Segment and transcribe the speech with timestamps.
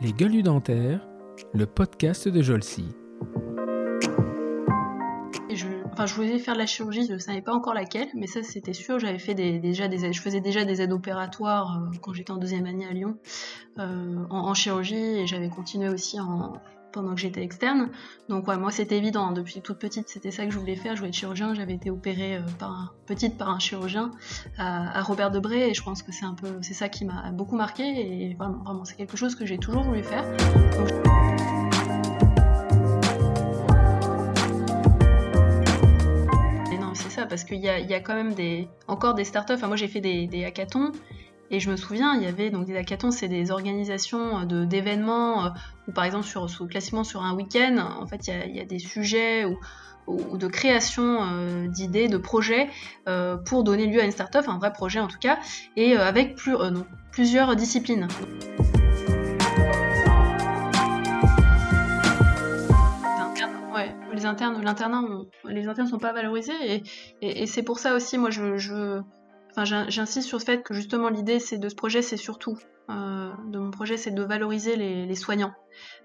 [0.00, 1.06] Les gueules dentaires,
[1.52, 2.86] le podcast de Jolcy.
[5.52, 8.26] Je, enfin, je voulais faire de la chirurgie, je ne savais pas encore laquelle, mais
[8.26, 8.98] ça c'était sûr.
[8.98, 12.86] J'avais fait déjà je faisais déjà des aides opératoires euh, quand j'étais en deuxième année
[12.86, 13.18] à Lyon
[13.78, 16.54] euh, en, chirurgie et j'avais continué aussi en,
[16.92, 17.88] pendant que j'étais externe.
[18.28, 21.10] Donc moi c'était évident, depuis toute petite c'était ça que je voulais faire, je voulais
[21.10, 24.10] être chirurgien, j'avais été opérée euh, par petite par un chirurgien
[24.58, 25.70] à, Robert Debré.
[25.70, 27.82] Et je pense que c'est un peu c'est ça qui m'a beaucoup marqué.
[27.82, 30.24] Et vraiment, c'est quelque chose que j'ai toujours voulu faire.
[36.72, 39.66] Et non c'est ça parce qu'il y a, quand même des encore des startups, enfin
[39.66, 40.92] moi j'ai fait des hackathons
[41.50, 45.46] et je me souviens, il y avait donc des hackathons, c'est des organisations de, d'événements,
[45.46, 45.48] euh,
[45.88, 49.44] où par exemple, sur, classiquement sur un week-end, en fait, il y a, des sujets
[49.44, 49.58] ou,
[50.06, 52.68] ou, de création euh, d'idées, de projets
[53.08, 55.38] euh, pour donner lieu à une start-up, un vrai projet en tout cas,
[55.76, 56.54] et avec plus,
[57.10, 58.08] plusieurs disciplines.
[64.12, 65.02] les internes, l'internat,
[65.44, 66.82] les internes sont pas valorisés et,
[67.22, 69.00] et, c'est pour ça aussi, moi, je, je
[69.50, 72.56] Enfin, j'insiste sur le fait que justement l'idée de ce projet, c'est surtout
[72.90, 75.54] euh, de mon projet, c'est de valoriser les, soignants,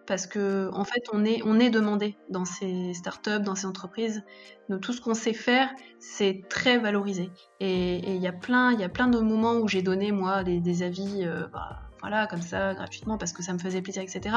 [0.06, 4.24] parce que en fait on est on est demandé dans ces startups, dans ces entreprises,
[4.70, 7.32] de tout ce qu'on sait faire, c'est très valorisé.
[7.60, 10.44] Et il y a plein il y a plein de moments où j'ai donné moi
[10.44, 11.24] des, avis.
[11.24, 14.36] Euh, bah, voilà, comme ça, gratuitement, parce que ça me faisait plaisir, etc.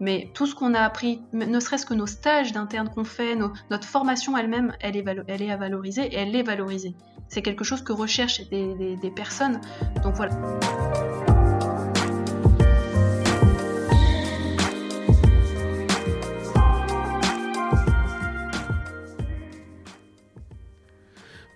[0.00, 3.86] Mais tout ce qu'on a appris, ne serait-ce que nos stages d'interne qu'on fait, notre
[3.86, 6.94] formation elle-même, elle est, à valoriser et elle est valorisée.
[7.28, 9.60] C'est quelque chose que recherchent des, des personnes.
[10.02, 10.34] Donc voilà.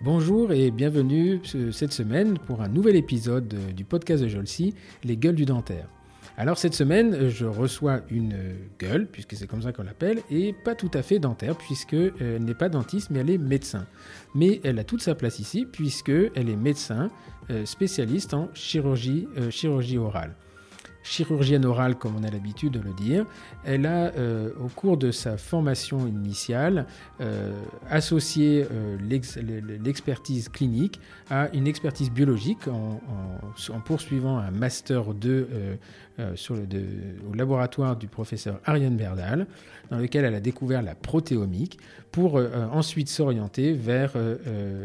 [0.01, 5.33] Bonjour et bienvenue cette semaine pour un nouvel épisode du podcast de Jolcy, Les gueules
[5.33, 5.87] du dentaire.
[6.37, 8.35] Alors cette semaine, je reçois une
[8.79, 12.37] gueule, puisque c'est comme ça qu'on l'appelle, et pas tout à fait dentaire, puisqu'elle euh,
[12.37, 13.87] n'est pas dentiste, mais elle est médecin.
[14.35, 17.09] Mais elle a toute sa place ici, puisqu'elle est médecin
[17.49, 20.35] euh, spécialiste en chirurgie, euh, chirurgie orale
[21.07, 23.25] chirurgienne orale, comme on a l'habitude de le dire.
[23.63, 26.85] Elle a, euh, au cours de sa formation initiale,
[27.21, 27.53] euh,
[27.89, 28.97] associé euh,
[29.83, 32.99] l'expertise clinique à une expertise biologique en,
[33.85, 35.77] poursuivant un master 2
[36.17, 39.47] le, au laboratoire du professeur Ariane Berdal,
[39.89, 41.79] dans lequel elle a découvert la protéomique,
[42.11, 42.41] pour
[42.71, 44.13] ensuite s'orienter vers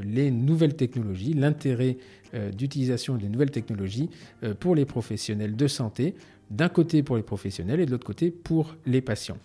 [0.05, 1.97] les nouvelles technologies, l'intérêt
[2.35, 4.09] euh, d'utilisation des nouvelles technologies
[4.43, 6.15] euh, pour les professionnels de santé,
[6.51, 9.37] d'un côté pour les professionnels et de l'autre côté pour les patients.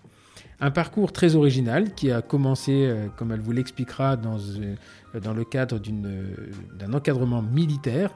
[0.59, 4.38] Un parcours très original qui a commencé, euh, comme elle vous l'expliquera, dans,
[5.22, 8.12] dans le cadre d'un encadrement militaire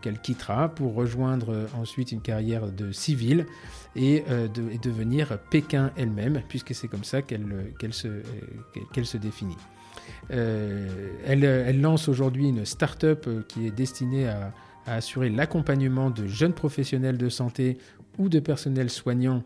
[0.00, 3.46] qu'elle quittera pour rejoindre ensuite une carrière de civile
[3.96, 9.56] et, de, devenir Pékin elle-même, puisque c'est comme ça qu'elle se, définit.
[10.30, 14.52] Euh, elle, lance aujourd'hui une start-up euh, qui est destinée à,
[14.86, 17.78] assurer l'accompagnement de jeunes professionnels de santé
[18.18, 19.42] ou de personnels soignants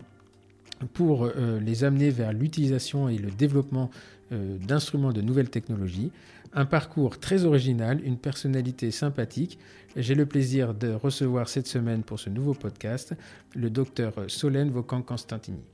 [0.92, 3.90] pour euh, les amener vers l'utilisation et le développement
[4.30, 6.12] d'instruments de nouvelles technologies.
[6.52, 9.58] Un parcours très original, une personnalité sympathique.
[9.96, 13.14] J'ai le plaisir de recevoir cette semaine pour ce nouveau podcast
[13.54, 15.64] le docteur Solène Vaucan-Constantini.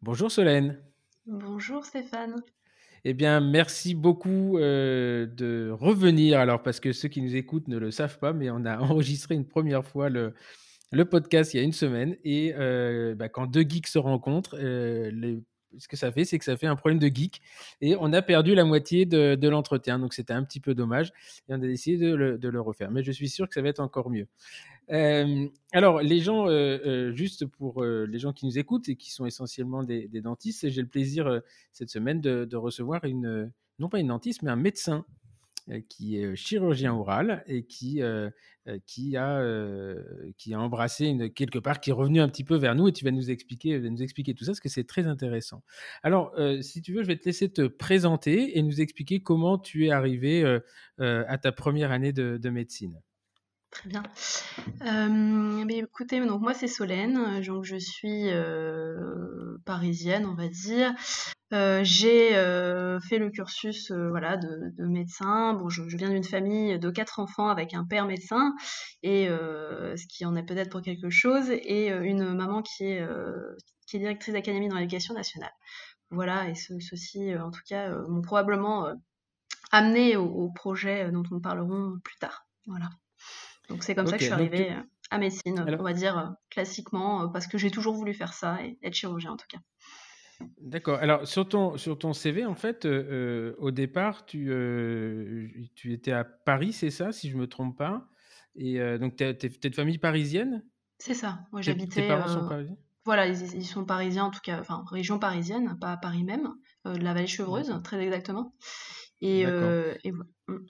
[0.00, 0.78] Bonjour Solène.
[1.26, 2.36] Bonjour Stéphane.
[3.04, 6.38] Eh bien, merci beaucoup euh, de revenir.
[6.38, 9.34] Alors, parce que ceux qui nous écoutent ne le savent pas, mais on a enregistré
[9.34, 10.34] une première fois le,
[10.90, 12.16] le podcast il y a une semaine.
[12.24, 15.40] Et euh, bah, quand deux geeks se rencontrent, euh,
[15.78, 17.40] ce que ça fait, c'est que ça fait un problème de geek
[17.80, 20.00] et on a perdu la moitié de, l'entretien.
[20.00, 21.12] Donc c'était un petit peu dommage
[21.48, 22.90] et on a décidé de le, refaire.
[22.90, 24.26] Mais je suis sûr que ça va être encore mieux.
[24.90, 26.48] Euh, alors, les gens,
[27.14, 30.88] juste pour les gens qui nous écoutent et qui sont essentiellement des, dentistes, j'ai le
[30.88, 31.40] plaisir
[31.72, 35.04] cette semaine de, de, recevoir une, non pas une dentiste, mais un médecin
[35.88, 38.30] qui est chirurgien oral et qui, euh,
[38.66, 39.44] euh, qui, a,
[40.36, 42.92] qui a embrassé une, quelque part, qui est revenu un petit peu vers nous et
[42.92, 45.62] tu vas nous expliquer, nous expliquer tout ça parce que c'est très intéressant.
[46.02, 49.86] Alors, si tu veux, je vais te laisser te présenter et nous expliquer comment tu
[49.86, 50.58] es arrivé
[50.98, 53.00] à ta première année de médecine.
[53.70, 54.02] Très bien.
[54.82, 58.28] Euh, écoutez, donc moi c'est Solène, donc je suis
[59.64, 60.94] parisienne, on va dire.
[61.52, 65.54] Euh, j'ai euh, fait le cursus euh, voilà, de, médecin.
[65.54, 68.54] Bon, je, viens d'une famille de quatre enfants avec un père médecin,
[69.02, 73.06] et ce qui en est peut-être pour quelque chose, et une maman qui est,
[73.86, 75.52] qui est directrice d'académie dans l'éducation nationale.
[76.10, 78.88] Voilà, et ceci, en tout cas, m'ont probablement
[79.72, 82.46] amené au, projet dont nous parlerons plus tard.
[82.66, 82.90] Voilà.
[83.70, 84.74] Donc c'est comme ça que je suis arrivée
[85.10, 88.94] à médecine, on va dire classiquement, parce que j'ai toujours voulu faire ça et être
[88.94, 89.58] chirurgien en tout cas.
[90.60, 90.98] D'accord.
[91.00, 94.50] Alors, sur ton, sur ton CV, en fait, au départ, tu,
[95.74, 98.08] tu étais à Paris, c'est ça, si je ne me trompe pas?
[98.56, 100.64] Et donc, tu es, de famille parisienne?
[100.98, 101.40] C'est ça.
[101.52, 102.02] Moi, j'habitais.
[102.02, 102.76] Tes parents sont parisiens?
[103.04, 106.48] Voilà, ils, sont parisiens, en tout cas, enfin, région parisienne, pas à Paris même,
[106.84, 108.54] de la vallée chevreuse, très exactement.
[109.20, 110.60] Et, et voilà.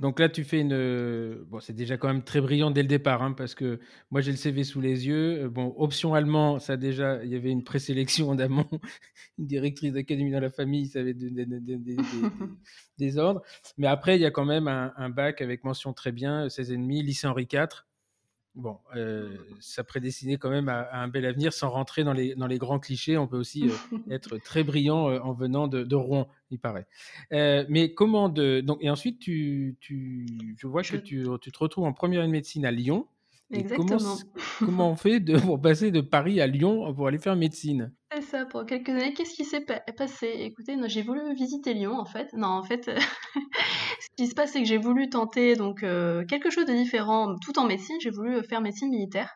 [0.00, 1.44] Donc là, tu fais une.
[1.48, 3.80] Bon, c'est déjà quand même très brillant dès le départ, hein, parce que
[4.10, 5.48] moi, j'ai le CV sous les yeux.
[5.48, 8.68] Bon, option allemand, ça déjà, il y avait une présélection en amont.
[9.38, 11.30] Une directrice d'académie dans la famille, ça avait des,
[12.98, 13.42] des, ordres.
[13.76, 17.04] Mais après, il y a quand même un, un bac avec mention très bien, 16,5,
[17.04, 17.84] lycée Henri IV.
[18.58, 22.48] Bon, euh, ça prédestinait quand même à, un bel avenir sans rentrer dans les, dans
[22.48, 23.16] les grands clichés.
[23.16, 26.86] On peut aussi euh, être très brillant euh, en venant de, Rouen, il paraît.
[27.30, 28.60] mais comment de.
[28.60, 32.30] Donc, et ensuite, tu, tu, je vois que tu, tu, te retrouves en première de
[32.30, 33.06] médecine à Lyon.
[33.50, 34.16] Exactement.
[34.58, 37.92] Comment, on fait de, pour passer de Paris à Lyon pour aller faire médecine?
[38.12, 39.14] C'est ça, pour quelques années.
[39.14, 39.64] Qu'est-ce qui s'est
[39.96, 40.26] passé?
[40.40, 42.32] Écoutez, j'ai voulu visiter Lyon en fait.
[42.34, 42.90] Non, en fait,
[43.34, 47.36] ce qui se passe, c'est que j'ai voulu tenter donc euh, quelque chose de différent
[47.42, 47.96] tout en médecine.
[48.00, 49.30] J'ai voulu faire médecine militaire.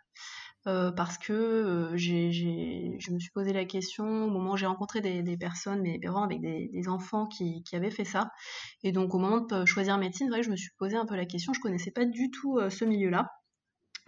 [0.69, 5.01] Euh, parce que euh, je me suis posé la question au moment où j'ai rencontré
[5.01, 8.31] des, personnes, mais vraiment avec des, enfants qui, avaient fait ça.
[8.85, 11.53] Et donc au moment de choisir médecine, je me suis posé un peu la question.
[11.53, 13.29] Je connaissais pas du tout ce milieu-là.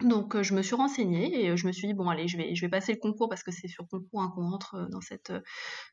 [0.01, 2.91] Donc je me suis renseignée et je me suis dit bon allez je vais passer
[2.91, 5.31] le concours parce que c'est sur concours hein, qu'on rentre dans cette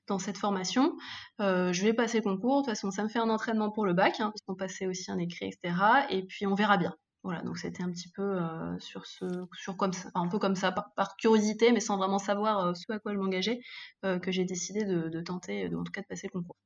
[0.09, 0.97] dans cette formation.
[1.39, 3.95] je vais passer le concours de toute façon ça me fait un entraînement pour le
[3.95, 5.77] bac hein, puisqu'on passait aussi un écrit etc
[6.11, 6.93] et puis on verra bien.
[7.23, 8.41] Voilà donc c'était un petit peu
[8.81, 9.25] sur ce
[9.55, 12.99] sur comme ça un peu comme ça par, curiosité mais sans vraiment savoir ce à
[12.99, 13.61] quoi je m'engageais
[14.03, 16.57] que j'ai décidé de, de tenter de, en tout cas de passer le concours.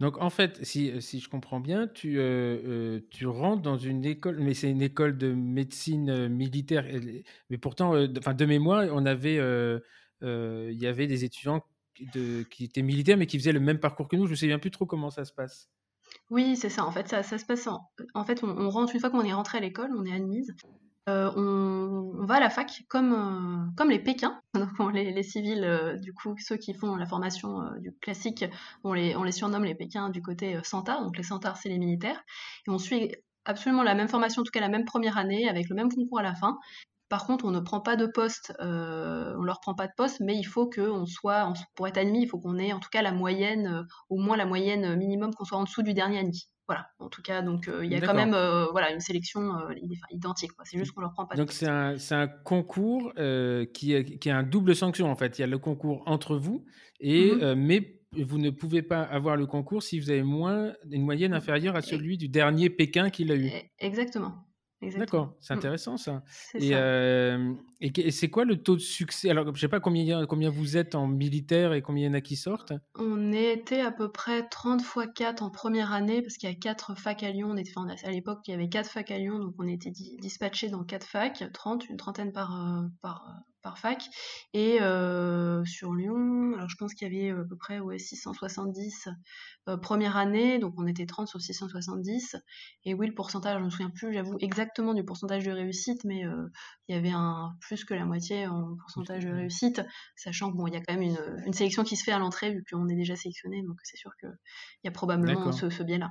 [0.00, 3.78] Donc en fait, si, euh, si je comprends bien, tu, euh, euh, tu rentres dans
[3.78, 6.84] une école, mais c'est une école de médecine militaire.
[7.50, 9.36] Mais pourtant, enfin de mémoire, on avait,
[10.22, 11.64] il y avait des étudiants
[12.14, 14.26] de, qui étaient militaires, mais qui faisaient le même parcours que nous.
[14.26, 15.70] Je ne sais bien plus trop comment ça se passe.
[16.30, 16.84] Oui, c'est ça.
[16.84, 17.68] En fait, ça, se passe.
[18.14, 20.54] En, fait, on, on, rentre une fois qu'on est rentré à l'école, on est admise.
[21.08, 25.62] Euh, on, va à la fac comme, euh, comme les Pékins, donc les, les civils,
[25.62, 28.46] euh, du coup, ceux qui font la formation du classique,
[28.84, 31.78] on les, on les surnomme les Pékins du côté Santa, donc les Santards, c'est les
[31.78, 32.22] militaires,
[32.66, 33.14] et on suit
[33.44, 36.20] absolument la même formation, en tout cas la même première année, avec le même concours
[36.20, 36.58] à la fin.
[37.08, 40.36] Par contre, on ne prend pas de poste, on leur prend pas de poste, mais
[40.36, 43.12] il faut qu'on soit, pour être admis, il faut qu'on ait en tout cas la
[43.12, 46.48] moyenne, au moins la moyenne minimum, qu'on soit en dessous du dernier admis.
[46.66, 49.54] Voilà, en tout cas, donc euh, il y a quand même euh, voilà, une sélection
[49.54, 49.74] euh,
[50.10, 50.52] identique.
[50.64, 51.36] C'est juste qu'on leur prend pas.
[51.36, 53.12] Donc c'est un, un, concours
[53.74, 55.38] qui, qui a un double sanction en fait.
[55.38, 56.64] Il y a le concours entre vous,
[57.00, 61.02] et, mmh mais vous ne pouvez pas avoir le concours si vous avez moins, une
[61.02, 63.50] moyenne inférieure à celui du dernier Pékin qu'il a eu.
[63.80, 64.46] Exactement.
[64.82, 65.58] D'accord, c'est mmh.
[65.58, 66.22] intéressant ça.
[66.56, 69.30] Euh, et, c'est quoi le taux de succès?
[69.30, 72.10] Alors, je ne sais pas combien, combien vous êtes en militaire et combien il y
[72.10, 76.22] en a qui sortent On était à peu près 30 fois 4 en première année,
[76.22, 77.48] parce qu'il y a 4 facs à Lyon.
[77.50, 77.72] On était,
[78.04, 81.06] à l'époque, il y avait 4 facs à Lyon, donc on était dispatchés dans 4
[81.06, 83.26] facs, 30, une trentaine par, euh, par,
[83.64, 84.08] par fac.
[84.52, 89.08] Et euh, sur Lyon, alors je pense qu'il y avait à peu près ouais, 670
[89.68, 92.36] euh, première année, donc on était 30 sur 670.
[92.84, 96.04] Et oui, le pourcentage, je ne me souviens plus, j'avoue, exactement du pourcentage de réussite,
[96.04, 96.46] mais euh,
[96.88, 99.82] il y avait un plus que la moitié en pourcentage de réussite,
[100.14, 102.18] sachant que bon, il y a quand même une, une sélection qui se fait à
[102.18, 104.30] l'entrée vu qu'on est déjà sélectionné, donc c'est sûr qu'il
[104.84, 106.10] y a probablement ce, ce biais-là.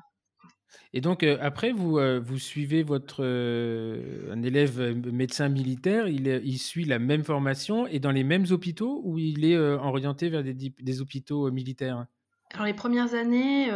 [0.94, 4.80] Et donc, euh, après, vous, euh, vous suivez votre euh, un élève
[5.12, 9.44] médecin militaire, il, il, suit la même formation et dans les mêmes hôpitaux ou il
[9.44, 12.06] est orienté vers des, des hôpitaux militaires?
[12.52, 13.72] Alors, les premières années,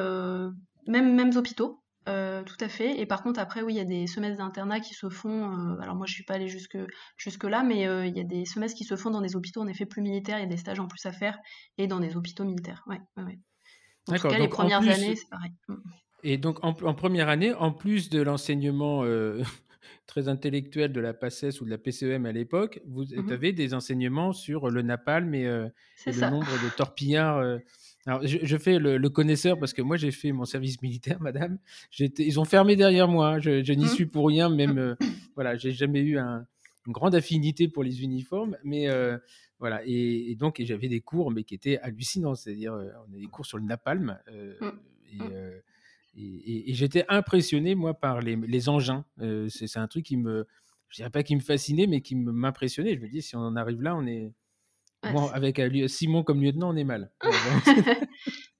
[0.88, 3.00] même, mêmes hôpitaux, tout à fait.
[3.00, 5.78] Et par contre, après, oui, il y a des semestres d'internat qui se font.
[5.82, 6.78] alors, moi, je ne suis pas allée jusque,
[7.18, 9.88] jusque-là, mais il y a des semestres qui se font dans des hôpitaux, en effet,
[9.88, 10.38] plus militaires.
[10.38, 11.40] Il y a des stages en plus à faire
[11.80, 12.84] et dans des hôpitaux militaires.
[12.86, 13.40] Ouais, ouais, ouais.
[14.10, 15.52] En tout cas, les premières années, c'est pareil.
[16.24, 19.42] Et donc, en, première année, en plus de l'enseignement euh,
[20.08, 23.74] très intellectuel de la PACES ou de la PCEM à l'époque, vous mmh avez des
[23.74, 25.68] enseignements sur le napalm et, euh,
[26.06, 27.38] le nombre de torpillards.
[27.38, 27.60] Euh.
[28.08, 31.60] Alors, je, fais le, connaisseur parce que moi, j'ai fait mon service militaire, madame.
[32.00, 33.34] Ils ont fermé derrière moi.
[33.34, 33.40] Hein.
[33.40, 33.90] Je, n'y mmh.
[33.90, 34.96] suis pour rien, même.
[35.36, 36.46] voilà, j'ai jamais eu une
[36.88, 38.88] grande affinité pour les uniformes, mais
[39.60, 39.82] voilà.
[39.86, 42.36] Et, donc, j'avais des cours, mais qui étaient hallucinants.
[42.36, 44.18] C'est-à-dire, on a des cours sur le napalm.
[44.32, 44.68] Mmh.
[45.12, 45.18] Et,
[46.18, 49.06] et, j'étais impressionné, moi, par les, les engins.
[49.22, 50.48] Euh, c'est un truc qui me,
[50.90, 52.96] je dirais pas qui me fascinait, mais qui m'impressionnait.
[52.96, 54.34] Je me dis, si on en arrive là, on est.
[55.34, 57.12] avec Simon comme lieutenant, on est mal.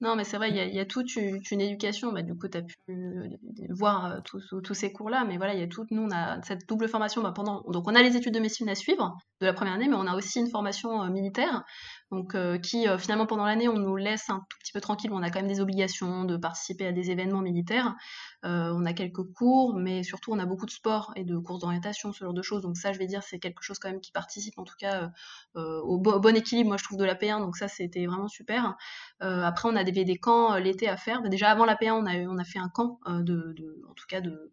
[0.00, 2.12] Non, mais c'est vrai, il y, a toute une, éducation.
[2.12, 3.28] Bah, du coup, tu as pu euh,
[3.70, 5.84] voir euh, tous ces cours-là, mais voilà, il y a tout.
[5.90, 7.64] Nous, on a cette double formation bah, pendant.
[7.66, 10.06] Donc, on a les études de médecine à suivre de la première année, mais on
[10.06, 11.64] a aussi une formation euh, militaire,
[12.10, 15.10] donc qui finalement pendant l'année, on nous laisse un tout petit peu tranquille.
[15.12, 17.94] On a quand même des obligations de participer à des événements militaires.
[18.42, 22.12] on a quelques cours, mais surtout, on a beaucoup de sport et de courses d'orientation,
[22.12, 22.62] ce genre de choses.
[22.62, 25.10] Donc, ça, je vais dire, c'est quelque chose quand même qui participe, en tout cas,
[25.54, 27.40] au, bon équilibre, moi, je trouve, de la P1.
[27.40, 28.76] Donc, ça, c'était vraiment super.
[29.20, 31.22] après, on a des camps euh, l'été à faire.
[31.22, 34.06] Déjà avant la P1, on a, on a fait un camp, euh, de, en tout
[34.08, 34.52] cas de,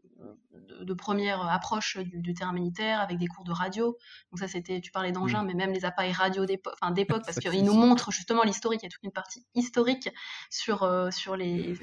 [0.82, 3.98] de, première approche du, terrain militaire avec des cours de radio.
[4.32, 7.40] Donc ça, c'était, tu parlais d'engins, mais même les appareils radio d'époque, enfin, d'époque parce
[7.50, 8.82] qu'ils nous montrent justement l'historique.
[8.84, 10.10] Il y a toute une partie historique
[10.50, 11.76] sur, euh, sur les,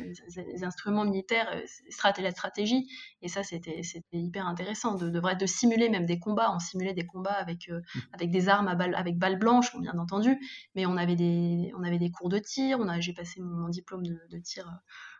[0.63, 2.89] instruments militaires, et la stratégie.
[3.21, 6.53] Et ça, c'était, hyper intéressant de, de, de simuler même des combats.
[6.55, 7.81] On simulait des combats avec, mmh.
[8.13, 10.39] avec des armes à balles, avec balles blanches, bien entendu.
[10.75, 12.79] Mais on avait des, on avait des cours de tir.
[13.01, 14.69] J'ai passé mon, diplôme de, tir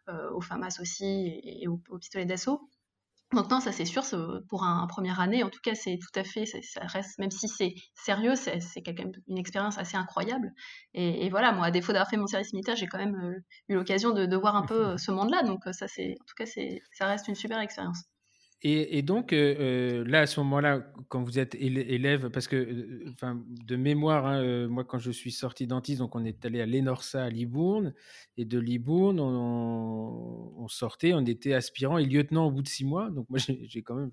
[0.09, 2.69] euh, au FAMAS aussi et, au, pistolet d'assaut.
[3.33, 4.03] Donc non, ça c'est sûr,
[4.49, 7.49] pour un, première année, en tout cas, c'est tout à fait, ça reste, même si
[7.49, 10.53] c'est sérieux, c'est quand même une expérience assez incroyable.
[10.95, 13.75] Et, voilà, moi, à défaut d'avoir fait mon service militaire, j'ai quand même euh, eu
[13.75, 15.43] l'occasion de, de, voir un peu euh, ce monde-là.
[15.45, 18.05] Donc ça, c'est, en tout cas, ça reste une super expérience.
[18.65, 23.11] Et, donc, euh, euh, là, à ce moment-là, quand vous êtes élève, parce que, euh,
[23.13, 26.67] enfin, de mémoire, hein, moi, quand je suis sorti dentiste, donc on est allé à
[26.67, 27.93] l'ENORSA à Libourne,
[28.37, 33.11] et de Libourne, on, sortait, on était aspirant et lieutenant au bout de six mois.
[33.11, 34.13] Donc, moi, j'ai quand même,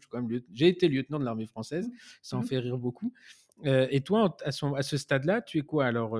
[0.51, 1.88] j'ai été lieutenant de l'armée française,
[2.24, 2.46] ça en mmh.
[2.46, 3.13] fait rire beaucoup.
[3.63, 6.18] et toi, à ce, à ce stade-là, tu es quoi alors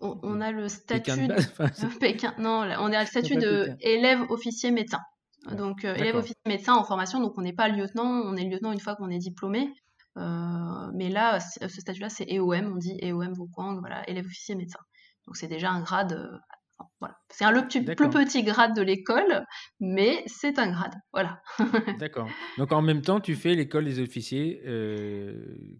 [0.00, 1.98] on, a le statut de...
[1.98, 2.34] Pékin.
[2.38, 5.00] Non, on a le statut de élève officier médecin.
[5.46, 8.72] Donc, euh, élève officier médecin en formation, donc on n'est pas lieutenant, on est lieutenant
[8.72, 9.72] une fois qu'on est diplômé.
[10.16, 14.80] Euh, mais là, ce statut-là, c'est EOM, on dit EOM Vauquang, voilà, élève officier médecin.
[15.26, 17.16] Donc c'est déjà un grade, euh, voilà.
[17.28, 19.44] C'est un le plus, plus, petit grade de l'école,
[19.78, 21.40] mais c'est un grade, voilà.
[22.00, 22.28] D'accord.
[22.56, 24.60] Donc en même temps, tu fais l'école des officiers,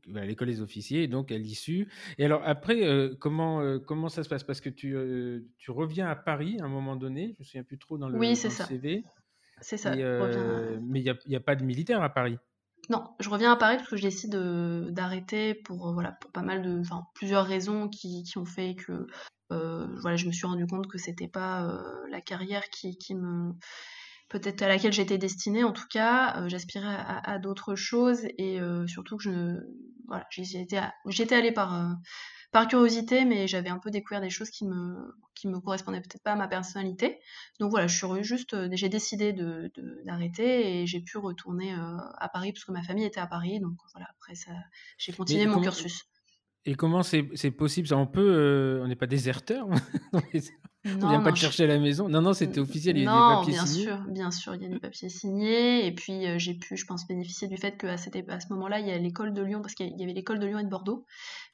[0.07, 1.89] l'école des officiers, donc à l'issue.
[2.19, 4.45] Et alors après, comment, comment ça se passe?
[4.45, 4.97] Parce que tu,
[5.59, 8.17] tu reviens à Paris à un moment donné, je me souviens plus trop dans le,
[8.19, 8.51] oui, dans le.
[8.51, 9.05] CV.
[9.05, 9.18] C'est ça.
[9.87, 12.39] Euh, mais il n'y a, pas de militaire à Paris.
[12.91, 14.37] Non, je reviens à Paris parce que je décide
[14.91, 16.83] d'arrêter pour, euh, voilà, pour pas mal de.
[17.15, 19.07] plusieurs raisons qui, ont fait que
[19.53, 23.53] euh, voilà, je me suis rendu compte que c'était pas la carrière qui, me.
[24.29, 29.25] Peut-être à laquelle j'étais destinée, en tout cas, j'aspirais à, d'autres choses et surtout que
[29.25, 29.57] je.
[30.07, 31.97] Voilà, j'étais allée par
[32.51, 36.23] par curiosité, mais j'avais un peu découvert des choses qui me, qui me correspondaient peut-être
[36.23, 37.19] pas à ma personnalité.
[37.61, 41.75] Donc voilà, je suis juste, euh, j'ai décidé d'arrêter de, d'arrêter et j'ai pu retourner
[41.75, 43.61] euh, à Paris parce que ma famille était à Paris.
[43.61, 44.53] Donc voilà, après ça,
[44.97, 46.05] j'ai continué mon cursus.
[46.65, 47.89] Et comment c'est possible?
[47.95, 52.09] On peut, euh, on n'est pas déserteur On vient pas te chercher à la maison
[52.09, 53.85] Non, non, c'était officiel, il y a des papiers bien signés.
[53.85, 55.87] sûr, bien sûr, il y a des papiers signés.
[55.87, 58.87] Et puis, euh, j'ai pu, je pense, bénéficier du fait qu'à à ce moment-là, il
[58.87, 61.05] y a l'école de Lyon, parce qu'il y avait l'école de Lyon et de Bordeaux.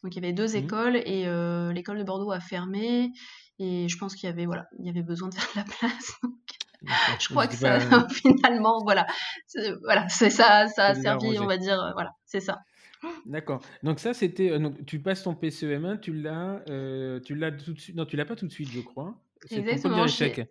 [0.02, 0.56] Donc, il y avait deux mmh.
[0.56, 3.12] écoles, et euh, l'école de Bordeaux a fermé.
[3.58, 5.64] Et je pense qu'il y avait, voilà, il y avait besoin de faire de la
[5.64, 6.12] place.
[7.20, 7.78] je crois que ça,
[8.10, 9.06] finalement, voilà,
[9.84, 12.58] voilà, c'est ça, ça a servi, on va dire, voilà, c'est ça.
[13.26, 13.60] D'accord.
[13.82, 14.50] Donc ça, c'était.
[14.50, 17.96] Euh, tu passes ton PCEM1, tu l'as, euh, tu l'as tout de suite.
[17.96, 19.14] Non, tu l'as pas tout de suite, je crois.
[19.46, 20.48] C'est ton premier échec.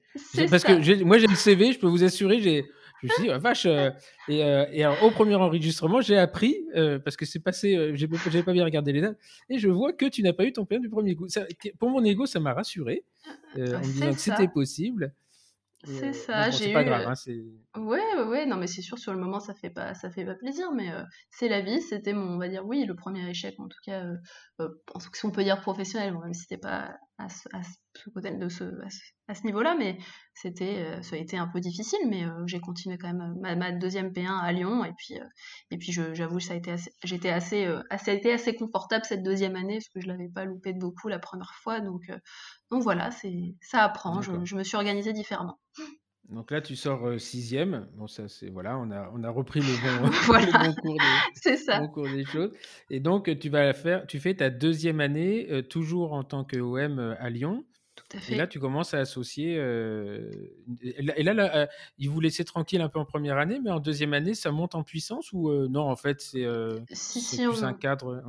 [0.50, 2.66] Parce que moi, j'ai le CV, je peux vous assurer, j'ai.
[3.02, 3.66] Je me suis dit, ah, vache.
[3.66, 3.90] Euh,
[4.30, 6.56] et, et alors, au premier enregistrement, j'ai appris,
[7.04, 8.08] parce que c'est passé, j'ai
[8.44, 9.18] pas bien regardé les dates,
[9.50, 11.28] et je vois que tu n'as pas eu ton plein du premier coup.
[11.80, 13.04] pour mon ego, ça m'a rassuré,
[13.58, 15.14] en me disant que c'était possible.
[15.86, 16.74] C'est euh, ça, j'ai eu.
[16.74, 17.14] pas grave, hein,
[17.78, 20.24] ouais, ouais, ouais, non, mais c'est sûr, sur le moment, ça fait pas, ça fait
[20.24, 21.82] pas plaisir, mais euh, c'est la vie.
[21.82, 24.06] C'était mon, on va dire, oui, le premier échec, en tout cas,
[24.62, 24.68] euh,
[25.14, 27.48] si on peut dire professionnel, même si c'était pas à ce,
[28.14, 28.64] côté, de ce,
[29.28, 29.98] à ce, niveau-là, mais
[30.34, 34.40] c'était, ça a été un peu difficile, mais j'ai continué quand même ma, deuxième P1
[34.40, 35.20] à Lyon, et puis,
[35.72, 39.24] et puis j'avoue que ça a été assez, j'étais assez, assez, été assez confortable cette
[39.24, 42.12] deuxième année, parce que je l'avais pas loupé de beaucoup la première fois, donc,
[42.72, 45.60] donc voilà, c'est, ça apprend, je, je me suis organisée différemment.
[46.30, 47.88] Donc là, tu sors euh, sixième.
[47.96, 50.10] Bon, ça, c'est voilà, on a, on a repris le bon,
[50.82, 52.52] cours, des, bon cours des choses.
[52.90, 57.00] Et donc, tu vas faire, tu fais ta deuxième année, euh, toujours en tant qu'OM
[57.00, 57.66] euh, à Lyon.
[58.30, 59.56] Et là, tu commences à associer.
[59.58, 60.30] Euh,
[60.82, 63.80] et là, là, euh, ils vous laissaient tranquille un peu en première année, mais en
[63.80, 66.46] deuxième année, ça monte en puissance ou euh, non En fait, c'est
[66.92, 68.24] si, plus un cadre.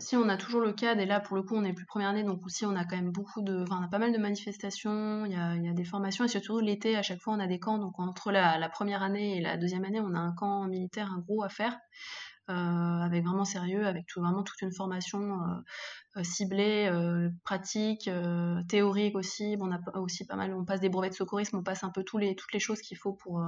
[0.00, 2.08] Si on a toujours le cadre, et là, pour le coup, on est plus première
[2.08, 3.62] année, donc aussi, on a quand même beaucoup de.
[3.62, 6.28] Enfin, on a pas mal de manifestations, il y a, y a, des formations, et
[6.28, 7.78] surtout l'été, à chaque fois, on a des camps.
[7.78, 11.12] Donc, entre la, la, première année et la deuxième année, on a un camp militaire,
[11.12, 11.78] un gros à faire.
[12.48, 15.40] Avec vraiment sérieux, avec tout, vraiment toute une formation
[16.22, 16.90] ciblées,
[17.44, 18.10] pratiques,
[18.68, 19.56] théoriques aussi.
[19.60, 22.02] on a aussi pas mal, on passe des brevets de secourisme, on passe un peu
[22.02, 23.42] tous les, toutes les choses qu'il faut pour,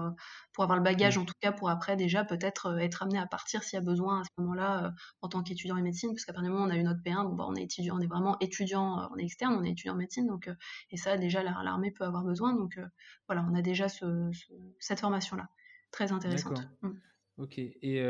[0.52, 1.22] pour avoir le bagage, mmh.
[1.22, 4.20] en tout cas pour après déjà peut-être être amené à partir s'il y a besoin
[4.20, 4.92] à ce moment-là
[5.22, 7.00] en tant qu'étudiant en médecine, parce qu'à partir du moment où on a eu notre
[7.02, 9.70] P1, bon, bah, on est étudiant, on est vraiment étudiant, on est externe, on est
[9.70, 10.50] étudiant en médecine, donc
[10.90, 12.78] et ça déjà l'armée peut avoir besoin, donc
[13.26, 15.48] voilà, on a déjà cette formation-là,
[15.90, 16.68] très intéressante.
[16.82, 16.90] Mmh.
[17.40, 17.58] Ok.
[17.58, 18.02] Et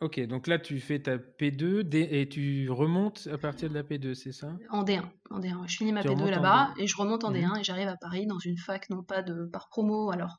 [0.00, 4.14] ok, donc là tu fais ta P2 et tu remontes à partir de la P2,
[4.14, 4.48] c'est ça?
[4.70, 5.68] En D1, en D1.
[5.68, 8.26] Je finis ma P2 là-bas et je remonte en D1 mmh et j'arrive à Paris
[8.26, 10.10] dans une fac, non pas de par promo.
[10.10, 10.36] Alors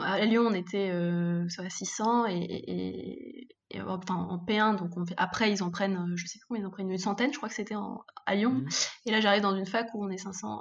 [0.00, 3.48] à Lyon on était euh, 600 et,
[3.86, 6.90] enfin, en P1, donc après ils en prennent, je sais pas combien ils en prennent
[6.90, 7.76] une centaine, je crois que c'était
[8.26, 8.52] à Lyon.
[8.52, 8.68] Mmh
[9.06, 10.60] et là j'arrive dans une fac où on est 500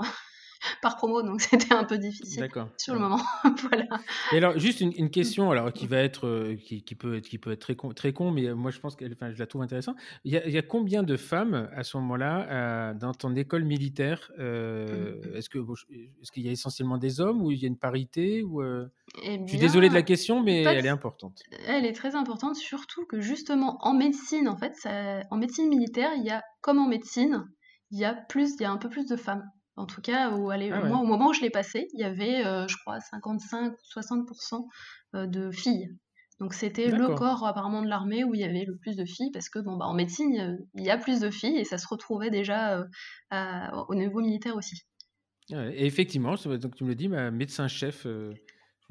[0.82, 3.22] par promo, donc c'était un peu difficile sur le moment.
[3.70, 3.86] voilà.
[4.32, 7.52] Et alors, juste une, question, alors qui va être, euh, qui, peut être, qui peut
[7.52, 9.98] être très con, très con, mais moi je pense que, enfin, je la trouve intéressante.
[10.24, 15.16] Il y, a, combien de femmes à ce moment-là euh, dans ton école militaire euh,
[15.16, 15.36] mm.
[15.36, 18.44] Est-ce que, est-ce qu'il y a essentiellement des hommes ou il y a une parité
[18.44, 21.44] ou eh Je suis désolé de la question, mais elle est importante.
[21.68, 26.12] Elle est très importante, surtout que justement en médecine, en fait, ça, en médecine militaire,
[26.18, 27.46] il y a comme en médecine,
[27.92, 29.44] il y a plus, il y a un peu plus de femmes.
[29.78, 32.04] En tout cas, où, allez, ah moi, au moment où je l'ai passé, il y
[32.04, 34.68] avait, euh, je crois, 55 ou 60%
[35.16, 35.90] euh, de filles.
[36.40, 39.30] Donc c'était le corps apparemment de l'armée où il y avait le plus de filles
[39.32, 41.86] parce que bon bah en médecine il y a plus de filles et ça se
[41.88, 42.80] retrouvait déjà
[43.32, 44.82] euh, au niveau militaire aussi.
[45.52, 47.30] et effectivement, donc tu me le dis, ma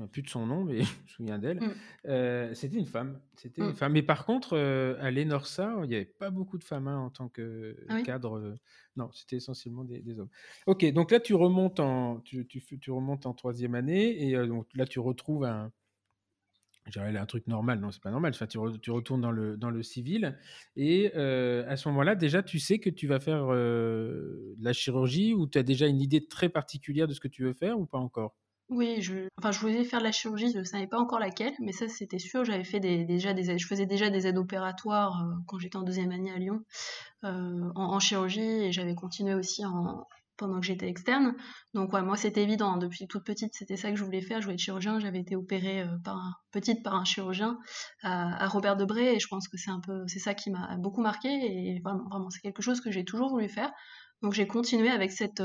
[0.01, 1.61] médecin-chef plus de son nom, mais je me souviens d'elle.
[1.61, 1.75] Mm.
[2.07, 3.21] Euh, c'était une femme.
[3.37, 3.75] C'était une mm.
[3.75, 3.93] femme.
[3.93, 7.11] Mais par contre, euh, à l'ENORSA, il n'y avait pas beaucoup de femmes hein, en
[7.11, 8.39] tant que ah cadre.
[8.39, 8.55] Euh,
[8.97, 10.31] non, c'était essentiellement des, hommes.
[10.67, 14.85] Ok, donc là, tu remontes en, tu, tu, remontes en troisième année et donc là,
[14.85, 15.73] tu retrouves un,
[16.97, 17.81] un truc normal.
[17.81, 18.33] Non, c'est pas normal.
[18.35, 20.37] Enfin, tu, tu, retournes dans le, dans le civil
[20.77, 25.47] et à ce moment-là, déjà, tu sais que tu vas faire de la chirurgie ou
[25.47, 27.99] tu as déjà une idée très particulière de ce que tu veux faire ou pas
[27.99, 28.35] encore?
[28.71, 31.53] Oui, je, enfin, je voulais faire de la chirurgie, je ne savais pas encore laquelle,
[31.61, 32.45] mais ça c'était sûr.
[32.45, 36.13] J'avais fait déjà des, je faisais déjà des aides opératoires euh, quand j'étais en deuxième
[36.13, 36.61] année à Lyon
[37.25, 40.07] euh, en, chirurgie et j'avais continué aussi en,
[40.37, 41.35] pendant que j'étais externe.
[41.75, 42.75] Donc ouais, moi c'était évident.
[42.75, 42.79] Hein.
[42.79, 44.41] depuis toute petite, c'était ça que je voulais faire.
[44.41, 45.01] Je voulais être chirurgien.
[45.01, 45.97] J'avais été opérée euh,
[46.53, 47.59] petite par un chirurgien
[48.05, 51.03] à, Robert Debré et je pense que c'est un peu, c'est ça qui m'a beaucoup
[51.03, 53.73] marqué et vraiment c'est quelque chose que j'ai toujours voulu faire.
[54.23, 55.43] Donc j'ai continué avec cette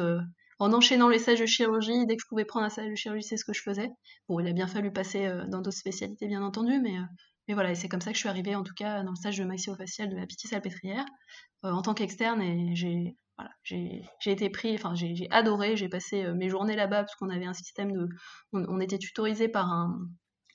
[0.60, 3.24] en enchaînant les stages de chirurgie, dès que je pouvais prendre un stage de chirurgie,
[3.24, 3.89] c'est ce que je faisais.
[4.30, 7.04] Bon, il a bien fallu passer euh, dans d'autres spécialités, bien entendu, mais, euh,
[7.48, 9.15] mais voilà, et c'est comme ça que je suis arrivée, en tout cas, dans le
[9.15, 11.06] stage de maxillofacial de la petite salpêtrière,
[11.65, 13.15] euh, en tant qu'externe, et j'ai
[14.26, 17.91] été pris, enfin j'ai adoré, j'ai passé mes journées là-bas parce qu'on avait un système
[17.91, 18.08] de,
[18.54, 20.00] on, était tutorisé par un,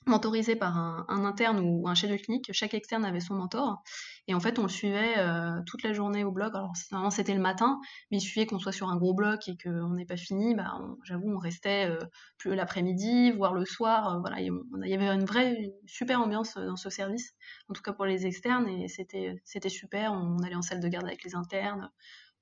[0.07, 2.49] mentorisé par un, interne ou un chef de clinique.
[2.53, 3.83] Chaque externe avait son mentor.
[4.27, 6.53] Et en fait, on le suivait euh, toute la journée au bloc.
[6.55, 9.57] Alors, normalement, c'était le matin, mais il suffisait qu'on soit sur un gros bloc et
[9.57, 10.55] qu'on n'ait pas fini.
[10.55, 11.99] Bah, J'avoue, on restait euh,
[12.37, 14.15] plus l'après-midi, voire le soir.
[14.15, 14.51] Euh, voilà, il
[14.85, 17.33] y avait une vraie, super ambiance dans ce service,
[17.69, 18.67] en tout cas pour les externes.
[18.67, 20.13] Et c'était super.
[20.13, 21.91] On allait en salle de garde avec les internes.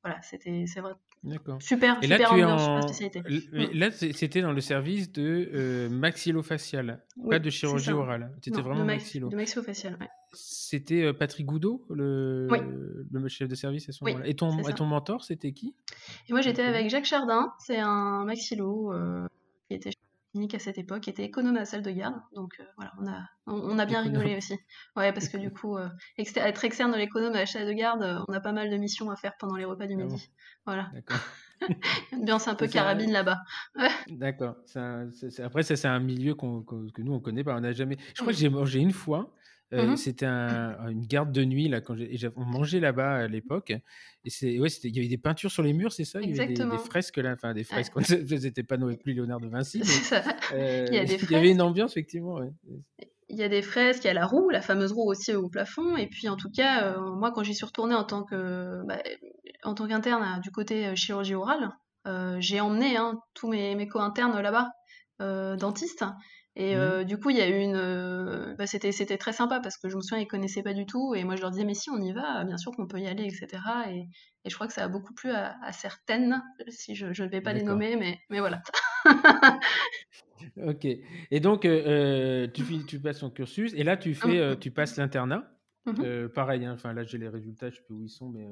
[0.03, 0.93] Voilà, c'était c'est vrai.
[1.23, 1.61] D'accord.
[1.61, 2.81] Super, et là, super tu ambiance, en...
[2.83, 3.19] spécialité.
[3.19, 3.77] Mm.
[3.77, 8.31] Là, c'était dans le service de euh, maxillofacial, pas de chirurgie orale.
[8.41, 9.27] C'était vraiment de maxillo.
[9.27, 10.07] De maxillofacial, ouais.
[10.31, 12.47] C'était euh, Patrick Goudot, le...
[13.11, 14.25] le chef de service à ce moment-là.
[14.25, 15.75] et, ton, et ton mentor, c'était qui?
[16.29, 19.27] Et moi, j'étais avec Jacques Chardin, c'est un maxillo euh,
[19.67, 19.91] qui était
[20.53, 22.15] à cette époque, était économe à la salle de garde.
[22.33, 24.57] Donc euh, voilà, on a, on, a bien rigolé aussi.
[24.95, 28.03] Ouais, parce que du coup, euh, être externe de l'économe à la salle de garde,
[28.03, 30.29] euh, on a pas mal de missions à faire pendant les repas du ah midi.
[30.65, 30.89] Voilà.
[30.93, 31.19] D'accord.
[32.13, 33.39] Ambiance un peu carabine là-bas.
[34.07, 34.55] D'accord.
[35.43, 37.55] Après, ça, c'est un milieu que nous, on connaît pas.
[37.55, 37.97] On n'a jamais.
[38.15, 39.33] Je crois que j'ai mangé une fois
[39.71, 41.95] Mmh c'était une garde de nuit là quand
[42.35, 45.73] on mangeait là-bas à l'époque et c'est ouais il y avait des peintures sur les
[45.73, 46.19] murs c'est ça?
[46.21, 48.03] Il y avait des, fresques là enfin des fresques ouais.
[48.03, 49.83] c'était pas non plus Léonard de Vinci
[50.53, 52.39] mais, il, y a des il y avait une ambiance effectivement
[53.29, 55.49] il y a des fresques il y a la roue la fameuse roue aussi au
[55.49, 58.97] plafond et puis en tout cas moi quand j'y suis retournée en tant que bah,
[59.63, 61.69] en tant qu'interne du côté chirurgie orale
[62.39, 64.71] j'ai emmené hein, tous mes, mes co-internes là-bas
[65.57, 66.05] dentistes
[66.59, 66.79] et mmh.
[66.79, 67.77] euh, du coup, il y a eu une.
[67.77, 70.85] Euh, bah, c'était, c'était très sympa parce que je me souviens, ils connaissaient pas du
[70.85, 71.15] tout.
[71.15, 73.07] Et moi, je leur disais, mais si, on y va, bien sûr qu'on peut y
[73.07, 73.63] aller, etc.
[73.87, 74.09] Et,
[74.43, 77.53] et je crois que ça a beaucoup plu à, certaines, si je ne vais pas
[77.53, 78.61] les nommer, mais, mais voilà.
[80.67, 80.85] ok.
[81.31, 84.59] Et donc, euh, tu, tu passes ton cursus et là, tu, fais, mmh.
[84.59, 85.49] tu passes l'internat.
[85.85, 88.45] Mmh pareil, hein, enfin là, j'ai les résultats, je sais plus où ils sont, mais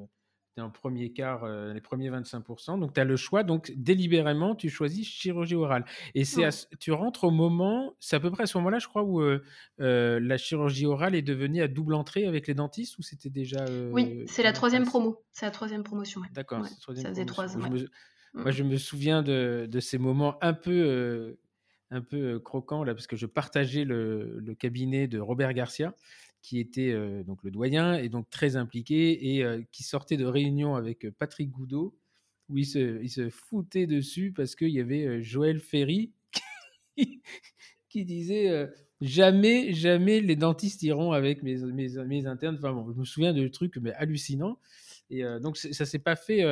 [0.58, 2.80] tu es en premier quart, euh, les premiers 25%.
[2.80, 3.43] Donc, tu as le choix.
[3.43, 5.86] Donc, délibérément, tu choisis chirurgie orale.
[6.15, 6.48] Et c'est
[6.80, 9.43] tu rentres au moment, c'est à peu près à ce moment-là, je crois, où euh,
[9.82, 13.65] euh, la chirurgie orale est devenue à double entrée avec les dentistes ou c'était déjà.
[13.91, 15.24] oui, c'est la troisième promo.
[15.32, 16.22] C'est la troisième promotion.
[16.34, 16.65] D'accord.
[16.65, 17.70] ça faisait trois ans.
[18.34, 21.38] Moi, je me souviens de, de ces moments un peu
[21.89, 25.93] un peu croquants là, parce que je partageais le, le, cabinet de Robert Garcia
[26.41, 31.10] qui était donc le doyen et donc très impliqué et qui sortait de réunion avec
[31.17, 31.95] Patrick Goudot
[32.50, 36.12] où il se, foutait dessus parce qu'il y avait Joël Ferry
[37.89, 38.69] qui, disait
[39.02, 41.63] jamais, jamais les dentistes iront avec mes,
[42.28, 42.58] internes.
[42.58, 44.60] Bon, je me souviens de trucs mais hallucinants.
[45.10, 46.43] Et donc ça s'est pas fait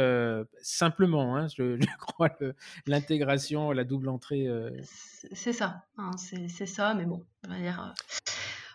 [0.62, 2.38] simplement, hein, je, je, crois,
[2.86, 4.48] l'intégration, la double entrée.
[5.32, 7.24] C'est ça, hein, c'est ça, mais bon,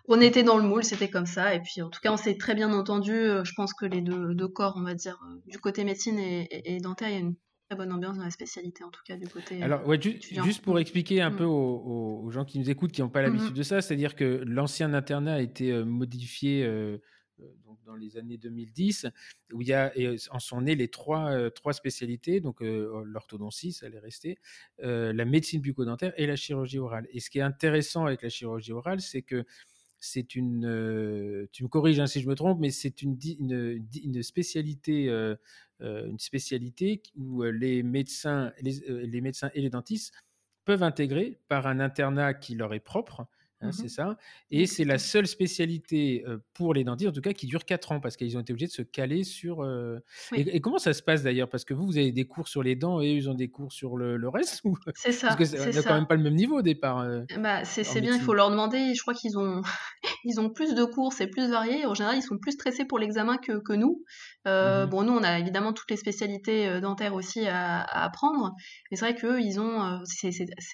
[0.08, 1.54] on était dans le moule, c'était comme ça.
[1.54, 3.12] Et puis, en tout cas, on s'est très bien entendu.
[3.12, 6.78] Euh, je pense que les deux, corps, on va dire, euh, du côté médecine et,
[6.80, 7.36] dentaire, il y a une
[7.68, 9.60] très bonne ambiance dans la spécialité, en tout cas, du côté.
[9.60, 11.36] Euh, Alors, ouais, juste pour expliquer un mm.
[11.36, 13.56] peu aux, gens qui nous écoutent, qui n'ont pas l'habitude mm-hmm.
[13.56, 16.66] de ça, c'est-à-dire que l'ancien internat a été modifié.
[17.86, 19.06] dans les années 2010,
[19.52, 19.92] où il y a,
[20.30, 24.38] en sont nées les trois, trois spécialités, donc l'orthodontie, ça allait rester,
[24.78, 27.08] la médecine bucco-dentaire et la chirurgie orale.
[27.10, 29.44] Et ce qui est intéressant avec la chirurgie orale, c'est que
[30.00, 33.16] c'est une, tu me corriges hein, si je me trompe, mais c'est une,
[34.22, 35.08] spécialité,
[35.80, 40.14] une spécialité où les médecins, les médecins et les dentistes
[40.64, 43.26] peuvent intégrer par un internat qui leur est propre
[43.62, 44.16] Hein, mmh c'est ça.
[44.50, 48.00] Et c'est la seule spécialité pour les dentistes, en tout cas, qui dure 4 ans,
[48.00, 49.64] parce qu'ils ont été obligés de se caler sur.
[50.34, 51.48] Et, comment ça se passe d'ailleurs?
[51.48, 53.48] Parce que vous, vous avez des cours sur les dents et eux, ils ont des
[53.48, 54.62] cours sur le, reste
[54.94, 55.28] C'est ça.
[55.28, 57.06] Parce que c'est quand même pas le même niveau au départ.
[57.38, 58.94] bah, c'est bien, il faut leur demander.
[58.94, 59.60] Je crois qu'ils ont,
[60.24, 61.84] ils ont plus de cours, c'est plus varié.
[61.86, 64.04] En général, ils sont plus stressés pour l'examen que, que nous.
[64.46, 68.54] Mmh bon, nous, on a évidemment toutes les spécialités dentaires aussi à, apprendre.
[68.90, 70.00] Mais c'est vrai qu'eux, ils ont.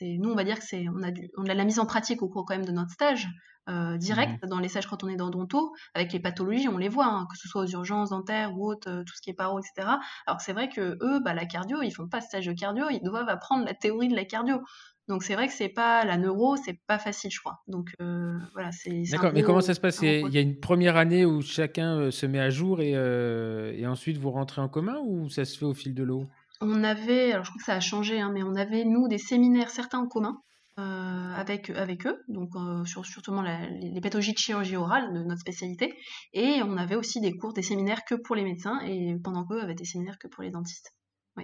[0.03, 2.29] nous, on va dire que c'est on, a on a la mise en pratique au
[2.29, 3.29] cours quand même de notre stage
[3.69, 6.79] euh, direct mmh dans les stages quand on est dans Donto, avec les pathologies, on
[6.79, 9.31] les voit, hein, que ce soit aux urgences dentaires ou autres, euh, tout ce qui
[9.31, 9.89] est paro, etc.
[10.27, 13.03] Alors c'est vrai que eux, bah, la cardio, ils font pas stage de cardio, ils
[13.03, 14.61] doivent apprendre la théorie de la cardio.
[15.09, 17.61] Donc c'est vrai que c'est pas la neuro, c'est pas facile, je crois.
[17.67, 19.03] Donc euh, voilà, c'est.
[19.11, 20.01] D'accord, mais comment ça se passe?
[20.01, 24.19] Il y a une première année où chacun se met à jour et, et, ensuite
[24.19, 26.29] vous rentrez en commun ou ça se fait au fil de l'eau?
[26.61, 29.19] On avait, alors je crois que ça a changé, hein, mais on avait nous des
[29.19, 30.41] séminaires certains en commun.
[30.79, 35.41] Euh, avec, avec eux, donc euh, sur surtout les, pathologies de chirurgie orale, de notre
[35.41, 35.95] spécialité.
[36.35, 39.63] Et on avait aussi des cours, des séminaires que pour les médecins, et pendant qu'eux
[39.63, 40.95] avaient des séminaires que pour les dentistes.
[41.39, 41.43] Euh,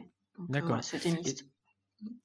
[0.51, 0.85] D'accord.
[0.85, 1.47] c'était mixte.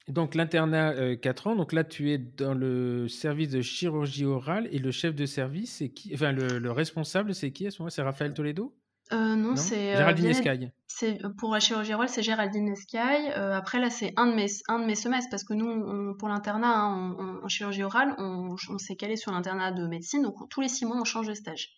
[0.10, 4.80] Donc l'internat 4 ans, donc là tu es dans le service de chirurgie orale et
[4.80, 8.02] le chef de service, c'est qui Enfin le, responsable, c'est qui à ce moment C'est
[8.02, 8.76] Raphaël Toledo?
[9.14, 10.72] Euh, non, c'est euh, Géraldine Escaille.
[10.88, 13.32] C'est pour la chirurgie orale, c'est Géraldine Escaille.
[13.36, 16.28] Euh, après là, c'est un de mes un de mes semestres parce que nous, pour
[16.28, 20.70] l'internat hein, en chirurgie orale, on, s'est calé sur l'internat de médecine, donc tous les
[20.70, 21.70] six mois on change de stage.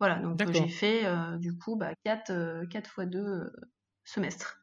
[0.00, 1.04] Voilà, donc j'ai fait
[1.38, 3.52] du coup bah, 4, 4 fois 2
[4.04, 4.61] semestres.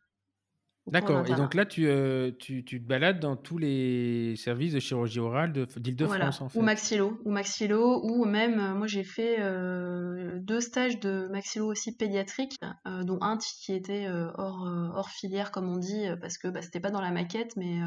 [0.91, 1.25] D'accord.
[1.27, 5.19] Et donc là, tu, euh, tu, tu, te balades dans tous les services de chirurgie
[5.19, 6.59] orale d'Île-de-France, en fait.
[6.59, 11.67] Ou maxillo, ou maxillo, ou même, euh, moi j'ai fait euh, deux stages de maxillo
[11.67, 12.55] aussi pédiatrique,
[13.03, 16.91] dont un qui était hors, hors filière, comme on dit, parce que bah, c'était pas
[16.91, 17.79] dans la maquette, mais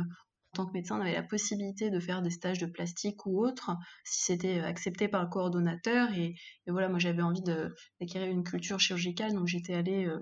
[0.53, 3.71] tant que médecin, on avait la possibilité de faire des stages de plastique ou autre,
[4.05, 6.13] si c'était euh, accepté par le coordonnateur.
[6.13, 6.35] Et,
[6.67, 10.07] voilà, moi j'avais envie d'acquérir une culture chirurgicale, donc j'étais allée.
[10.07, 10.19] Euh,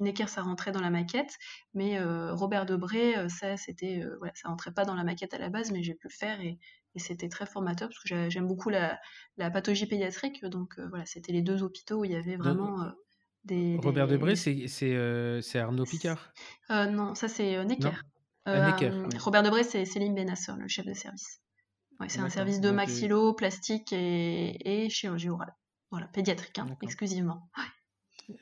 [0.00, 1.36] Necker, ça rentrait dans la maquette,
[1.74, 5.48] mais euh, Robert Debré, ça, c'était, voilà, ça rentrait pas dans la maquette à la
[5.48, 6.58] base, mais j'ai pu le faire et,
[6.98, 8.98] c'était très formateur parce que j'aime beaucoup la,
[9.36, 10.42] pathologie pédiatrique.
[10.46, 12.90] Donc voilà, c'était les deux hôpitaux où il y avait vraiment.
[13.44, 16.32] Des, Robert Debré, c'est Arnaud Picard?
[16.70, 18.00] Non, ça c'est Necker.
[18.46, 18.70] Euh,
[19.18, 21.40] Robert Debré, c'est Céline Benasseur, le chef de service.
[22.08, 25.54] c'est un service de maxillo, plastique et, chirurgie orale.
[25.90, 27.48] Voilà, pédiatrique, hein, exclusivement.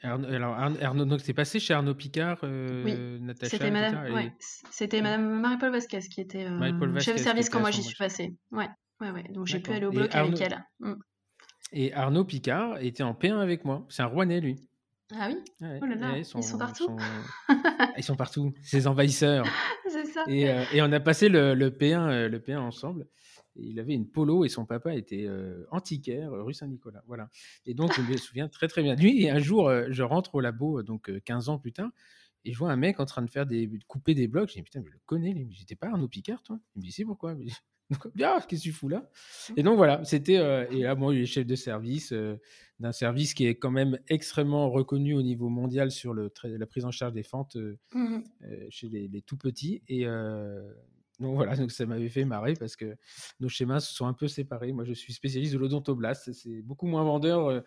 [0.03, 3.35] alors, Arnaud, donc c'est passé chez Arnaud Picard, euh, oui.
[3.43, 4.33] C'était Madame,
[4.71, 8.35] c'était Madame Marie-Paul Vasquez qui était euh, chef de service quand moi j'y suis passée.
[8.51, 8.69] Ouais,
[9.01, 9.25] ouais, ouais.
[9.31, 10.65] Donc j'ai pu aller au bloc avec elle.
[10.81, 10.95] Mm.
[11.73, 13.85] Et Arnaud Picard était en P1 avec moi.
[13.89, 14.69] C'est un Rouennais, lui.
[15.13, 15.37] Ah oui?
[15.61, 16.97] Oh là là, ils, sont, partout?
[17.99, 19.45] Ils sont partout, ces envahisseurs.
[19.89, 20.25] C'est ça.
[20.29, 23.07] Et, euh, et, on a passé le, le P1, euh, le P1 ensemble.
[23.57, 27.03] il avait une polo et son papa était euh, antiquaire, rue Saint-Nicolas.
[27.07, 27.29] Voilà.
[27.67, 29.23] Et donc, je me souviens très très bien de lui.
[29.23, 31.91] Et un jour, je rentre au labo, donc 15 ans plus tard,
[32.47, 34.49] et je vois un mec en train de faire des, couper des blocs.
[34.49, 35.47] Je dis, putain, mais je le connais.
[35.51, 36.59] J'étais pas Arnaud Picard, toi?
[36.75, 37.37] Il me dit, c'est pourquoi?
[37.91, 39.11] Donc, ah, qu'est-ce que tu fous là?
[39.57, 40.67] Et donc voilà, c'était.
[40.71, 42.13] et là, moi, il est chef de service
[42.81, 46.85] d'un service qui est quand même extrêmement reconnu au niveau mondial sur le la prise
[46.85, 47.57] en charge des fentes
[47.95, 48.19] mmh
[48.69, 49.83] chez les, les, tout petits.
[49.89, 50.07] Et
[51.21, 52.97] donc voilà, donc ça m'avait fait marrer parce que
[53.39, 54.73] nos schémas se sont un peu séparés.
[54.73, 56.33] Moi, je suis spécialiste de l'odontoblast.
[56.33, 57.63] C'est beaucoup moins vendeur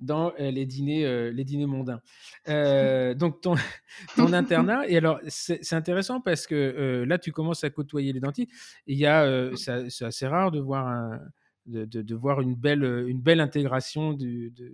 [0.00, 2.00] dans les dîners, les dîners mondains.
[3.18, 3.54] donc ton,
[4.16, 8.50] ton internat, et alors c'est intéressant parce que là tu commences à côtoyer les dentistes.
[8.86, 11.20] Il y a, c'est assez rare de voir un,
[11.66, 14.72] de, de, voir une belle, une belle intégration du, de,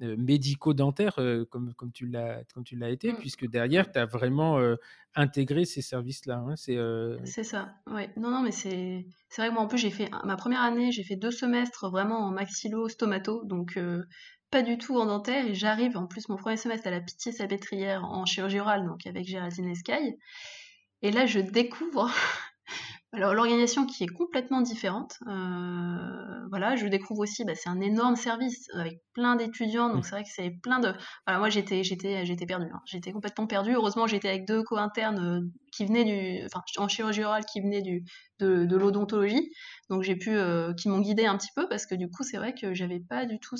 [0.00, 1.14] médico-dentaire
[1.50, 3.16] comme, comme tu l'as été, mmh.
[3.16, 4.58] puisque derrière, tu as vraiment
[5.14, 6.44] intégré ces services-là.
[6.46, 6.56] Hein.
[6.56, 8.10] C'est ça, ouais.
[8.16, 9.04] Non, non, mais c'est
[9.36, 12.18] vrai que moi, en plus, j'ai fait ma première année, j'ai fait deux semestres vraiment
[12.26, 13.78] en maxillo-stomato, donc
[14.54, 17.32] pas du tout en dentaire et j'arrive en plus mon premier semestre à la pitié
[17.32, 20.16] salpêtrière en chirurgie orale donc avec Géraldine Escaille
[21.02, 22.08] et là je découvre
[23.12, 28.16] alors l'organisation qui est complètement différente, euh, voilà, je découvre aussi, bah, c'est un énorme
[28.16, 30.02] service avec plein d'étudiants, donc mmh.
[30.02, 30.92] c'est vrai que c'est plein de,
[31.26, 32.80] voilà, moi j'étais, j'étais, j'étais perdue, hein.
[32.86, 33.74] j'étais complètement perdue.
[33.74, 35.40] Heureusement j'étais avec deux co-internes euh,
[35.74, 36.46] qui venaient du,
[36.78, 38.04] en chirurgie orale qui venaient du,
[38.38, 39.50] de, l'odontologie,
[39.90, 42.36] donc j'ai pu, euh, qui m'ont guidé un petit peu parce que du coup c'est
[42.36, 43.56] vrai que j'avais pas du tout,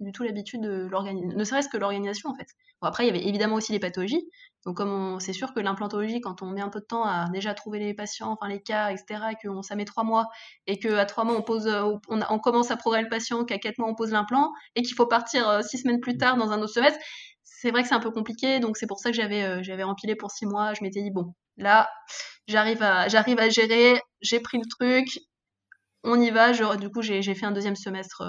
[0.00, 2.48] du tout l'habitude de l'organisation, ne serait-ce que l'organisation en fait.
[2.80, 4.24] Bon, après il y avait évidemment aussi les pathologies,
[4.64, 7.54] donc comme c'est sûr que l'implantologie, quand on met un peu de temps à déjà
[7.54, 10.28] trouver les patients, enfin les cas, etc., et que ça met trois mois,
[10.66, 13.78] et qu'à trois mois on pose, euh, on, commence à programmer le patient, qu'à quatre
[13.78, 16.60] mois on pose l'implant, et qu'il faut partir euh, six semaines plus tard dans un
[16.60, 16.98] autre semestre,
[17.60, 18.58] c'est vrai que c'est un peu compliqué.
[18.60, 20.72] Donc c'est pour ça que j'avais euh, j'avais empilé pour six mois.
[20.74, 21.90] Je m'étais dit bon, là
[22.48, 25.20] j'arrive à j'arrive à gérer, j'ai pris le truc,
[26.02, 26.52] on y va.
[26.76, 28.22] du coup j'ai fait un deuxième semestre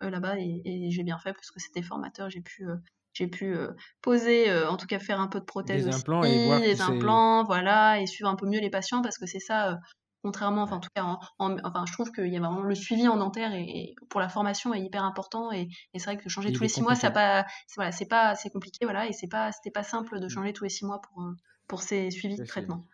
[0.00, 2.30] là-bas et, et j'ai bien fait parce que c'était formateur.
[2.30, 2.66] J'ai pu
[3.14, 3.56] j'ai pu
[4.00, 7.44] poser, en tout cas faire un peu de prothèse des implants et voir des implants,
[7.44, 9.78] voilà, et suivre un peu mieux les patients parce que c'est ça,
[10.22, 11.04] contrairement, enfin en tout cas,
[11.38, 14.72] enfin je trouve qu'il y a vraiment le suivi en dentaire et, pour la formation
[14.72, 17.44] est hyper important et, c'est vrai que changer tous les six mois, ça pas,
[17.76, 20.30] voilà, c'est pas, c'est compliqué, voilà, et c'est pas, c'était pas simple de mmh.
[20.30, 21.22] changer tous les six mois pour
[21.72, 22.86] pour ces suivis de traitement.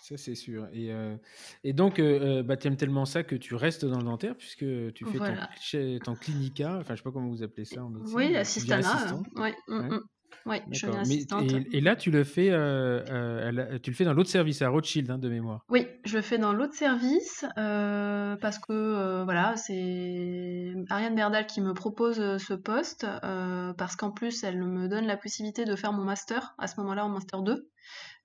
[0.00, 0.68] Ça, c'est sûr.
[0.72, 0.92] Et,
[1.64, 5.04] et donc, bah, tu aimes tellement ça que tu restes dans le dentaire puisque tu
[5.04, 8.16] fais ton, clinica, enfin, je sais pas comment vous appelez ça en médecine.
[8.16, 9.20] Oui, assistana.
[9.34, 9.88] Oui, ouais.
[10.46, 11.50] Oui, je suis assistante.
[11.72, 12.50] et, là, tu le fais,
[13.82, 15.64] tu le fais dans l'autre service à Rothschild hein, de mémoire.
[15.68, 21.74] Oui, je le fais dans l'autre service parce que voilà, c'est Ariane Berdal qui me
[21.74, 23.04] propose ce poste
[23.76, 27.04] parce qu'en plus, elle me donne la possibilité de faire mon master à ce moment-là
[27.04, 27.68] en master 2.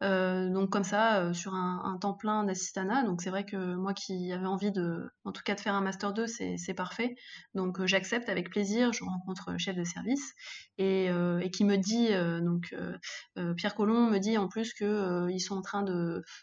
[0.03, 3.03] Euh, donc comme ça, euh, sur un, temps plein d'assistanat.
[3.03, 5.81] Donc c'est vrai que moi qui avais envie de, en tout cas de faire un
[5.81, 7.15] master 2, c'est parfait.
[7.55, 8.93] Donc euh, j'accepte avec plaisir.
[8.93, 10.33] Je rencontre le chef de service
[10.77, 11.09] et,
[11.51, 12.09] qui me dit,
[12.43, 12.75] donc
[13.55, 15.83] Pierre Collomb me dit en plus que ils sont en train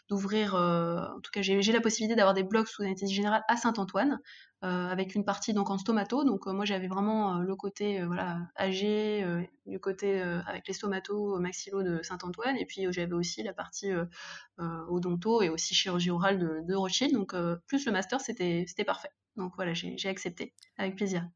[0.09, 4.19] d'ouvrir, en tout cas j'ai la possibilité d'avoir des blocs sous anesthésie générale à Saint-Antoine.
[4.65, 6.23] Euh, avec une partie donc en stomato.
[6.23, 9.23] Donc euh, moi j'avais vraiment euh, le côté voilà âgé,
[9.67, 13.91] du côté avec les stomatos maxillo de Saint-Antoine, et puis j'avais aussi la partie
[14.57, 17.13] odonto et aussi chirurgie orale de, de Rothschild.
[17.13, 17.35] Donc
[17.67, 19.09] plus le master c'était c'était parfait.
[19.35, 21.27] Donc voilà j'ai accepté avec plaisir.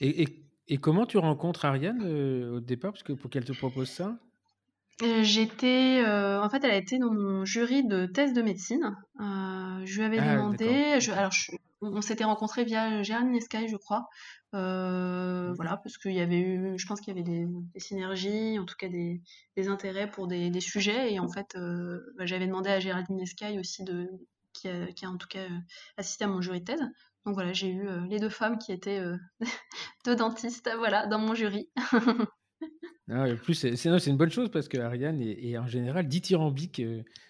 [0.00, 0.26] Et,
[0.68, 2.02] et, comment tu rencontres Ariane
[2.54, 2.92] au départ?
[2.92, 4.18] Parce que pour qu'elle te propose ça
[5.22, 8.96] J'étais, en fait, elle a été dans mon jury de thèse de médecine.
[9.18, 13.76] je lui avais ah, demandé, je, alors je, on, s'était rencontrés via Géraldine Nescaille, je
[13.76, 14.08] crois.
[14.54, 17.46] Euh, voilà, parce qu'il y avait eu, je pense qu'il y avait des,
[17.80, 19.20] synergies, en tout cas des,
[19.68, 21.12] intérêts pour des, sujets.
[21.12, 24.08] Et en fait, euh, bah, j'avais demandé à Géraldine Nescaille aussi, de,
[24.52, 25.58] qui, a, en tout cas euh,
[25.96, 26.82] assisté à mon jury de thèse.
[27.24, 29.02] Donc voilà, j'ai eu les deux femmes qui étaient
[30.04, 31.68] deux dentistes, voilà, dans mon jury.
[33.08, 36.82] Ah, en plus, c'est une bonne chose parce que Ariane est, en général dithyrambique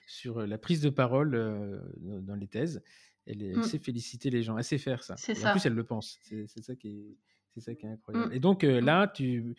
[0.07, 2.83] sur la prise de parole dans les thèses.
[3.27, 3.62] Elle, mmh.
[3.65, 5.15] sait féliciter les gens, elle sait faire ça.
[5.15, 6.19] En plus, elle le pense.
[6.23, 7.17] C'est ça qui est.
[7.55, 8.29] C'est ça qui est incroyable.
[8.29, 8.37] Mmh.
[8.37, 8.79] Et donc mmh.
[8.81, 9.55] là, tu,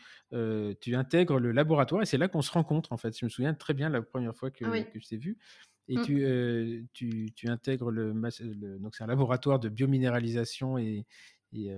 [0.80, 3.18] tu intègres le laboratoire et c'est là qu'on se rencontre en fait.
[3.18, 5.38] Je me souviens très bien la première fois que, que je t'ai vu.
[5.88, 8.14] Et tu, tu, tu, intègres le,
[8.80, 11.06] donc c'est un laboratoire de biominéralisation et,
[11.54, 11.72] et,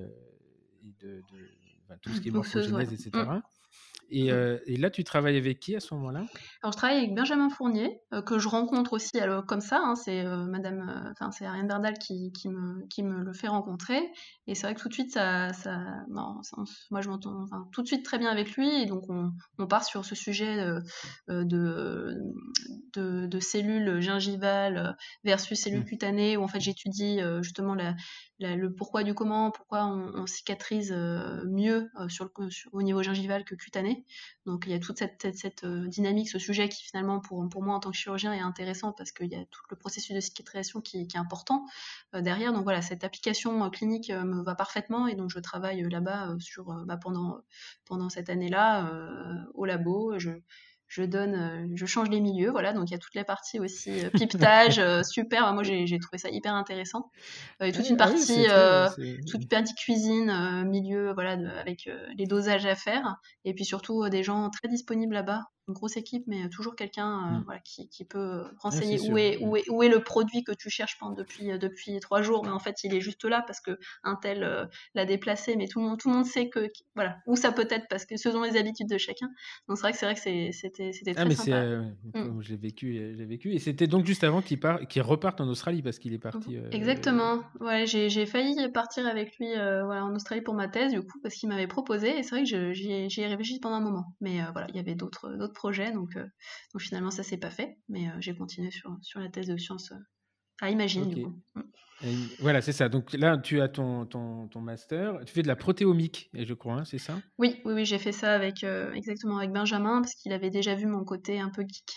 [0.99, 1.21] de,
[2.01, 3.11] tout ce qui est morphogénèse, etc.
[4.11, 4.29] Mmh.
[4.29, 6.25] Euh, et, là, tu travailles avec qui à ce moment-là?
[6.63, 9.11] Alors, je travaille avec Benjamin Fournier, euh, que je rencontre aussi
[9.47, 9.79] comme ça.
[9.83, 13.47] Hein, c'est euh, Madame, enfin c'est Ariane Berdal qui, qui, me, qui me le fait
[13.47, 13.99] rencontrer.
[14.47, 18.03] Et c'est vrai que tout de suite, ça, ça, moi, je m'entends tout de suite
[18.03, 18.81] très bien avec lui.
[18.81, 20.57] Et donc, on, on part sur ce sujet
[21.27, 25.85] de, de, de, cellules gingivales versus cellules mmh.
[25.85, 27.95] cutanées, où en fait, j'étudie justement la,
[28.39, 33.98] le pourquoi du comment, pourquoi on, cicatrise mieux sur le, au niveau gingival que cutané.
[34.45, 37.75] Donc il y a toute cette, cette, dynamique, ce sujet qui finalement pour, pour moi
[37.75, 40.81] en tant que chirurgien est intéressant parce qu'il y a tout le processus de cicatrisation
[40.81, 41.65] qui, est important
[42.13, 42.53] derrière.
[42.53, 46.97] Donc voilà, cette application clinique me va parfaitement et donc je travaille là-bas sur bah,
[46.97, 47.41] pendant
[47.85, 48.91] pendant cette année-là
[49.53, 50.17] au labo.
[50.89, 52.73] Je donne, euh, je change les milieux, voilà.
[52.73, 55.53] Donc il y a toute la partie aussi euh, pipetage, euh, super.
[55.53, 57.11] Moi j'ai trouvé ça hyper intéressant.
[57.61, 58.47] et toute une ah partie,
[59.29, 63.17] toute une partie cuisine, milieu, voilà, avec les dosages à faire.
[63.45, 67.39] Et puis surtout des gens très disponibles là-bas une grosse équipe, mais toujours quelqu'un euh,
[67.39, 67.43] mm.
[67.45, 70.69] voilà, qui, qui, peut renseigner où, est, où, est, où, est, le produit que tu
[70.69, 73.61] cherches pendant depuis, euh, depuis trois jours, mais en fait il est juste là parce
[73.61, 76.71] que un tel euh, l'a déplacé, mais tout le, monde, tout le monde sait que
[76.95, 79.29] voilà, où ça peut être parce que ce sont les habitudes de chacun.
[79.67, 82.19] Donc c'est vrai que c'est vrai que c'était c'était ah, très ah, mais sympa.
[82.19, 82.41] Mm.
[82.41, 85.47] Je l'ai vécu, j'ai vécu, et c'était donc juste avant qu'il part, qu'il reparte en
[85.47, 86.57] Australie parce qu'il est parti.
[86.71, 87.41] Exactement.
[87.59, 91.35] Ouais, j'ai failli partir avec lui voilà, en Australie pour ma thèse du coup parce
[91.35, 94.67] qu'il m'avait proposé, et c'est vrai que j'y ai, réfléchi pendant un moment, mais voilà,
[94.69, 96.25] il y avait d'autres d'autres projet, donc, euh,
[96.73, 99.57] donc finalement ça s'est pas fait, mais euh, j'ai continué sur, sur la thèse de
[99.57, 99.97] sciences euh,
[100.61, 101.09] à Imagine.
[101.09, 101.35] Du coup.
[101.55, 101.61] Mm.
[102.39, 102.87] voilà, c'est ça.
[102.87, 105.19] Donc là, tu as ton, ton, ton, master.
[105.25, 107.19] Tu fais de la protéomique, je crois, hein, c'est ça?
[107.37, 110.85] Oui, oui, oui j'ai fait ça avec exactement avec Benjamin parce qu'il avait déjà vu
[110.85, 111.91] mon côté un peu geek.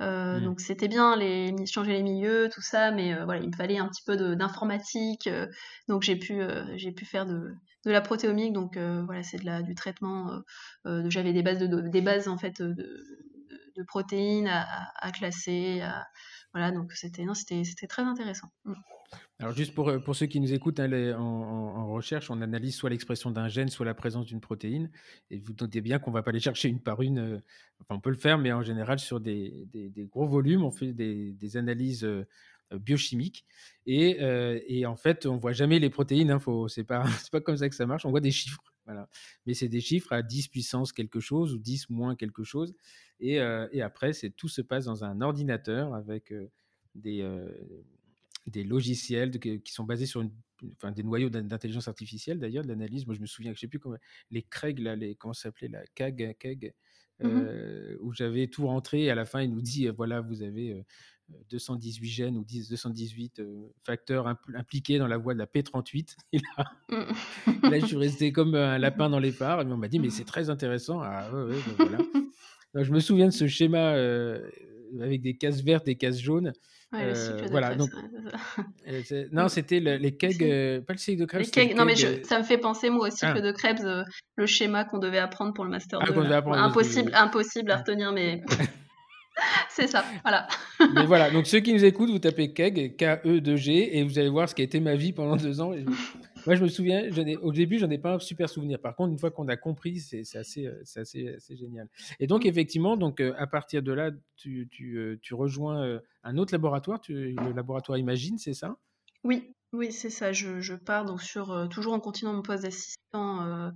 [0.00, 0.40] Mm.
[0.44, 3.88] Donc c'était bien les changer les milieux, tout ça, mais voilà, il me fallait un
[3.88, 5.28] petit peu d'informatique.
[5.88, 6.40] donc j'ai pu
[6.76, 10.32] j'ai pu faire de, de la protéomique, donc euh, voilà, c'est de la, du traitement.
[10.32, 10.40] Euh,
[10.86, 13.04] euh, j'avais des bases, de, des bases en fait de,
[13.80, 15.82] de protéines à, classer.
[16.52, 17.24] voilà, donc c'était,
[17.88, 18.48] très intéressant.
[18.64, 18.74] Mm.
[19.40, 23.30] Alors juste pour, pour ceux qui nous écoutent, hein, en, recherche, on analyse soit l'expression
[23.30, 24.90] d'un gène, soit la présence d'une protéine.
[25.30, 27.42] Et vous notez bien qu'on ne va pas les chercher une par une.
[27.80, 29.66] enfin, on peut le faire, mais en général, sur des,
[30.10, 32.26] gros volumes, on fait des, analyses euh,
[32.78, 33.46] biochimique.
[33.86, 36.30] Et, euh, et, en fait, on voit jamais les protéines.
[36.30, 36.38] Hein,
[36.68, 38.04] c'est pas, pas comme ça que ça marche.
[38.04, 38.62] On voit des chiffres.
[38.86, 39.08] Voilà.
[39.46, 42.74] Mais c'est des chiffres à 10 puissance quelque chose ou 10 moins quelque chose.
[43.20, 43.34] Et,
[43.72, 46.32] et après, tout se passe dans un ordinateur avec
[46.94, 47.28] des,
[48.46, 50.32] des logiciels qui sont basés sur une,
[50.72, 53.06] enfin, des noyaux d'intelligence artificielle d'ailleurs, de l'analyse.
[53.06, 53.96] Moi, je me souviens, je sais plus comment,
[54.30, 56.74] les Craig, là, les, comment ça s'appelait, la CAG, CAG
[57.22, 57.40] mmh
[58.00, 59.02] où j'avais tout rentré.
[59.04, 60.82] Et à la fin, il nous dit voilà, vous avez
[61.50, 66.16] 218 gènes ou 10, 218 euh, facteurs impliqués dans la voie de la P38.
[66.32, 66.64] Et là,
[67.62, 69.62] là, je suis resté comme un lapin dans les phares.
[69.62, 71.00] Et on m'a dit, mais c'est très intéressant.
[71.02, 71.98] Ah, ouais, voilà.
[72.74, 74.40] je me souviens de ce schéma euh,
[75.00, 76.52] avec des cases vertes et cases jaunes.
[76.92, 77.90] Euh, voilà, donc,
[79.30, 81.76] non, c'était les kegs, pas le cycle de Krebs.
[81.76, 83.40] non, mais ça me fait penser, moi, au cycle ah.
[83.40, 84.04] de Krebs,
[84.36, 88.42] le schéma qu'on devait apprendre pour le Master ah, impossible, impossible à retenir, mais
[89.68, 90.46] c'est ça, voilà.
[90.94, 94.48] Mais voilà, donc ceux qui nous écoutent, vous tapez KEG, K-E-2-G, et vous allez voir
[94.48, 95.72] ce qui a été ma vie pendant deux ans.
[96.46, 97.08] Moi, je me souviens,
[97.42, 98.80] au début, j'en ai pas un super souvenir.
[98.80, 101.88] Par contre, une fois qu'on a compris, c'est assez, assez, assez, génial.
[102.18, 106.00] Et donc, effectivement, donc, euh, à partir de là, tu, tu, euh, tu rejoins euh,
[106.24, 108.76] un autre laboratoire, tu, le laboratoire Imagine, c'est ça?
[109.24, 110.32] Oui, oui, c'est ça.
[110.32, 113.72] Je, je, pars donc sur, toujours en continuant mon poste d'assistant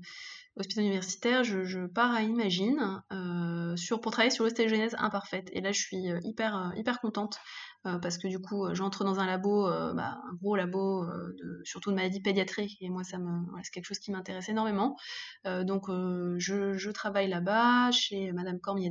[0.57, 5.49] hôpital universitaire, je, pars à Imagine euh, sur, pour travailler sur l'ostéogenèse imparfaite.
[5.53, 7.39] Et là, je suis euh, hyper, euh, hyper contente
[8.03, 11.07] parce que du coup, j'entre dans un labo, bah, un gros labo,
[11.65, 12.79] surtout de maladies pédiatriques.
[12.81, 14.97] Et moi, ça me, c'est quelque chose qui m'intéresse énormément.
[15.45, 18.91] donc, je, travaille là-bas chez Madame Cormier.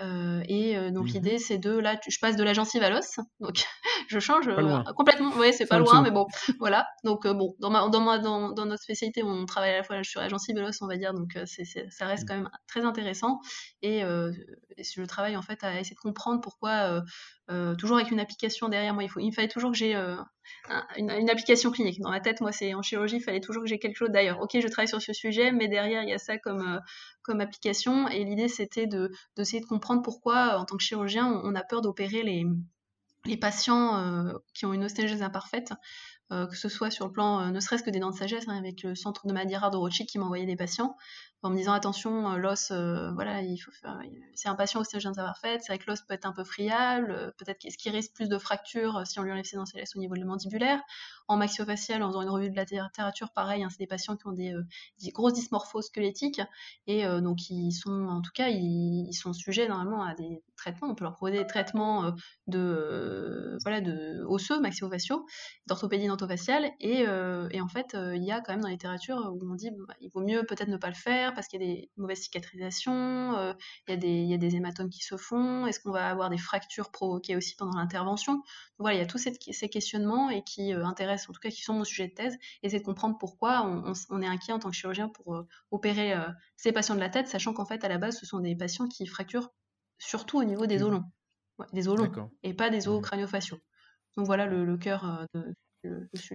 [0.00, 2.90] Euh, et euh, donc mmh l'idée c'est de là, je passe de la gencive à
[2.90, 3.62] l'os, donc
[4.08, 5.30] je change euh, complètement.
[5.36, 6.26] Oui, c'est pas loin, mais bon,
[6.58, 6.86] voilà.
[7.04, 10.02] Donc bon, dans, ma, dans, ma, dans, dans, notre spécialité, on travaille à la fois
[10.02, 12.26] sur la gencive et l'os, on va dire, donc c'est, ça reste mmh.
[12.26, 13.40] quand même très intéressant.
[13.82, 17.02] Et, et, je travaille en fait à essayer de comprendre pourquoi,
[17.78, 19.94] toujours avec une application derrière moi, il, faut, il fallait toujours que j'ai
[20.96, 22.00] une, application clinique.
[22.00, 24.40] Dans ma tête, moi, c'est en chirurgie, il fallait toujours que j'ai quelque chose d'ailleurs.
[24.40, 26.78] Ok, je travaille sur ce sujet, mais derrière, il y a ça comme, euh,
[27.22, 28.08] comme application.
[28.08, 31.80] Et l'idée, c'était de, d'essayer de comprendre pourquoi, en tant que chirurgien, on, a peur
[31.80, 32.44] d'opérer les,
[33.24, 35.72] les patients euh, qui ont une ostéogèse imparfaite.
[36.32, 38.56] Euh, que ce soit sur le plan, ne serait-ce que des dents de sagesse, hein,
[38.56, 40.96] avec le centre de Madeira de Rothschild qui m'envoyait des patients,
[41.42, 43.72] en me disant attention, l'os, voilà, il faut
[44.34, 47.58] c'est un patient ostéogène imparfaite, c'est vrai que l'os peut être un peu friable, peut-être
[47.58, 50.24] qu'est-ce qui risque plus de fractures si on lui enlève ses dents au niveau de
[50.24, 50.80] mandibulaire,
[51.30, 54.26] en maxillofacial, en faisant une revue de la littérature, pareil, hein, c'est des patients qui
[54.26, 54.64] ont des, euh,
[55.12, 56.40] grosses dysmorphoses squelettiques
[56.88, 60.88] et euh, donc ils sont, en tout cas, ils, sont sujets normalement à des traitements.
[60.88, 62.10] On peut leur proposer des traitements euh,
[62.48, 65.24] de, voilà, de osseux, maxillofaciaux,
[65.68, 66.70] d'orthopédie odontofaciale.
[66.80, 69.70] Et, et en fait, il y a quand même dans la littérature où on dit
[69.70, 72.20] bah, il vaut mieux peut-être ne pas le faire parce qu'il y a des mauvaises
[72.20, 73.54] cicatrisations,
[73.88, 76.08] il, y a des, il y a des hématomes qui se font, est-ce qu'on va
[76.08, 78.42] avoir des fractures provoquées aussi pendant l'intervention?
[78.78, 81.62] Voilà, il y a tous ces, ces questionnements et qui intéressent, en tout cas qui
[81.62, 84.58] sont mon sujet de thèse, et c'est de comprendre pourquoi on, on, est inquiet en
[84.58, 86.14] tant que chirurgien pour opérer
[86.56, 88.88] ces patients de la tête, sachant qu'en fait, à la base, ce sont des patients
[88.88, 89.50] qui fracturent
[89.98, 91.04] surtout au niveau des os longs,
[91.72, 93.02] des os longs, et pas des os mmh.
[93.02, 93.58] crânio-faciaux.
[94.16, 95.54] Donc voilà le, cœur de,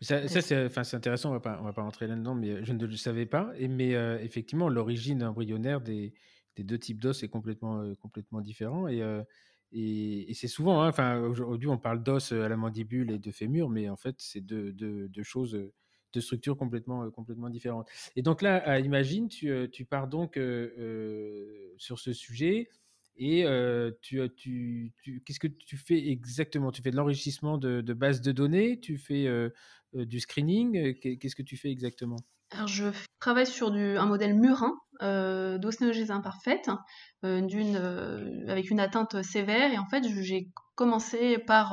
[0.02, 2.96] ça, c'est intéressant, on va pas, on va pas rentrer là-dedans, mais je ne le
[2.96, 3.52] savais pas.
[3.58, 3.92] Et, mais
[4.22, 6.14] effectivement, l'origine embryonnaire des,
[6.56, 8.88] des, deux types d'os est complètement, complètement différent.
[8.88, 9.04] Et,
[9.72, 13.90] et, c'est souvent, hein, aujourd'hui, on parle d'os à la mandibule et de fémur, mais
[13.90, 15.60] en fait, c'est deux, deux, choses,
[16.14, 17.90] deux structures complètement, complètement différentes.
[18.16, 20.40] Et donc là, imagine, tu, tu pars donc
[21.78, 22.70] sur ce sujet.
[23.18, 23.46] Et
[24.02, 24.20] tu,
[25.26, 26.72] qu'est-ce que tu fais exactement?
[26.72, 28.80] Tu fais de l'enrichissement de, de bases de données?
[28.80, 29.28] Tu fais
[29.94, 30.94] du screening?
[31.00, 32.18] Qu'est-ce que tu fais exactement?
[32.68, 32.86] Je
[33.20, 35.58] travaille sur un modèle murin euh,
[36.10, 36.70] imparfaite,
[37.24, 39.74] avec une atteinte sévère.
[39.74, 41.70] Et en fait, j'ai commencé par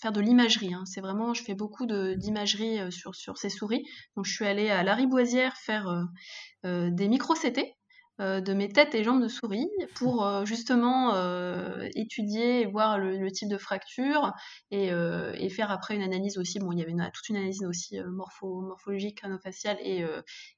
[0.00, 0.74] faire de l'imagerie.
[0.74, 0.84] Hein.
[0.86, 3.84] C'est vraiment, je fais beaucoup d'imagerie sur, sur ces souris.
[4.16, 6.06] Donc, je suis allée à Lariboisière faire
[6.64, 7.60] des micro-CT
[8.20, 12.96] euh, de mes têtes et jambes de souris pour euh, justement euh, étudier et voir
[12.96, 14.32] le, type de fracture
[14.70, 14.90] et,
[15.50, 16.60] faire après une analyse aussi.
[16.60, 20.04] Bon, il y avait toute une analyse aussi morpho, morphologique, crâno-faciale et,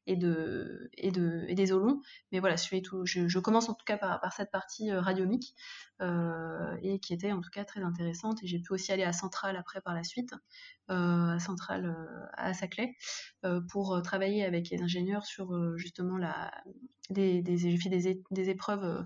[0.07, 2.01] et, de, et, de, et des os longs.
[2.33, 5.55] Mais voilà, je, tout, je, commence en tout cas par, par cette partie radiomique
[6.01, 8.43] et qui était en tout cas très intéressante.
[8.43, 10.33] Et j'ai pu aussi aller à Centrale après par la suite,
[10.89, 11.95] Centrale
[12.35, 12.97] à Saclay,
[13.71, 16.51] pour travailler avec les ingénieurs sur justement la,
[17.11, 19.03] des, des, épreuves euh,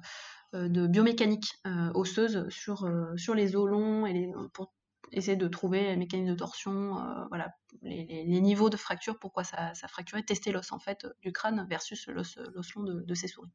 [0.55, 2.89] euh, de biomécanique euh, osseuse sur,
[3.35, 4.73] les os longs et pour
[5.13, 6.97] essayer de trouver les mécanismes de torsion,
[7.29, 7.53] voilà,
[7.83, 12.07] les, niveaux de fracture, pourquoi ça, ça fracturait, tester l'os en fait du crâne versus
[12.07, 12.39] l'os
[12.77, 13.51] long de, de, ces souris.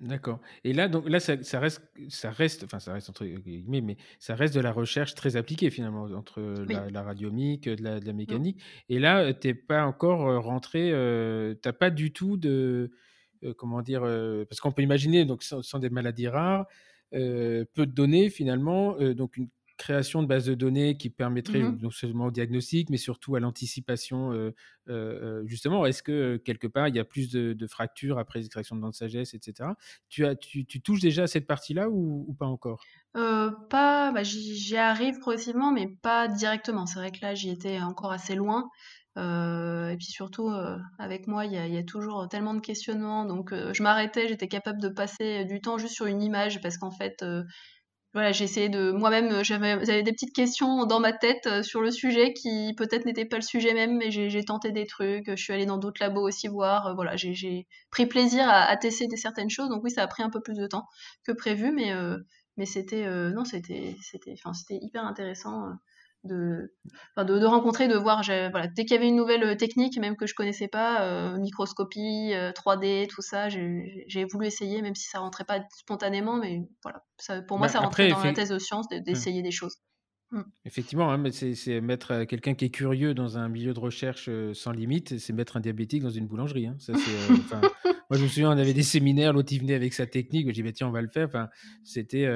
[0.00, 0.40] D'accord.
[0.62, 4.36] Et là, donc là, ça, reste, ça reste, enfin, ça reste entre guillemets, mais ça
[4.36, 8.16] reste de la recherche très appliquée finalement entre la, radiomique, de la, de la mmh.
[8.16, 8.62] mécanique.
[8.88, 12.92] Et là, tu n'es pas encore rentré, tu n'as pas du tout de,
[13.44, 16.66] euh, comment dire, euh, parce qu'on peut imaginer, donc sans, des maladies rares,
[17.14, 19.48] euh, peu de données finalement, donc une
[19.78, 23.40] création de base de données qui permettrait mmh non seulement au diagnostic, mais surtout à
[23.40, 24.52] l'anticipation.
[25.44, 28.90] justement, est-ce que quelque part il y a plus de, fractures après l'extraction de dents
[28.90, 29.70] de sagesse, etc.
[30.08, 32.82] Tu, as, tu, touches déjà à cette partie-là ou, pas encore?
[33.14, 36.86] Pas, bah, j'y arrive progressivement, mais pas directement.
[36.86, 38.68] C'est vrai que là, j'y étais encore assez loin.
[39.18, 43.24] Euh, et puis surtout, euh, avec moi, il y, y, a toujours tellement de questionnements.
[43.24, 46.78] Donc, euh, je m'arrêtais, j'étais capable de passer du temps juste sur une image parce
[46.78, 47.24] qu'en fait,
[48.14, 52.32] voilà, j'ai essayé de moi-même, j'avais des petites questions dans ma tête sur le sujet
[52.32, 55.28] qui peut-être n'étaient pas le sujet même, mais j'ai tenté des trucs.
[55.28, 56.94] Je suis allée dans d'autres labos aussi voir.
[56.94, 59.68] voilà, j'ai pris plaisir à, à, tester certaines choses.
[59.68, 60.86] Donc oui, ça a pris un peu plus de temps
[61.24, 61.92] que prévu, mais
[62.56, 65.68] mais c'était non, c'était c'était enfin c'était hyper intéressant
[66.24, 66.72] de,
[67.16, 68.22] de, rencontrer, de voir.
[68.24, 71.38] Voilà, dès qu'il y avait une nouvelle euh, technique, même que je connaissais pas, euh,
[71.38, 76.68] microscopie, 3D, euh, tout ça, j'ai voulu essayer, même si ça rentrait pas spontanément, mais
[76.82, 79.00] voilà, ça, pour moi, bah, ça rentrait dans la thèse de science mmh.
[79.00, 79.76] d'essayer des choses.
[80.30, 80.42] Mmh.
[80.66, 85.18] Effectivement, hein, c'est mettre quelqu'un qui est curieux dans un milieu de recherche sans limite,
[85.18, 86.66] c'est mettre un diabétique dans une boulangerie.
[86.66, 86.76] Hein.
[86.78, 86.92] Ça,
[88.10, 90.52] moi, je me souviens, on avait des séminaires, l'autre il venait avec sa technique, j'ai
[90.52, 91.28] dit, bah, tiens, on va le faire.
[91.82, 92.26] C'était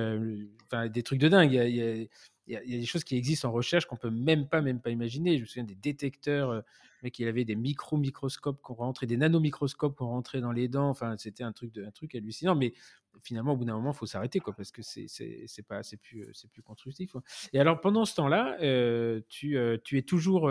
[0.91, 1.53] des trucs de dingue.
[1.53, 2.07] Il y a, il y, a
[2.47, 5.37] des choses qui existent en recherche qu'on peut même pas, même pas imaginer.
[5.37, 6.61] Je me souviens des détecteurs, euh,
[7.03, 10.89] mec, il avait des micro-microscopes qu'on rentrait, des nanomicroscopes qu'on rentrait dans les dents.
[10.89, 12.55] Enfin, c'était un truc, de, un truc hallucinant.
[12.55, 12.75] Mais
[13.23, 15.99] finalement, au bout d'un moment, il faut s'arrêter, quoi, parce que c'est, c'est, pas, c'est
[15.99, 17.15] plus, c'est plus constructif.
[17.53, 20.51] Et alors, pendant ce temps-là, euh, tu, euh, tu es toujours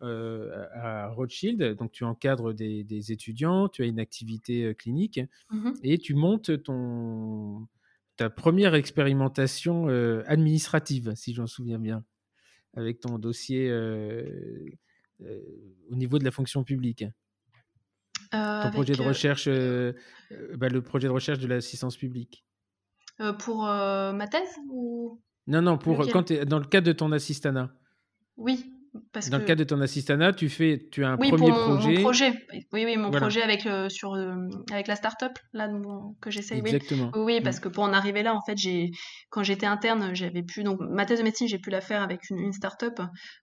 [0.00, 5.20] à Rothschild, donc tu encadres des, des, étudiants, tu as une activité clinique
[5.50, 7.66] mmh et tu montes ton
[8.16, 12.04] ta première expérimentation euh, administrative, si j'en souviens bien,
[12.74, 14.68] avec ton dossier euh,
[15.22, 15.40] euh,
[15.90, 17.04] au niveau de la fonction publique?
[18.30, 19.48] ton projet de recherche,
[20.56, 22.44] bah, le projet de recherche de l'assistance publique.
[23.38, 25.20] pour ma thèse ou...
[25.46, 27.72] Non, non, pour, quand dans le cadre de ton assistanat.
[28.36, 28.73] Oui,
[29.30, 31.94] dans le cadre de ton assistanat, tu fais, tu as un premier projet.
[31.94, 32.46] Mon projet.
[32.72, 34.34] Oui, oui, mon projet avec le, sur euh,
[34.70, 35.68] avec la start-up là
[36.20, 36.60] que j'essaye.
[36.60, 37.10] Exactement.
[37.16, 37.40] Oui.
[37.40, 38.92] parce que pour en arriver là, en fait, j'ai
[39.30, 42.30] quand j'étais interne, j'avais pu donc ma thèse de médecine, j'ai pu la faire avec
[42.30, 43.00] une, une start-up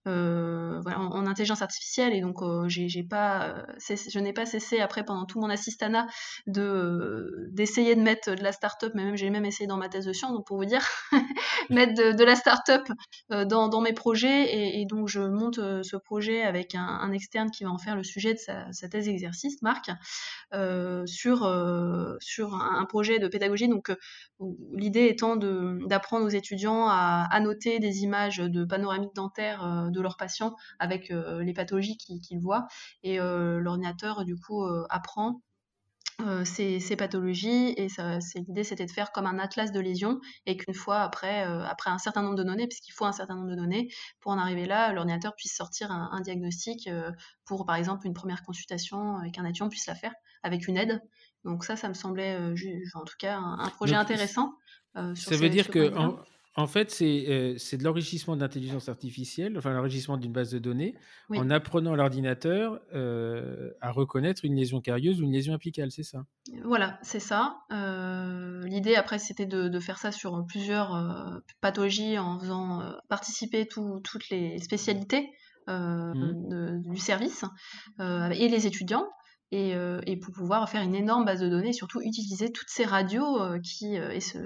[0.07, 5.25] euh, en, intelligence artificielle et donc euh, j'ai pas, je n'ai pas cessé après pendant
[5.25, 6.07] tout mon assistanat
[6.47, 10.05] de d'essayer de mettre de la start-up, mais même j'ai même essayé dans ma thèse
[10.05, 10.85] de science, donc pour vous dire,
[11.69, 12.83] mettre de, la start-up
[13.29, 17.63] dans, dans mes projets et, et donc je monte ce projet avec un, externe qui
[17.63, 19.91] va en faire le sujet de sa, thèse d'exercice, Marc,
[21.05, 23.67] sur, sur un, projet de pédagogie.
[23.67, 23.91] Donc,
[24.73, 30.55] l'idée étant d'apprendre aux étudiants à annoter des images de panoramiques dentaires de leurs patients
[30.79, 32.67] avec les pathologies qu'ils voient.
[33.03, 35.41] Et l'ordinateur, du coup, apprend
[36.21, 37.87] euh, ces, pathologies et
[38.35, 41.89] l'idée c'était de faire comme un atlas de lésions et qu'une fois après, euh, après
[41.89, 43.89] un certain nombre de données, puisqu'il faut un certain nombre de données,
[44.19, 47.11] pour en arriver là, l'ordinateur puisse sortir un, diagnostic euh,
[47.45, 51.01] pour par exemple une première consultation et qu'un étudiant puisse la faire avec une aide.
[51.43, 52.37] Donc ça, ça me semblait
[52.93, 54.53] en tout cas un, projet intéressant.
[54.93, 56.19] ça veut dire que en
[56.67, 60.95] fait, euh, c'est de l'enrichissement d'intelligence artificielle, enfin l'enrichissement d'une base de données,
[61.29, 66.25] en apprenant l'ordinateur euh, à reconnaître une lésion carieuse ou une lésion apicale, c'est ça?
[66.65, 67.57] Voilà, c'est ça.
[67.71, 74.59] Euh, l'idée après, c'était de, faire ça sur plusieurs pathologies en faisant participer toutes les
[74.59, 75.29] spécialités
[75.67, 76.81] mmh.
[76.83, 77.45] du service
[77.99, 79.07] et les étudiants.
[79.53, 79.75] Et,
[80.21, 83.95] pour pouvoir faire une énorme base de données et surtout utiliser toutes ces radios qui
[83.95, 84.37] et ce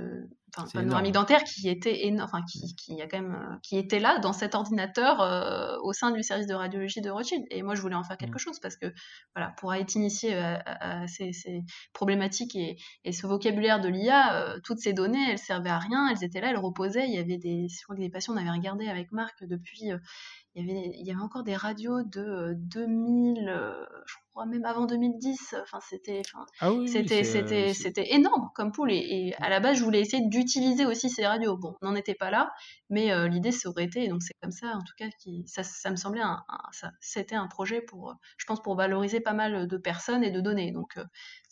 [0.58, 4.20] enfin panoramique dentaire qui était enfin qui, qui, a quand même euh, qui était là
[4.20, 7.46] dans cet ordinateur euh, au sein du service de radiologie de Rothschild.
[7.52, 8.40] Et moi je voulais en faire quelque mmh.
[8.40, 8.94] chose parce que
[9.36, 11.32] voilà pour être initié à, ces,
[11.94, 16.10] problématiques et, et, ce vocabulaire de l'IA euh, toutes ces données elles servaient à rien
[16.10, 17.08] elles étaient là elles reposaient.
[17.08, 19.92] Il y avait des je crois que des patients on avait regardé avec Marc depuis
[20.56, 23.54] il y, avait, il y avait encore des radios de 2000,
[24.06, 25.56] je crois même avant 2010.
[25.62, 28.92] Enfin, c'était, enfin, ah c'était, c'était, c'était énorme comme poule.
[28.92, 31.58] Et, à la base, je voulais essayer d'utiliser aussi ces radios.
[31.58, 32.52] Bon, on n'en était pas là,
[32.90, 34.08] mais l'idée, ça aurait été.
[34.08, 37.36] donc, c'est comme ça, en tout cas, qui, ça, ça me semblait un, ça, c'était
[37.36, 40.72] un projet pour, je pense, pour valoriser pas mal de personnes et de données.
[40.72, 40.98] Donc,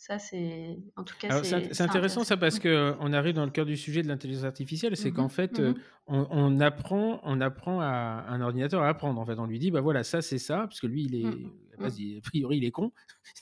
[0.06, 3.64] ça, c'est, en tout cas, c'est, intéressant, ça parce que on arrive dans le cœur
[3.64, 5.74] du sujet de l'intelligence artificielle, c'est mmh qu'en fait, mmh
[6.08, 9.18] on, apprend, on apprend à un ordinateur à apprendre.
[9.18, 11.24] En fait, on lui dit, bah voilà, ça c'est ça, parce que lui, il est,
[11.24, 12.92] mmh, a priori, il est con.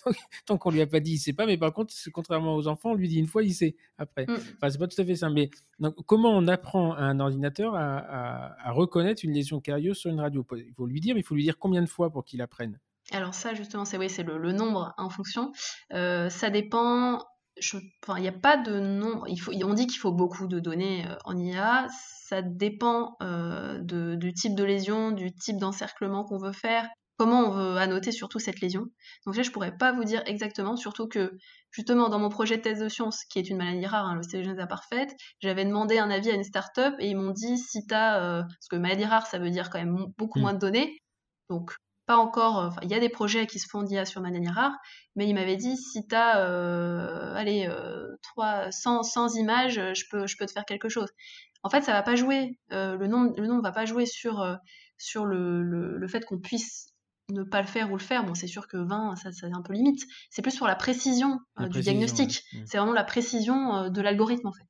[0.47, 1.47] Tant qu'on lui a pas dit, il sait pas.
[1.47, 4.27] Mais par contre, contrairement aux enfants, on lui dit une fois, il sait après.
[4.29, 5.31] Enfin, c'est pas tout à fait ça.
[5.31, 5.51] Mais
[5.81, 10.47] donc, comment on apprend à un ordinateur à, reconnaître une lésion carieuse sur une radio?
[10.59, 12.79] Il faut lui dire, mais il faut lui dire combien de fois pour qu'il apprenne?
[13.13, 15.53] Alors ça, justement, c'est oui, c'est le, nombre en fonction.
[15.93, 17.21] Euh, ça dépend
[18.17, 19.27] il n'y a pas de nombre.
[19.29, 21.87] Il faut, on dit qu'il faut beaucoup de données euh, en IA.
[22.25, 26.89] Ça dépend euh, du type de lésion, du type d'encerclement qu'on veut faire,
[27.19, 28.87] comment on veut annoter surtout cette lésion.
[29.27, 31.33] Donc là, je pourrais pas vous dire exactement, surtout que
[31.71, 34.59] justement dans mon projet de thèse de sciences, qui est une maladie rare, hein, l'ostéogenèse
[34.59, 38.23] imparfaite, j'avais demandé un avis à une start-up et ils m'ont dit si tu as,
[38.23, 40.43] euh, parce que maladie rare, ça veut dire quand même beaucoup mmh.
[40.43, 40.99] moins de données.
[41.51, 41.77] Donc
[42.13, 44.77] pas encore, euh, il y a des projets qui se font d'IA sur manière rare,
[45.17, 48.09] mais il m'avait dit si tu as euh, allez, euh,
[48.71, 51.09] 100, 100, images, je peux, je peux te faire quelque chose.
[51.63, 54.45] En fait, ça va pas jouer, le nombre le nombre va pas jouer sur,
[54.99, 56.93] sur le, le, fait qu'on puisse
[57.31, 58.27] ne pas le faire ou le faire.
[58.27, 60.03] Bon, c'est sûr que 20, ça, c'est un peu limite.
[60.29, 62.43] C'est plus sur la précision du diagnostic.
[62.53, 62.59] Mm.
[62.67, 64.69] C'est vraiment la précision de l'algorithme, en fait.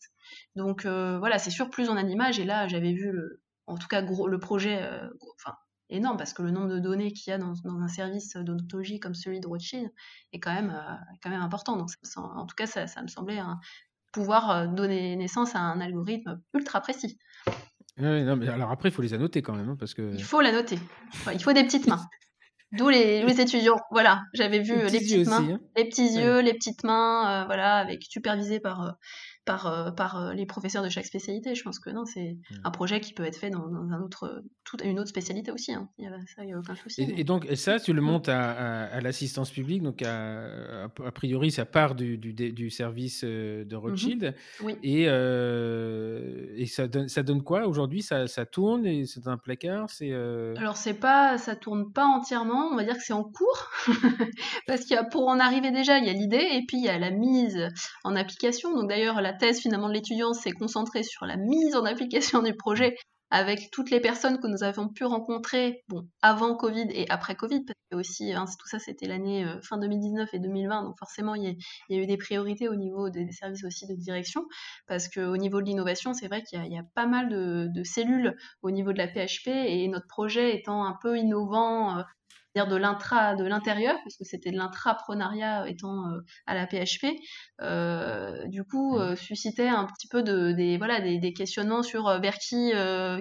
[0.54, 2.38] Donc voilà, c'est sûr, plus on a d'images.
[2.38, 4.86] Et là, j'avais vu, le, en tout cas, gros, le projet,
[5.38, 5.56] enfin,
[5.92, 9.14] énorme parce que le nombre de données qu'il y a dans, un service d'odontologie comme
[9.14, 9.90] celui de Rothschild
[10.32, 11.76] est quand même, euh, quand même important.
[11.76, 13.40] Donc, en tout cas, ça, me semblait
[14.12, 17.18] pouvoir euh, donner naissance à un algorithme ultra précis.
[17.98, 19.70] non, mais alors après, il faut les annoter quand même.
[19.70, 20.12] Hein, parce que...
[20.14, 20.78] Il faut l'annoter.
[21.32, 22.04] il faut des petites mains.
[22.72, 23.80] D'où les, les, étudiants.
[23.90, 25.60] Voilà, j'avais vu les, petites mains, hein.
[25.76, 28.90] les petits yeux, les petites mains, euh, voilà, avec supervisé par, euh,
[29.44, 31.54] par euh, les professeurs de chaque spécialité.
[31.54, 32.54] Je pense que non, c'est mmh.
[32.64, 35.72] un projet qui peut être fait dans, un autre, toute une autre spécialité aussi.
[35.72, 35.88] Hein.
[35.98, 37.12] Il y a, ça, il n'y a aucun souci.
[37.16, 39.82] Et, donc, ça, tu le montes à, l'assistance publique.
[39.82, 44.34] Donc, a priori, ça part du, du, du service euh, de mmh Rothschild.
[44.62, 44.76] Oui.
[44.84, 48.02] Et, et ça, donne, ça donne quoi aujourd'hui?
[48.02, 52.68] Ça, ça, tourne et c'est un placard c'est Alors, c'est pas, ça tourne pas entièrement.
[52.72, 53.70] On va dire que c'est en cours.
[54.66, 56.98] Parce qu'il pour en arriver déjà, il y a l'idée et puis il y a
[56.98, 57.68] la mise
[58.04, 58.74] en application.
[58.74, 62.54] Donc, d'ailleurs, la thèse finalement de l'étudiant s'est concentrée sur la mise en application du
[62.54, 62.96] projet
[63.32, 67.64] avec toutes les personnes que nous avons pu rencontrer bon, avant Covid et après Covid,
[67.64, 71.34] parce que aussi hein, tout ça c'était l'année euh, fin 2019 et 2020, donc forcément
[71.34, 71.56] il
[71.88, 74.44] y, a, eu des priorités au niveau des, services aussi de direction,
[74.86, 78.36] parce qu'au niveau de l'innovation, c'est vrai qu'il y, a pas mal de, de, cellules
[78.60, 82.02] au niveau de la PHP, et notre projet étant un peu innovant, euh,
[82.54, 87.06] de l'intra, de l'intérieur, parce que c'était de l'intraprenariat étant euh, à la PHP,
[87.62, 89.00] euh, du coup mmh.
[89.00, 92.72] euh, suscitait un petit peu de, des, voilà, des, questionnements sur vers qui,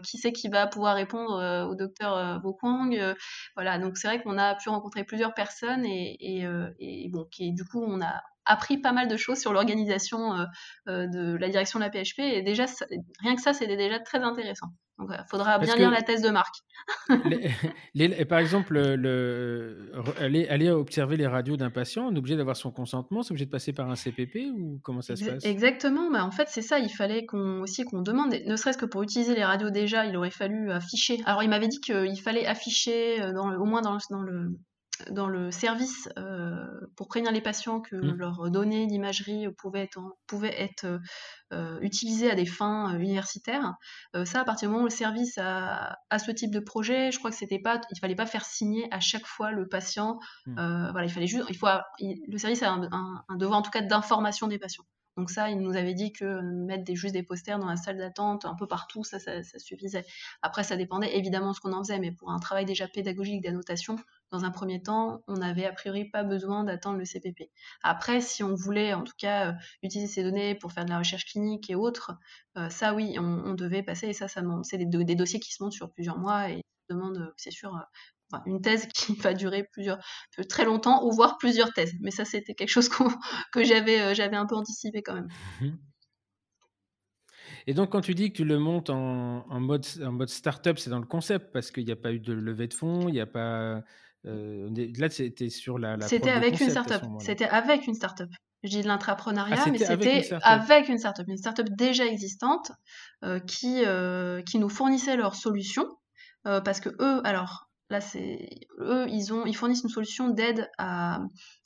[0.03, 3.15] qui c'est qui va pouvoir répondre au docteur Bokwang.
[3.55, 6.45] voilà, donc c'est vrai qu'on a pu rencontrer plusieurs personnes et, et,
[6.79, 10.45] et bon, qui, du coup on a appris pas mal de choses sur l'organisation
[10.87, 12.65] de la direction de la PHP et déjà
[13.21, 14.67] rien que ça c'était déjà très intéressant.
[15.01, 16.53] Donc, il faudra bien lire la thèse de Marc.
[17.95, 22.55] les, par exemple, le, aller, aller, observer les radios d'un patient, on est obligé d'avoir
[22.55, 25.45] son consentement, c'est obligé de passer par un CPP ou comment ça se passe?
[25.45, 28.85] Exactement, mais en fait c'est ça, il fallait qu'on aussi qu'on demande, ne serait-ce que
[28.85, 31.19] pour utiliser les radios déjà, il aurait fallu afficher.
[31.25, 34.51] Alors il m'avait dit qu'il fallait afficher euh, au moins dans dans le
[35.09, 38.15] dans le service euh, pour prévenir les patients que mmh.
[38.17, 40.99] leurs données d'imagerie pouvaient être, pouvaient être
[41.53, 43.75] euh, utilisées à des fins euh, universitaires.
[44.25, 47.31] ça, à partir du moment où le service a, ce type de projet, je crois
[47.31, 50.19] que c'était pas, il fallait pas faire signer à chaque fois le patient.
[50.45, 50.91] Mmh.
[50.91, 51.67] voilà, il fallait juste, il faut,
[51.99, 54.85] le service a un, un devoir en tout cas d'information des patients.
[55.17, 57.97] Donc ça, il nous avait dit que mettre des, juste des posters dans la salle
[57.97, 60.05] d'attente, un peu partout, ça, ça, suffisait.
[60.41, 63.43] Après, ça dépendait évidemment de ce qu'on en faisait, mais pour un travail déjà pédagogique
[63.43, 63.97] d'annotation,
[64.31, 67.51] dans un premier temps, on n'avait a priori pas besoin d'attendre le CPP.
[67.83, 69.53] Après, si on voulait en tout cas euh,
[69.83, 72.13] utiliser ces données pour faire de la recherche clinique et autres,
[72.57, 75.73] euh, ça oui, on, devait passer, et ça, ça c'est des, dossiers qui se montent
[75.73, 77.77] sur plusieurs mois et demande, c'est sûr,
[78.45, 79.99] une thèse qui va durer plusieurs,
[80.49, 81.93] très longtemps, ou voire plusieurs thèses.
[82.01, 82.89] Mais ça, c'était quelque chose
[83.51, 85.27] que j'avais, euh, un peu anticipé quand même.
[85.61, 85.77] Mhm.
[87.67, 90.89] Et donc, quand tu dis que tu le montes en, mode, en mode startup, c'est
[90.89, 93.19] dans le concept, parce qu'il n'y a pas eu de levée de fonds, il n'y
[93.19, 93.83] a pas.
[94.25, 95.99] Euh, là, c'était sur la.
[96.01, 97.01] c'était avec une startup.
[97.19, 98.29] C'était avec une startup.
[98.63, 101.27] Je dis de l'intrapreneuriat, ah, mais c'était avec une startup.
[101.27, 102.71] Une startup déjà existante
[103.23, 103.83] euh, qui,
[104.45, 105.87] qui nous fournissait leurs solutions.
[106.43, 108.47] parce que eux, alors, Là, c'est
[108.79, 111.19] eux, ils ont, ils fournissent une solution d'aide à,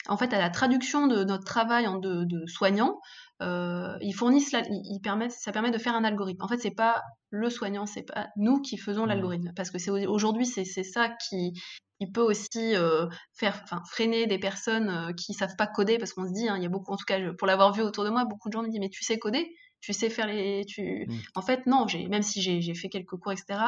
[0.08, 3.00] en fait, à la traduction de notre travail en de, de soignants.
[3.44, 6.42] Euh, ils fournissent, ils, permettent, ça permet de faire un algorithme.
[6.42, 9.10] En fait, c'est pas le soignant, c'est pas nous qui faisons mmh.
[9.10, 11.54] l'algorithme, parce que c'est aujourd'hui, c'est ça qui,
[12.00, 16.14] il peut aussi euh, faire, enfin, freiner des personnes euh, qui savent pas coder, parce
[16.14, 18.04] qu'on se dit, hein, il y a beaucoup, en tout cas, pour l'avoir vu autour
[18.04, 19.56] de moi, beaucoup de gens me disent, mais tu sais coder?
[19.82, 20.66] Tu sais faire les.
[20.66, 21.06] Tu...
[21.08, 21.14] Mmh.
[21.36, 23.60] En fait, non, même si j'ai fait quelques cours, etc.,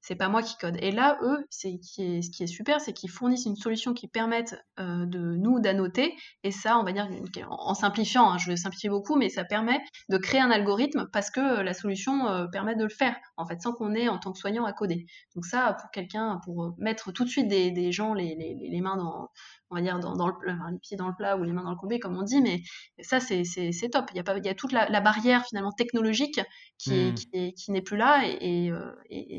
[0.00, 0.76] c'est pas moi qui code.
[0.80, 3.92] Et là, eux, c'est qui est, ce qui est super, c'est qu'ils fournissent une solution
[3.92, 6.14] qui permette euh, de nous d'annoter.
[6.42, 7.08] Et ça, on va dire,
[7.48, 11.30] en, simplifiant, hein, je vais simplifier beaucoup, mais ça permet de créer un algorithme parce
[11.30, 14.32] que la solution euh, permet de le faire, en fait, sans qu'on ait en tant
[14.32, 15.06] que soignant à coder.
[15.34, 18.80] Donc ça, pour quelqu'un, pour mettre tout de suite des, des gens les, les, les
[18.80, 19.28] mains dans,
[19.70, 20.34] on va dire, dans, le,
[20.72, 22.62] les pieds dans le plat ou les mains dans le combi, comme on dit, mais
[23.00, 23.44] ça, c'est
[23.92, 24.06] top.
[24.12, 26.40] Il y, a pas, il y a toute la, barrière, finalement, technologique
[26.78, 27.52] qui n'est mmh.
[27.52, 28.92] qui n'est plus là, et, euh,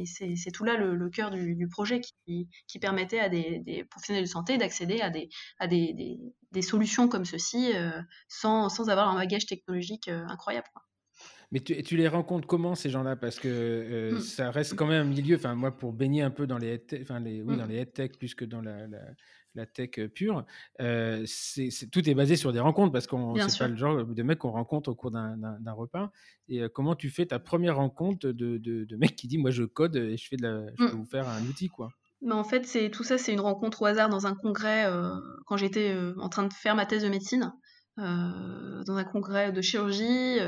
[0.06, 4.58] c'est tout là le, cœur du, projet qui, qui, permettait à des, professionnels de santé
[4.58, 5.30] d'accéder à, des,
[5.60, 6.20] à des,
[6.52, 7.92] des, solutions comme ceci euh,
[8.28, 10.68] sans, sans, avoir un bagage technologique euh, incroyable.
[11.52, 13.18] Mais tu, tu, les rencontres comment ces gens-là?
[13.18, 14.20] Parce que mmh.
[14.22, 15.36] ça reste quand même un milieu.
[15.36, 17.58] Enfin, moi, pour baigner un peu dans les, enfin les, oui, mmh.
[17.58, 19.02] dans les head plus que dans la, la
[19.74, 20.46] tech pure,
[20.80, 24.40] c'est, tout est basé sur des rencontres parce qu'on c'est pas le genre de mec
[24.40, 25.38] qu'on rencontre au cours d'un,
[25.74, 26.12] repas.
[26.50, 29.96] Et comment tu fais ta première rencontre de, de, mec qui dit moi je code
[29.96, 31.00] et je fais de la, je peux mmh.
[31.00, 31.90] vous faire un outil quoi?
[32.24, 34.86] Mais en fait, c'est tout ça, c'est une rencontre au hasard dans un congrès
[35.46, 37.52] quand j'étais en train de faire ma thèse de médecine.
[37.98, 40.40] dans un congrès de chirurgie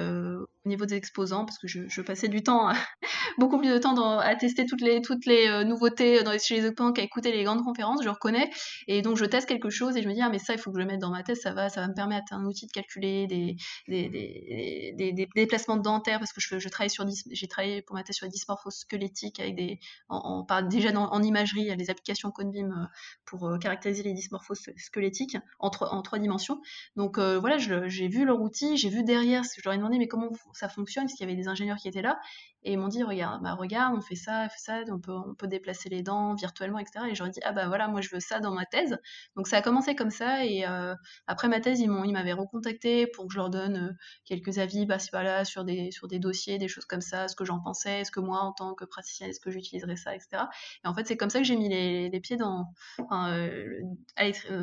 [0.66, 2.72] au niveau des exposants parce que je, je passais du temps,
[3.38, 6.40] beaucoup plus de temps dans, à tester toutes les, toutes les euh, nouveautés dans les,
[6.40, 8.50] chez les exposants qu'à écouter les grandes conférences, je reconnais.
[8.88, 10.72] Et donc je teste quelque chose et je me dis, ah mais ça, il faut
[10.72, 12.68] que je le mette dans ma thèse, ça va, ça va me permettre un outil
[12.68, 13.56] de calculer des,
[13.88, 17.96] des, des, des, des déplacements dentaires parce que je, je travaille sur, j'ai travaillé pour
[17.96, 21.72] ma thèse sur les dysmorphoses squelettiques avec des, on, parle déjà en imagerie, il y
[21.72, 22.86] a des applications Convim euh,
[23.26, 26.62] pour euh, caractériser les dysmorphoses squelettiques en, en trois dimensions.
[26.96, 30.30] Donc voilà, j'ai vu leur outil, j'ai vu derrière, je leur ai demandé mais comment
[30.54, 32.20] ça fonctionne, parce qu'il y avait des ingénieurs qui étaient là,
[32.66, 35.12] et ils m'ont dit, regarde, bah, regarde, on fait ça, on fait ça, on peut,
[35.12, 37.06] on peut déplacer les dents virtuellement, etc.
[37.10, 38.98] Et j'aurais dit, ah bah voilà, moi je veux ça dans ma thèse.
[39.36, 40.96] Donc ça a commencé comme ça, et euh,
[41.28, 43.94] après ma thèse, ils m'ont, ils m'avaient recontacté pour que je leur donne euh,
[44.26, 47.44] quelques avis, bah, voilà, sur des, sur des dossiers, des choses comme ça, ce que
[47.44, 50.44] j'en pensais, est-ce que moi, en tant que praticienne, est-ce que j'utiliserais ça, etc.
[50.86, 52.68] Et en fait, c'est comme ça que j'ai mis les, les, pieds dans,
[53.12, 53.82] euh,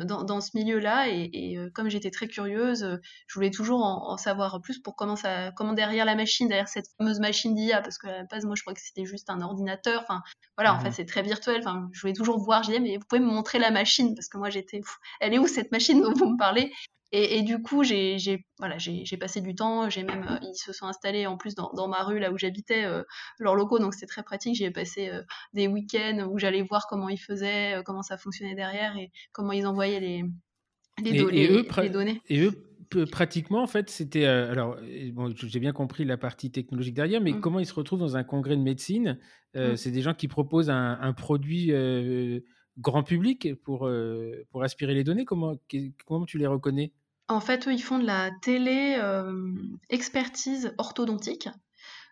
[0.05, 4.79] dans, ce milieu-là, et, comme j'étais très curieuse, je voulais toujours en, en, savoir plus
[4.79, 8.17] pour comment ça, comment derrière la machine, derrière cette fameuse machine d'IA, parce que à
[8.19, 10.01] la base, moi, je crois que c'était juste un ordinateur.
[10.03, 10.21] Enfin,
[10.57, 10.93] voilà, en fait, mmh.
[10.93, 11.59] c'est très virtuel.
[11.59, 12.63] Enfin, je voulais toujours voir.
[12.63, 14.15] Je disais, mais vous pouvez me montrer la machine?
[14.15, 14.79] Parce que moi, j'étais,
[15.19, 16.71] elle est où cette machine dont vous me parlez?
[17.13, 18.77] Et, du coup, j'ai, voilà,
[19.19, 19.89] passé du temps.
[19.89, 22.85] J'ai même, euh, ils se sont installés en plus dans, ma rue là où j'habitais,
[22.85, 23.03] euh,
[23.37, 24.55] leurs locaux, donc c'était très pratique.
[24.55, 25.21] J'ai passé euh,
[25.51, 29.67] des week-ends où j'allais voir comment ils faisaient, comment ça fonctionnait derrière et comment ils
[29.67, 30.23] envoyaient les,
[31.03, 32.21] les, les données.
[32.29, 32.70] Et eux,
[33.11, 34.25] pratiquement, en fait, c'était.
[34.25, 34.77] Euh, alors,
[35.13, 37.41] bon, j'ai bien compris la partie technologique derrière, mais mmh.
[37.41, 39.17] comment ils se retrouvent dans un congrès de médecine
[39.55, 39.77] euh, mmh.
[39.77, 42.39] C'est des gens qui proposent un, produit euh,
[42.77, 43.89] grand public pour,
[44.49, 45.25] pour aspirer les données.
[45.25, 45.55] Comment,
[46.05, 46.93] comment tu les reconnais?
[47.27, 48.97] En fait, eux, ils font de la télé
[49.89, 51.49] expertise orthodontique.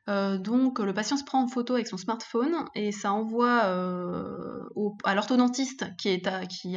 [0.07, 4.63] Euh, donc le patient se prend en photo avec son smartphone et ça envoie euh,
[5.03, 6.21] à l'orthodontiste qui,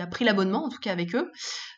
[0.01, 1.31] a pris l'abonnement, en tout cas avec eux,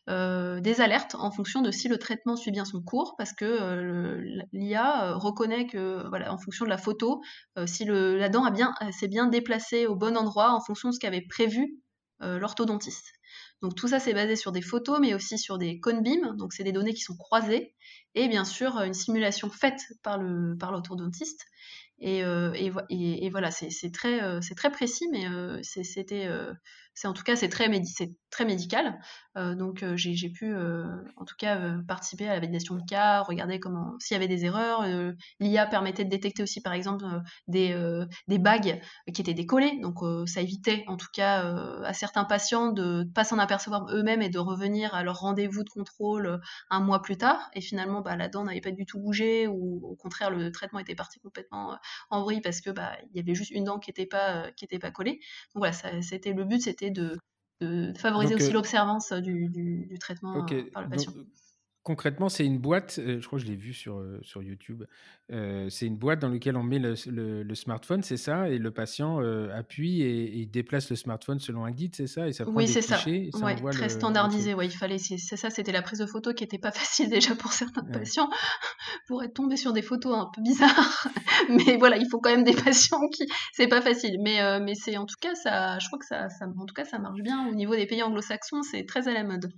[0.09, 4.19] euh, des alertes en fonction de si le traitement suit bien son cours, parce que
[4.53, 7.21] l'IA reconnaît que, en fonction de la photo,
[7.67, 8.45] si la dent
[8.91, 11.79] s'est bien déplacée au bon endroit en fonction de ce qu'avait prévu
[12.21, 13.13] l'orthodontiste.
[13.65, 16.53] Donc tout ça, c'est basé sur des photos, mais aussi sur des cone beams, donc
[16.53, 17.73] c'est des données qui sont croisées,
[18.15, 20.21] et bien sûr une simulation faite par
[20.61, 21.47] par l'orthodontiste.
[21.99, 22.53] Et, euh,
[22.91, 26.29] et, voilà, c'est très, euh, très précis, mais euh, c'était
[26.95, 27.69] c'est en tout cas c'est très,
[28.31, 28.99] très médical.
[29.37, 30.85] Euh, donc euh, j'ai pu euh,
[31.17, 34.45] en tout cas participer à la validation de cas, regarder comment s'il y avait des
[34.45, 34.85] erreurs.
[35.41, 37.05] L'IA permettait de détecter aussi par exemple
[37.49, 37.77] des,
[38.29, 38.81] des bagues
[39.13, 41.43] qui étaient décollées, donc ça évitait en tout cas
[41.85, 45.65] à certains patients de ne pas s'en apercevoir eux-mêmes et de revenir à leur rendez-vous
[45.65, 46.41] de contrôle
[46.71, 47.51] un mois plus tard.
[47.55, 50.79] Et finalement bah, la dent n'avait pas du tout bougé ou au contraire le traitement
[50.79, 51.77] était parti complètement
[52.11, 54.65] en vrille parce que bah, il y avait juste une dent qui n'était pas qui
[54.65, 55.21] était pas collée.
[55.55, 55.73] Donc voilà,
[56.03, 57.18] c'était le but, c'était de,
[57.97, 61.12] favoriser aussi euh, l'observance du, du, traitement euh, par le patient.
[61.85, 64.85] Concrètement, c'est une boîte, euh, je crois que je l'ai vu sur, sur YouTube,
[65.68, 66.95] c'est une boîte dans laquelle on met le,
[67.43, 69.20] le, smartphone, c'est ça, et le patient
[69.51, 72.82] appuie et, déplace le smartphone selon un guide, c'est ça, et ça prend oui, c'est
[72.82, 72.99] ça.
[72.99, 74.53] très standardisé.
[74.53, 77.35] Ouais, il fallait, c'est ça, c'était la prise de photo qui n'était pas facile déjà
[77.35, 78.28] pour certains patients,
[79.07, 81.09] pour être tombé sur des photos un peu bizarres.
[81.49, 84.18] mais voilà, il faut quand même des patients qui, c'est pas facile.
[84.20, 86.85] Mais, mais c'est en tout cas ça, je crois que ça, ça, en tout cas,
[86.85, 89.51] ça marche bien au niveau des pays anglo-saxons, c'est très à la mode.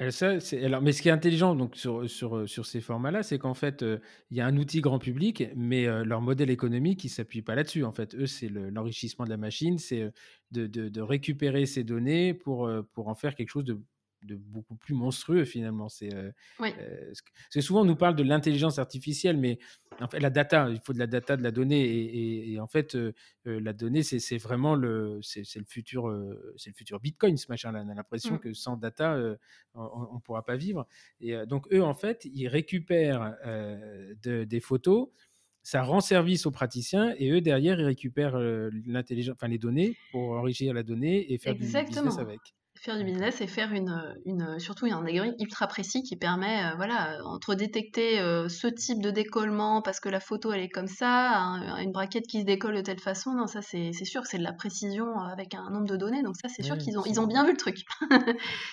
[0.00, 3.84] Alors, mais ce qui est intelligent donc, sur, sur ces formats-là, c'est qu'en fait,
[4.30, 7.56] il y a un outil grand public, mais leur modèle économique, il ne s'appuie pas
[7.56, 7.82] là-dessus.
[7.82, 10.12] En fait, eux, c'est l'enrichissement de la machine, c'est
[10.52, 13.80] de, récupérer ces données pour en faire quelque chose de
[14.22, 15.88] de beaucoup plus monstrueux finalement.
[15.88, 19.58] C'est euh, euh souvent on nous parle de l'intelligence artificielle, mais
[20.00, 22.94] en fait la data, il faut de la data, de la donnée, et, en fait
[22.94, 23.12] euh,
[23.46, 26.12] euh, la donnée c'est vraiment le c'est le futur
[26.56, 27.82] c'est le futur Bitcoin ce machin-là.
[27.84, 28.40] On a l'impression mmh.
[28.40, 29.18] que sans data
[29.74, 30.86] on ne pourra pas vivre.
[31.20, 33.36] Et donc eux en fait ils récupèrent
[34.22, 35.08] des photos.
[35.62, 38.38] Ça rend service aux praticiens et eux derrière ils récupèrent
[38.86, 42.40] l'intelligence, enfin les données pour enrichir la donnée et faire du business avec
[42.80, 46.76] faire du business et faire une, une surtout un algorithme ultra précis qui permet euh,
[46.76, 50.86] voilà entre détecter euh, ce type de décollement parce que la photo elle est comme
[50.86, 54.42] ça une braquette qui se décolle de telle façon non ça c'est sûr c'est de
[54.42, 57.26] la précision avec un nombre de données donc ça c'est sûr qu'ils ont ils ont
[57.26, 57.78] bien vu le truc.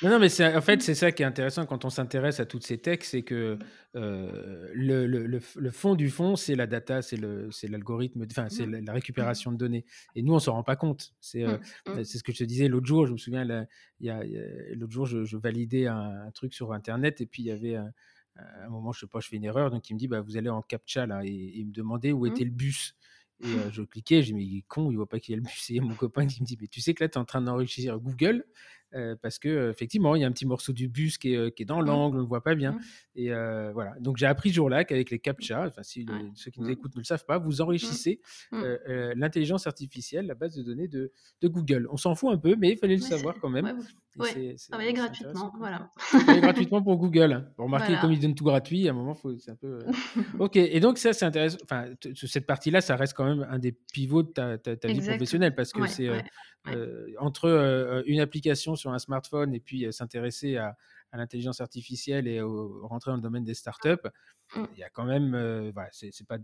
[0.01, 2.65] Non, non mais en fait c'est ça qui est intéressant quand on s'intéresse à toutes
[2.65, 3.57] ces techs c'est que
[3.95, 8.49] euh, le, le, le, fond du fond c'est la data c'est le c'est l'algorithme enfin
[8.49, 8.85] c'est mmh.
[8.85, 9.85] la, récupération de données.
[10.15, 11.13] Et nous on s'en rend pas compte.
[11.21, 12.03] C'est mmh, mmh.
[12.03, 13.65] c'est ce que je te disais l'autre jour je me souviens la,
[14.01, 18.91] l'autre jour, je, validais un, truc sur Internet et puis il y avait un, moment,
[18.91, 20.61] je sais pas, je fais une erreur, donc il me dit, bah, vous allez en
[20.61, 22.31] CAPTCHA là, et, il me demandait où mmh.
[22.31, 22.95] était le bus.
[23.41, 25.37] Et je cliquais, je dis, mais il est con, il voit pas qu'il y a
[25.37, 25.69] le bus.
[25.69, 27.41] Et mon copain qui me dit, mais tu sais que là, tu es en train
[27.41, 28.45] d'enrichir Google
[28.93, 31.63] euh, parce que effectivement, il y a un petit morceau du bus qui est, qui
[31.63, 31.85] est dans mmh.
[31.85, 32.73] l'angle, on ne voit pas bien.
[32.73, 32.79] Mmh.
[33.15, 33.93] Et euh, voilà.
[33.99, 36.05] Donc j'ai appris ce jour-là qu'avec les CAPTCHA, enfin si
[36.35, 38.21] ceux qui nous écoutent ne le savent pas, vous enrichissez
[38.53, 41.11] euh, l'intelligence artificielle, la base de données de,
[41.41, 41.87] de Google.
[41.91, 43.77] On s'en fout un peu, mais il fallait le savoir quand même.
[44.17, 45.89] Oui, travailler gratuitement, voilà.
[45.97, 47.51] Travailler gratuitement pour Google.
[47.55, 49.79] Pour remarquer, comme ils donnent tout gratuit, à un moment, c'est un peu.
[49.79, 49.91] Euh,
[50.39, 51.57] ok, et donc ça, c'est intéressant.
[51.63, 55.53] Enfin, cette partie-là, ça reste quand même un des pivots de ta, ta, vie professionnelle
[55.53, 56.19] parce que c'est euh,
[56.67, 60.77] euh, entre une application sur un smartphone et puis s'intéresser à,
[61.11, 64.07] à l'intelligence artificielle et rentrer dans le domaine des startups,
[64.55, 64.63] mmh.
[64.73, 65.31] il y a quand même.
[65.71, 66.37] voilà, c'est pas,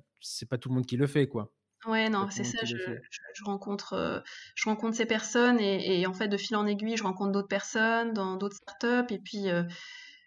[0.49, 1.51] pas tout le monde qui le fait, quoi.
[1.88, 2.63] Ouais, non, c'est ça.
[2.63, 2.75] Je,
[3.43, 4.19] rencontre, euh,
[4.55, 8.13] je rencontre ces personnes et, en fait, de fil en aiguille, je rencontre d'autres personnes
[8.13, 9.63] dans d'autres startups et puis euh,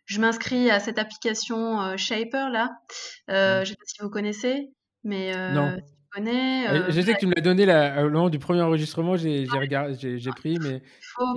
[0.07, 2.71] je m'inscris à cette application euh, Shaper là.
[3.31, 3.65] Euh, mmh.
[3.65, 4.73] Je sais pas si vous connaissez,
[5.05, 5.77] mais non.
[6.17, 9.47] Euh, je sais que tu me l'as donné là, au moment du premier enregistrement, j'ai
[9.47, 10.83] j'ai pris, mais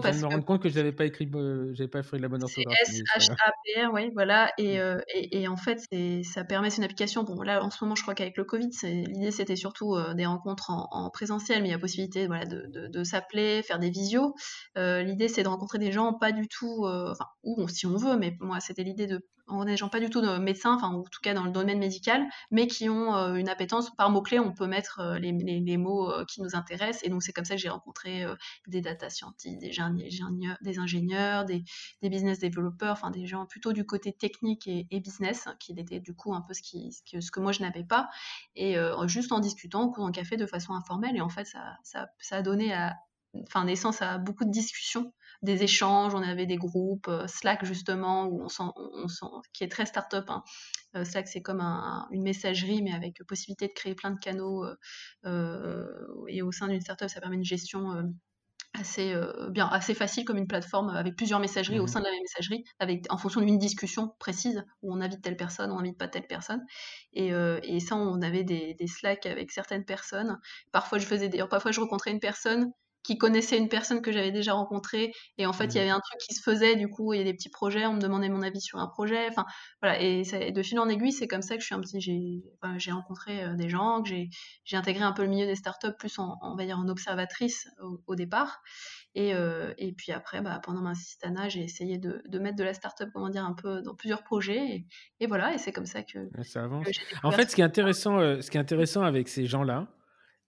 [0.03, 1.29] je me rendre compte que je n'avais pas écrit,
[1.73, 2.77] j'avais pas fait la bonne orthographe.
[2.81, 4.51] S H A P R, oui, voilà.
[4.57, 4.81] Et, mm.
[4.81, 5.81] euh, et, et, en fait,
[6.23, 7.23] ça permet, c'est une application.
[7.23, 10.25] Bon, là, en ce moment, je crois qu'avec le Covid, l'idée c'était surtout euh, des
[10.25, 13.89] rencontres en, présentiel, mais il y a possibilité, voilà, de, de, de s'appeler, faire des
[13.89, 14.35] visios.
[14.75, 18.35] l'idée, c'est de rencontrer des gens, pas du tout, enfin, ou si on veut, mais
[18.39, 19.25] moi, c'était l'idée de
[19.65, 22.27] des gens pas du tout de médecins, enfin en tout cas dans le domaine médical,
[22.51, 26.11] mais qui ont euh, une appétence par mots-clés, on peut mettre euh, les, les, mots
[26.11, 27.03] euh, qui nous intéressent.
[27.03, 28.25] Et donc c'est comme ça que j'ai rencontré
[28.67, 31.63] des data scientists, des ingénieurs, des, ingénieurs, des,
[32.01, 36.33] business développeurs, enfin des gens plutôt du côté technique et, business, qui étaient du coup
[36.33, 38.09] un peu ce, qui, ce, que, moi je n'avais pas.
[38.55, 38.75] Et
[39.05, 42.07] juste en discutant au cours d'un café de façon informelle, et en fait ça, ça,
[42.31, 42.73] a donné
[43.63, 48.49] naissance à beaucoup de discussions des échanges, on avait des groupes, Slack justement, où on
[48.49, 50.25] sent, on sent, qui est très start-up.
[50.29, 50.43] Hein.
[51.03, 51.61] Slack, c'est comme
[52.11, 54.65] une messagerie, mais avec possibilité de créer plein de canaux.
[56.27, 58.11] et au sein d'une start-up, ça permet une gestion
[58.73, 62.05] assez euh, bien assez facile comme une plateforme avec plusieurs messageries au mmh sein de
[62.05, 65.79] la même messagerie avec en fonction d'une discussion précise où on invite telle personne on
[65.79, 66.63] invite pas telle personne
[67.13, 70.37] et, euh, et ça on avait des, des Slack avec certaines personnes
[70.71, 72.71] parfois je faisais des parfois je rencontrais une personne
[73.07, 75.81] qui connaissait une personne que j'avais déjà rencontrée et en fait il y mmh.
[75.81, 77.93] avait un truc qui se faisait du coup il y a des petits projets on
[77.93, 79.45] me demandait mon avis sur un projet enfin
[79.81, 82.43] voilà et de fil en aiguille c'est comme ça que je suis un petit j'ai
[82.75, 84.29] j'ai rencontré euh, des gens que j'ai
[84.65, 87.69] j'ai intégré un peu le milieu des startups plus en, on va dire en observatrice
[88.07, 88.61] au, départ
[89.15, 92.65] et, euh, et puis après bah, pendant ma cistana j'ai essayé de, de, mettre de
[92.65, 94.85] la startup comment dire un peu dans plusieurs projets
[95.21, 96.85] et, voilà et c'est comme ça que, ça avance.
[97.23, 99.87] en fait ce qui est intéressant euh, ce qui est intéressant avec ces gens là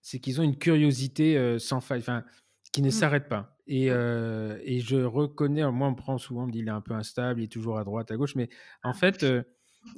[0.02, 2.00] c'est qu'ils ont une curiosité sans faille.
[2.00, 2.24] Enfin,
[2.72, 2.92] qui ne mmh.
[2.92, 3.56] s'arrête pas.
[3.66, 6.80] Et, et, je reconnais, moi on me prend souvent, on me dit il est un
[6.80, 8.48] peu instable, il est toujours à droite, à gauche, mais
[8.82, 9.24] en fait,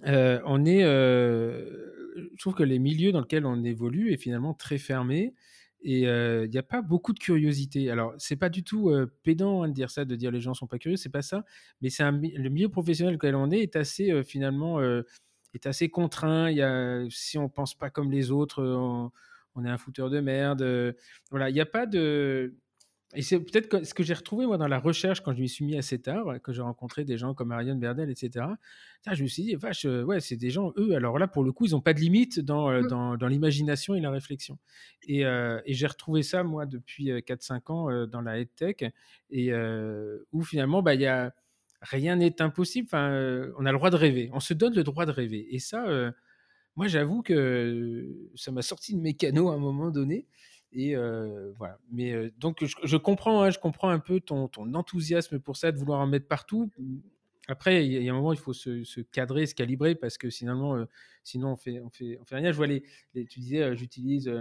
[0.04, 5.34] on est, je trouve que les milieux dans lesquels on évolue est finalement très fermé
[5.82, 7.90] et il n'y a pas beaucoup de curiosité.
[7.90, 8.92] Alors c'est pas du tout
[9.22, 11.44] pédant hein, de dire ça, de dire les gens sont pas curieux, c'est pas ça,
[11.80, 14.80] mais c'est le milieu professionnel dans lequel on est est assez finalement
[15.54, 16.50] est assez contraint.
[16.50, 19.10] Il y a, si on pense pas comme les autres, on,
[19.54, 20.94] on est un fouteur de merde.
[21.30, 22.54] voilà, il n'y a pas de
[23.14, 25.64] et c'est peut-être ce que j'ai retrouvé moi dans la recherche quand je m'y suis
[25.64, 28.46] mis assez tard, que j'ai rencontré des gens comme Ariane Berdel, etc.
[29.10, 31.52] Je me suis dit, vache, euh, ouais, c'est des gens, eux, alors là, pour le
[31.52, 32.86] coup, ils n'ont pas de limite dans, euh, mmh.
[32.86, 34.58] dans, dans l'imagination et la réflexion.
[35.02, 38.76] Et, euh, et j'ai retrouvé ça, moi, depuis 4-5 ans dans la tech
[39.30, 39.52] et
[40.32, 41.34] où finalement, bah, y a,
[41.82, 42.88] rien n'est impossible.
[42.88, 43.10] Enfin,
[43.58, 45.54] on a le droit de rêver, on se donne le droit de rêver.
[45.54, 45.84] Et ça,
[46.76, 50.26] moi, j'avoue que ça m'a sorti de mes canaux à un moment donné.
[50.72, 50.94] Et
[51.58, 51.78] voilà.
[51.90, 55.78] Mais donc, je, comprends, hein, je comprends un peu ton, ton, enthousiasme pour ça, de
[55.78, 56.70] vouloir en mettre partout.
[57.48, 60.86] Après, il y, a un moment, il faut se, cadrer, se calibrer, parce que sinon,
[61.24, 62.52] sinon on fait, on fait, on fait rien.
[62.52, 64.32] Je vois les, tu disais, j'utilise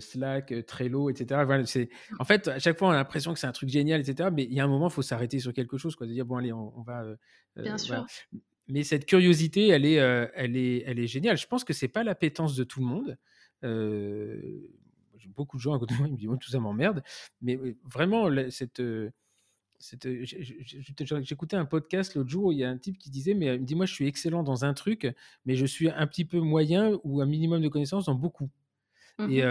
[0.00, 1.42] Slack, Trello, etc.
[1.44, 1.88] Voilà, c'est,
[2.18, 4.30] en fait, à chaque fois, on a l'impression que c'est un truc génial, etc.
[4.32, 6.06] Mais il y a un moment, il faut s'arrêter sur quelque chose, quoi.
[6.06, 7.04] De dire, bon, allez, on, va.
[7.56, 8.06] Bien sûr.
[8.68, 11.38] Mais cette curiosité, elle est, elle est, elle est géniale.
[11.38, 13.18] Je pense que c'est pas l'appétence de tout le monde.
[13.64, 14.40] Euh,
[15.16, 17.02] j'ai beaucoup de gens à côté de moi, ils me disent tout ça m'emmerde.
[17.40, 18.82] Mais vraiment, cette.
[19.78, 20.08] cette
[21.22, 23.60] J'écoutais un podcast l'autre jour où il y a un type qui disait Mais il
[23.60, 25.12] me dit, moi, je suis excellent dans un truc,
[25.46, 28.50] mais je suis un petit peu moyen ou un minimum de connaissances dans beaucoup.
[29.18, 29.48] et, mmh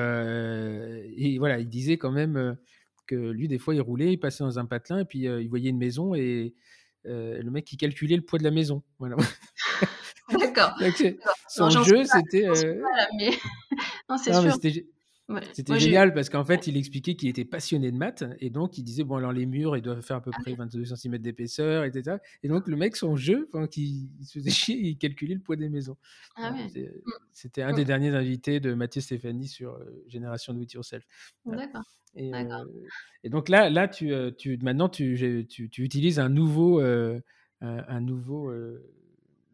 [1.18, 2.58] et, voilà, il disait quand même
[3.08, 5.72] que lui, des fois, il roulait, il passait dans un patelin et puis il voyait
[5.72, 6.54] une maison et
[7.08, 8.84] le mec, il calculait le poids de la maison.
[9.00, 9.16] Voilà.
[10.32, 10.74] D'accord.
[11.48, 12.48] Son jeu, c'était.
[13.18, 13.32] Mais...
[14.10, 14.58] non, c'est sûr.
[15.54, 18.84] C'était génial parce qu'en fait, il expliquait qu'il était passionné de maths et donc il
[18.84, 21.84] disait bon alors les murs ils doivent faire à peu ah près 22 cm d'épaisseur,
[21.84, 22.18] etc.
[22.44, 25.42] Et donc le mec son jeu, enfin, qui il se faisait chier, il calculait le
[25.42, 25.98] poids des maisons.
[26.38, 26.70] Ah mmh.
[27.34, 31.06] C'était un des derniers invités de Mathieu Stéphanie sur euh, Génération Do It Yourself.
[31.46, 31.84] D'accord.
[32.16, 32.66] Et, euh,
[33.24, 38.02] et, donc là, là tu, euh, tu maintenant tu, tu, tu, utilises un nouveau, un,
[38.02, 38.52] nouveau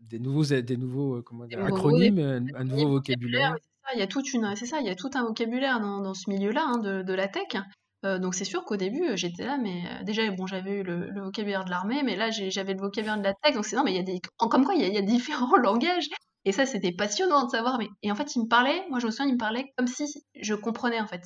[0.02, 2.20] des nouveaux, des nouveaux comment dire, acronymes,
[2.56, 3.58] un, nouveau vocabulaire
[3.94, 6.30] il y a toute une, c'est ça, il y a tout un vocabulaire dans, ce
[6.30, 7.62] milieu-là hein, de, la tech.
[8.06, 10.84] Euh, donc c'est sûr qu'au début euh, j'étais là, mais euh, déjà bon j'avais eu
[10.84, 13.56] le, vocabulaire de l'armée, mais là j'avais le vocabulaire de la tech.
[13.56, 14.98] Donc c'est non, mais il y a des, comme quoi il y a, il y
[14.98, 16.08] a différents langages.
[16.46, 17.78] Et ça c'était passionnant de savoir.
[17.80, 19.88] Mais et en fait il me parlait, moi je me souviens il me parlait comme
[19.88, 20.06] si
[20.36, 21.24] je comprenais en fait.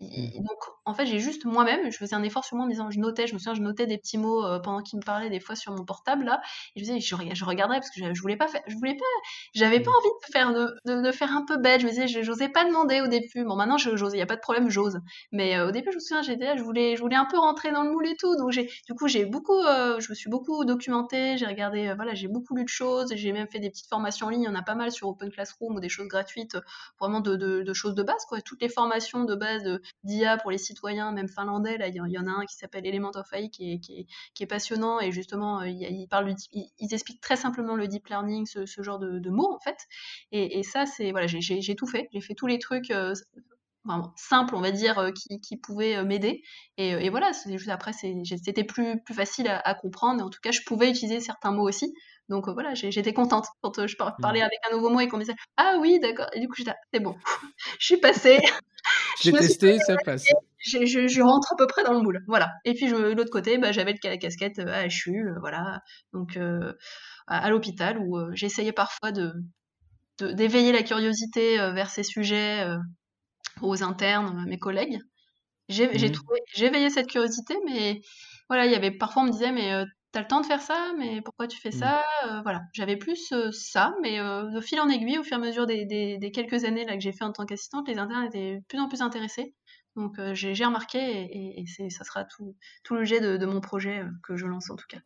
[0.00, 0.38] Mmh.
[0.38, 2.98] donc, en fait, j'ai juste moi-même, je faisais un effort sur moi en disant, je
[2.98, 5.38] notais, je me souviens, je notais des petits mots euh, pendant qu'il me parlait des
[5.38, 6.40] fois sur mon portable là,
[6.74, 9.04] et je disais, je, je regardais parce que je, voulais pas faire, je voulais pas,
[9.54, 9.94] j'avais pas mmh.
[9.94, 10.52] envie de faire
[10.86, 13.44] de, de, faire un peu bête, je me disais, j'osais pas demander au début.
[13.44, 14.98] Bon, maintenant, j'ose, il y a pas de problème, j'ose.
[15.30, 17.38] Mais euh, au début, je me souviens, j'étais là, je voulais, je voulais un peu
[17.38, 20.14] rentrer dans le moule et tout, donc j'ai, du coup, j'ai beaucoup, euh, je me
[20.14, 23.70] suis beaucoup documentée, j'ai regardé, voilà, j'ai beaucoup lu de choses, j'ai même fait des
[23.70, 25.90] petites formations en ligne, il y en a pas mal sur Open Classroom ou des
[25.90, 26.56] choses gratuites,
[26.98, 28.40] vraiment de, de, choses de base, quoi.
[28.40, 31.78] Toutes les formations de base d'IA pour les citoyens, même finlandais.
[31.78, 34.06] Là, il y, en a un qui s'appelle Element of qui est, qui,
[34.40, 36.06] est, passionnant et justement, euh, il,
[36.78, 39.78] ils expliquent très simplement le deep learning, ce, genre de, mots en fait.
[40.32, 42.08] Et, ça, c'est voilà, j'ai tout fait.
[42.12, 42.92] J'ai fait tous les trucs.
[43.88, 46.42] Euh, simples, on va dire, euh, qui, qui pouvaient m'aider.
[46.76, 50.20] Et, voilà, juste après, c'était plus, plus facile à, comprendre.
[50.20, 51.92] Et en tout cas, je pouvais utiliser certains mots aussi.
[52.28, 54.42] Donc voilà, j'étais contente quand je parlais mmh.
[54.42, 56.28] avec un nouveau mot et qu'on me disait Ah oui, d'accord.
[56.32, 57.16] Et du coup, j'étais c'est bon,
[57.78, 58.38] je suis passée.
[59.22, 60.24] J'ai testé, ça passe.
[60.58, 62.20] Je, je, rentre à peu près dans le moule.
[62.26, 62.52] Voilà.
[62.64, 65.80] Et puis, de l'autre côté, bah, j'avais la casquette AHU, euh, voilà.
[66.12, 66.72] Donc, euh,
[67.26, 69.32] à, l'hôpital où euh, j'essayais parfois de
[70.20, 72.64] d'éveiller la curiosité vers ces sujets
[73.62, 74.98] aux internes, mes collègues.
[75.68, 76.64] j'ai mmh.
[76.64, 78.00] éveillé cette curiosité, mais
[78.48, 80.60] voilà, il y avait parfois on me disait mais tu t'as le temps de faire
[80.60, 81.78] ça, mais pourquoi tu fais mmh.
[81.78, 82.04] ça
[82.42, 85.86] Voilà, j'avais plus ça, mais de fil en aiguille, au fur et à mesure des,
[85.86, 88.78] des, quelques années là que j'ai fait en tant qu'assistante, les internes étaient de plus
[88.78, 89.54] en plus intéressés.
[89.96, 94.02] Donc j'ai remarqué et, et, ça sera tout, tout le jet de, de mon projet
[94.22, 95.00] que je lance en tout cas.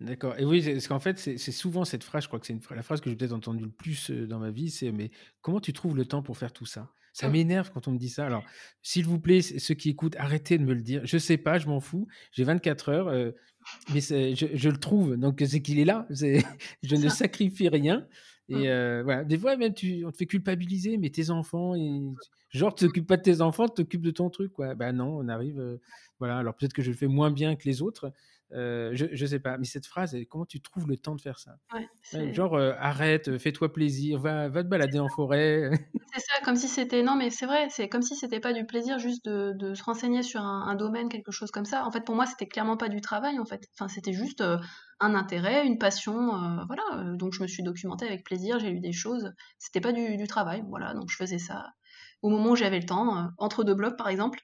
[0.00, 0.34] D'accord.
[0.38, 3.02] Et oui, parce qu'en fait, c'est souvent cette phrase, je crois que c'est la phrase
[3.02, 5.10] que j'ai peut-être entendue le plus dans ma vie, c'est mais
[5.42, 6.90] comment tu trouves le temps pour faire tout ça?
[7.20, 7.32] Ça mmh.
[7.32, 8.24] m'énerve quand on me dit ça.
[8.24, 8.44] Alors,
[8.82, 11.02] s'il vous plaît, ceux qui écoutent, arrêtez de me le dire.
[11.04, 12.08] Je sais pas, je m'en fous.
[12.32, 13.32] J'ai 24 heures,
[13.92, 16.06] mais je, je, le trouve, donc c'est qu'il est là.
[16.82, 18.06] je ne sacrifie rien.
[18.48, 19.02] Et mmh.
[19.02, 21.74] voilà, des fois même tu, on te fait culpabiliser, mais tes enfants,
[22.48, 24.74] genre tu t'occupes pas de tes enfants, tu t'occupes de ton truc, quoi.
[24.74, 25.78] Ben non, on arrive,
[26.18, 26.38] voilà.
[26.38, 28.12] Alors peut-être que je le fais moins bien que les autres,
[28.52, 31.38] euh, je, je sais pas, mais cette phrase, comment tu trouves le temps de faire
[31.38, 31.56] ça?
[32.32, 35.70] Genre, euh, arrête, fais-toi plaisir, va, va te balader en forêt.
[36.14, 37.02] c'est ça, comme si c'était.
[37.02, 39.82] Non, mais c'est vrai, c'est comme si c'était pas du plaisir juste de, de se
[39.84, 41.86] renseigner sur un, domaine, quelque chose comme ça.
[41.86, 43.62] En fait, pour moi, c'était clairement pas du travail, en fait.
[43.74, 44.58] Enfin, c'était juste euh,
[44.98, 47.14] un intérêt, une passion, voilà.
[47.14, 49.32] Donc, je me suis documentée avec plaisir, j'ai lu des choses.
[49.58, 50.94] C'était pas du, du, travail, voilà.
[50.94, 51.66] Donc, je faisais ça
[52.22, 54.40] au moment où j'avais le temps, entre deux blocs, par exemple.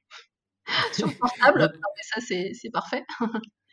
[0.92, 3.04] sur le portable, ça c'est parfait.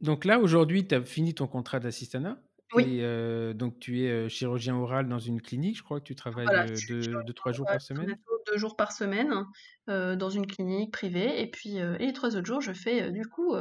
[0.00, 2.38] Donc là, aujourd'hui, tu as fini ton contrat d'assistanat.
[2.74, 2.82] Oui.
[2.82, 6.16] Et euh, donc, tu es euh, chirurgien oral dans une clinique, je crois que tu
[6.16, 8.18] travailles euh, deux, trois jours par semaine.
[8.50, 9.44] Deux jours par semaine
[9.86, 11.40] dans une clinique privée.
[11.40, 13.54] Et puis, les trois autres jours, je fais du coup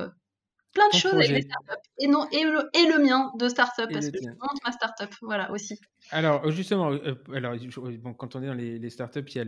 [0.76, 1.90] plein de choses avec les startups.
[2.00, 5.10] Et, non, et, le, et le mien de startup, parce que je monte ma startup,
[5.22, 5.80] voilà, aussi.
[6.12, 7.56] Alors, justement, euh, alors,
[8.02, 9.44] bon, quand on est dans les, les startups, il y a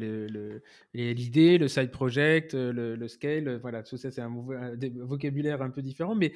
[1.13, 4.33] l'idée, le, le, side project, euh, le, scale, euh, voilà, tout ça, c'est un,
[5.01, 6.33] vocabulaire un peu différent, mais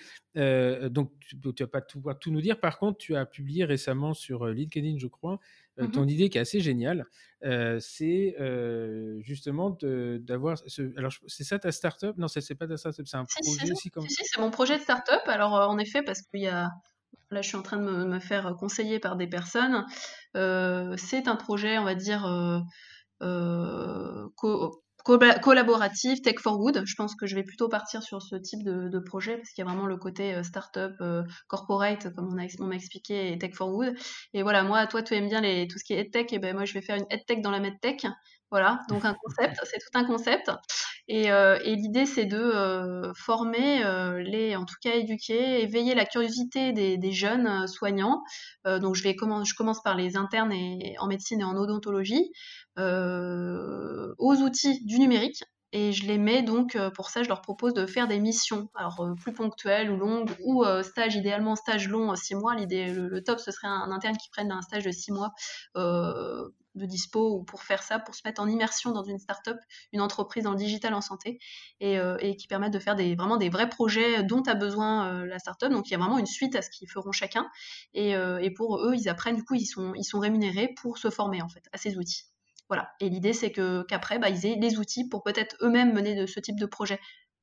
[0.89, 2.60] donc, tu ne vas pas tout, tout nous dire.
[2.60, 5.39] Par contre, tu as publié récemment sur LinkedIn, je crois,
[5.78, 7.05] mmh ton idée qui est assez géniale,
[7.80, 8.36] c'est
[9.22, 10.57] justement d'avoir.
[10.97, 12.17] Alors, c'est ça ta startup?
[12.17, 14.07] Non, c'est pas ta startup, c'est un projet aussi comme.
[14.07, 15.22] Si, si c'est mon projet de startup.
[15.26, 16.69] Alors, en effet, parce qu'il y a
[17.30, 19.86] là je suis en train de me, faire conseiller par des personnes.
[20.34, 22.26] C'est un projet, on va dire,
[23.22, 24.28] euh,
[25.04, 26.84] collaboratif, tech for good.
[26.86, 29.68] Je pense que je vais plutôt partir sur ce type de, projet parce qu'il y
[29.68, 30.93] a vraiment le côté startup,
[31.47, 33.95] corporate, comme on m'a expliqué, et tech for good.
[34.34, 36.56] Et voilà, moi, toi, tu aimes bien les, tout ce qui est EdTech, et ben
[36.56, 38.06] moi, je vais faire une EdTech dans la MedTech.
[38.52, 40.52] Voilà, donc un concept, c'est tout un concept.
[41.08, 45.95] Et, euh, et l'idée, c'est de euh, former, euh, les, en tout cas éduquer, éveiller
[45.95, 48.24] la curiosité des, jeunes soignants.
[48.66, 49.12] donc je,
[49.54, 50.54] commence, par les internes
[50.99, 52.32] en médecine et en odontologie,
[52.78, 55.43] aux outils du numérique.
[55.74, 59.06] Et je les mets donc, pour ça, je leur propose de faire des missions, alors
[59.22, 62.56] plus ponctuelles ou longues, ou stage, idéalement stage long, six mois.
[62.56, 65.32] L'idée, le, le, top, ce serait un, interne qui prenne un stage de six mois
[66.76, 69.57] de dispo ou pour faire ça, pour se mettre en immersion dans une start-up,
[69.91, 71.39] une entreprise dans le digital en santé
[71.80, 75.39] et, euh, qui permettent de faire vraiment des vrais projets dont a besoin euh, la
[75.39, 75.72] start-up.
[75.72, 77.49] Donc il y a vraiment une suite à ce qu'ils feront chacun
[77.93, 80.97] et, euh, et, pour eux, ils apprennent, du coup, ils sont, ils sont rémunérés pour
[80.97, 82.24] se former en fait à ces outils.
[82.72, 82.89] Voilà.
[83.01, 86.26] Et l'idée, c'est que qu'après, bah, ils aient les outils pour peut-être eux-mêmes mener de
[86.26, 87.01] ce type de projet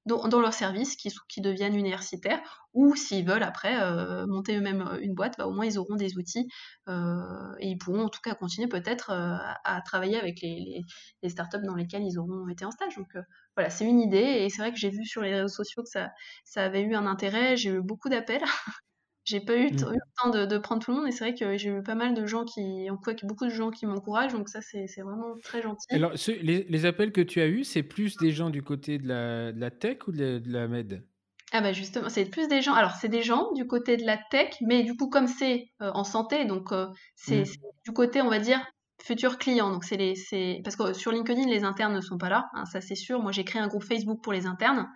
[0.08, 2.40] dans, leur service, qui, deviennent universitaires,
[2.74, 5.96] ou s'ils veulent après euh, monter eux-mêmes euh, une boîte, bah, au moins ils auront
[5.96, 6.48] des outils
[6.88, 7.20] euh,
[7.60, 10.84] et ils pourront en tout cas continuer peut-être à, travailler avec les,
[11.28, 12.96] startups dans lesquelles ils auront été en stage.
[12.96, 13.16] Donc
[13.56, 15.88] voilà, c'est une idée et c'est vrai que j'ai vu sur les réseaux sociaux que
[15.88, 18.44] ça avait eu un intérêt, j'ai eu beaucoup d'appels
[19.28, 19.92] J'ai pas eu, mmh.
[19.92, 22.14] le temps de, prendre tout le monde et c'est vrai que j'ai eu pas mal
[22.14, 25.60] de gens qui, en quoi, beaucoup de gens qui m'encouragent, donc ça c'est vraiment très
[25.60, 25.86] gentil.
[25.90, 29.52] Alors les, appels que tu as eus, c'est plus des gens du côté de la,
[29.52, 31.04] de la tech ou de la, med?
[31.52, 32.72] Ah bah justement, c'est plus des gens.
[32.72, 35.90] Alors c'est des gens du côté de la tech, mais du coup comme c'est euh,
[35.92, 37.56] en santé, donc euh, c'est mmh.
[37.84, 38.64] du côté on va dire
[39.02, 39.70] futurs clients.
[39.70, 42.80] Donc c'est les, parce que sur LinkedIn les internes ne sont pas là, hein, ça
[42.80, 43.20] c'est sûr.
[43.22, 44.88] Moi j'ai créé un groupe Facebook pour les internes.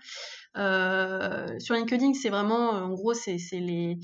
[0.57, 3.99] Euh, sur LinkedIn, c'est vraiment, en gros, c'est les,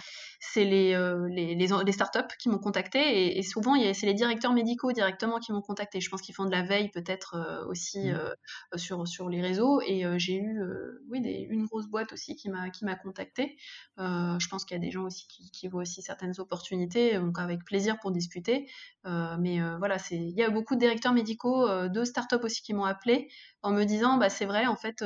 [0.57, 5.41] les, euh, les, les, startups qui m'ont contacté et, souvent, c'est les directeurs médicaux directement
[5.41, 6.01] qui m'ont contacté.
[6.01, 8.79] Je pense qu'ils font de la veille peut-être euh, aussi mmh.
[8.79, 10.61] sur, sur les réseaux et j'ai eu
[11.09, 12.71] oui, des, une grosse boîte aussi qui m'a
[13.03, 13.57] contacté.
[13.99, 17.39] je pense qu'il y a des gens aussi qui, qui voient aussi certaines opportunités, donc
[17.39, 18.71] avec plaisir pour discuter.
[19.05, 23.29] mais voilà, il y a beaucoup de directeurs médicaux de startups aussi qui m'ont appelé
[23.63, 25.03] en me disant, bah, c'est vrai, en fait,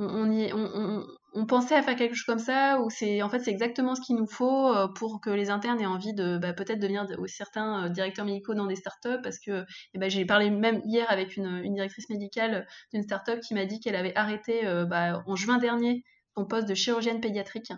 [0.00, 4.00] on, pensait à faire quelque chose comme ça, ou c'est en fait c'est exactement ce
[4.00, 7.86] qu'il nous faut euh, pour que les internes aient envie de bah, peut-être devenir certains
[7.86, 11.36] euh, directeurs médicaux dans des startups, parce que eh ben, j'ai parlé même hier avec
[11.36, 15.58] une, directrice médicale d'une startup qui m'a dit qu'elle avait arrêté euh, bah, en juin
[15.58, 16.04] dernier
[16.36, 17.72] son poste de chirurgienne pédiatrique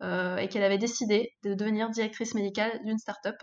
[0.00, 3.34] et qu'elle avait décidé de devenir directrice médicale d'une start-up.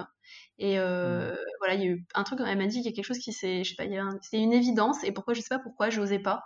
[0.58, 1.36] Et mmh.
[1.60, 3.20] voilà, il y a eu un truc, elle m'a dit qu'il y a quelque chose
[3.20, 3.84] qui s'est, je sais pas,
[4.22, 6.46] c'est une évidence, et pourquoi, je sais pas pourquoi, j'osais pas.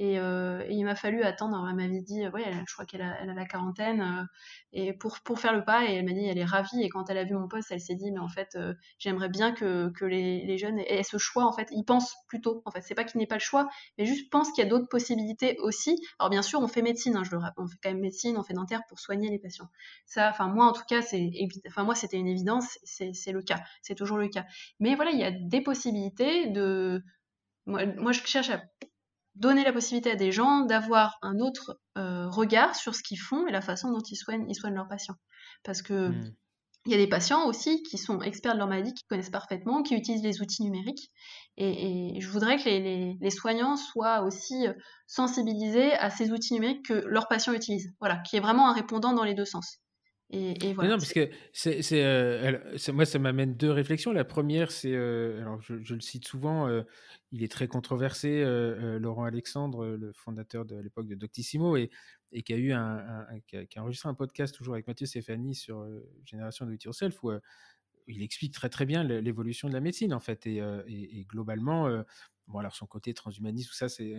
[0.00, 1.66] Euh, et, il m'a fallu attendre.
[1.68, 4.24] Elle m'avait dit, ouais, je crois qu'elle a, la quarantaine, euh,
[4.72, 5.86] et pour, pour faire le pas.
[5.86, 6.82] Et elle m'a dit, elle est ravie.
[6.82, 9.28] Et quand elle a vu mon poste, elle s'est dit, mais en fait, euh, j'aimerais
[9.28, 11.46] bien que, que les, les, jeunes aient ce choix.
[11.46, 12.62] En fait, ils pensent plutôt.
[12.64, 13.68] En fait, c'est pas qu'il n'ait pas le choix,
[13.98, 15.98] mais juste pensent qu'il y a d'autres possibilités aussi.
[16.18, 17.16] Alors bien sûr, on fait médecine.
[17.16, 19.38] Hein, je le rappelle, on fait quand même médecine, on fait dentaire pour soigner les
[19.38, 19.68] patients.
[20.06, 21.30] Ça, enfin moi en tout cas, c'est,
[21.66, 22.78] enfin moi c'était une évidence.
[22.84, 23.60] C'est le cas.
[23.82, 24.44] C'est toujours le cas.
[24.80, 27.02] Mais voilà, il y a des possibilités de
[27.66, 28.62] moi, moi, je cherche à
[29.36, 33.46] donner la possibilité à des gens d'avoir un autre euh, regard sur ce qu'ils font
[33.46, 35.16] et la façon dont ils soignent, ils soignent leurs patients.
[35.62, 36.34] Parce que hmm.
[36.86, 39.82] il y a des patients aussi qui sont experts de leur maladie, qui connaissent parfaitement,
[39.82, 41.10] qui utilisent les outils numériques.
[41.58, 44.72] Et, je voudrais que les, soignants soient aussi euh,
[45.06, 47.92] sensibilisés à ces outils numériques que leurs patients utilisent.
[48.00, 49.80] Voilà, qui est vraiment un répondant dans les deux sens.
[50.30, 52.58] Et, voilà, non, parce que c'est, euh,
[52.92, 54.12] moi, ça m'amène deux réflexions.
[54.12, 56.68] La première, c'est, alors je, le cite souvent,
[57.30, 58.44] il est très controversé,
[58.98, 61.90] Laurent Alexandre, le fondateur de l'époque de Doctissimo, et,
[62.32, 65.86] et qui a eu un, qui, a, enregistré un podcast toujours avec Mathieu Stéphanie sur
[66.24, 67.30] Génération de It Yourself, où
[68.08, 72.02] il explique très très bien l'évolution de la médecine en fait, et, et globalement
[72.48, 74.14] Bon, alors son côté transhumaniste, tout ça, c'est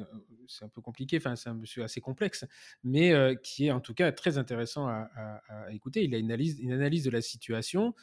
[0.61, 2.45] un peu compliqué, enfin, c'est un monsieur assez complexe,
[2.83, 6.03] mais qui est en tout cas très intéressant à, écouter.
[6.03, 7.93] Il a une analyse, une analyse de la situation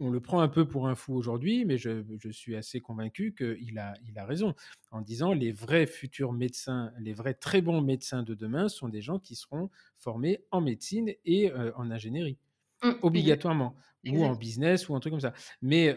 [0.00, 3.78] on le prend un peu pour un fou aujourd'hui, mais je, suis assez convaincu qu'il
[3.78, 4.54] a, il a raison
[4.90, 9.02] en disant les vrais futurs médecins, les vrais très bons médecins de demain sont des
[9.02, 12.38] gens qui seront formés en médecine et euh, en ingénierie.
[12.82, 13.74] Mmh, obligatoirement,
[14.10, 15.34] ou en business, ou un truc comme ça.
[15.62, 15.94] Mais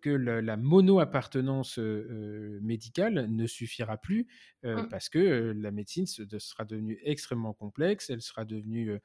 [0.00, 4.26] que la, mono-appartenance médicale ne suffira plus
[4.62, 4.88] mmh.
[4.90, 8.98] parce que la médecine sera devenue extrêmement complexe, elle sera devenue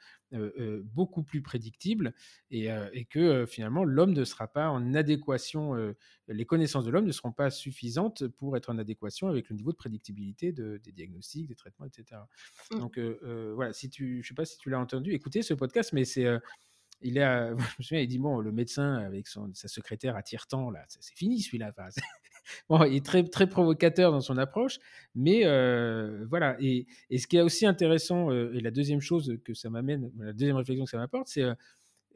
[0.84, 2.14] beaucoup plus prédictible
[2.52, 2.70] et,
[3.10, 5.94] que finalement l'homme ne sera pas en adéquation,
[6.28, 9.72] les connaissances de l'homme ne seront pas suffisantes pour être en adéquation avec le niveau
[9.72, 12.22] de prédictibilité des diagnostics, des traitements, etc.
[12.72, 12.80] Mmh.
[12.80, 15.94] Donc voilà, si tu, je ne sais pas si tu l'as entendu, écoutez ce podcast,
[15.94, 16.28] mais c'est
[17.02, 20.70] il a, je me souviens, il dit bon, le médecin avec sa secrétaire à tire-temps,
[20.72, 21.72] là, c'est fini celui-là.
[22.70, 24.80] bon, il est très, très provocateur dans son approche,
[25.16, 26.58] mais euh, voilà.
[26.60, 26.88] Et,
[27.18, 30.58] ce qui est aussi intéressant, euh, et la deuxième chose que ça m'amène, la deuxième
[30.58, 31.54] réflexion que ça m'apporte, c'est euh,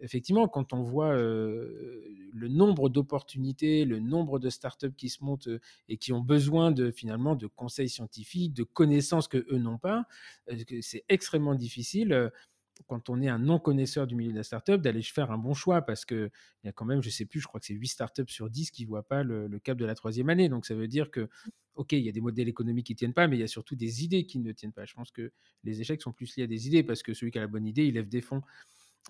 [0.03, 5.49] effectivement quand on voit le nombre d'opportunités, le nombre de startups qui se montent
[5.89, 10.05] et qui ont besoin de finalement de conseils scientifiques, de connaissances que eux n'ont pas,
[10.81, 12.31] c'est extrêmement difficile
[12.87, 15.81] quand on est un non-connaisseur du milieu de la startup, d'aller faire un bon choix
[15.81, 16.31] parce qu'il
[16.63, 18.49] y a quand même, je ne sais plus, je crois que c'est 8 startups sur
[18.49, 20.49] 10 qui ne voient pas le, cap de la troisième année.
[20.49, 21.29] Donc ça veut dire que,
[21.75, 23.47] OK, il y a des modèles économiques qui ne tiennent pas, mais il y a
[23.47, 24.85] surtout des idées qui ne tiennent pas.
[24.85, 25.31] Je pense que
[25.63, 27.65] les échecs sont plus liés à des idées parce que celui qui a la bonne
[27.65, 28.41] idée, il lève des fonds.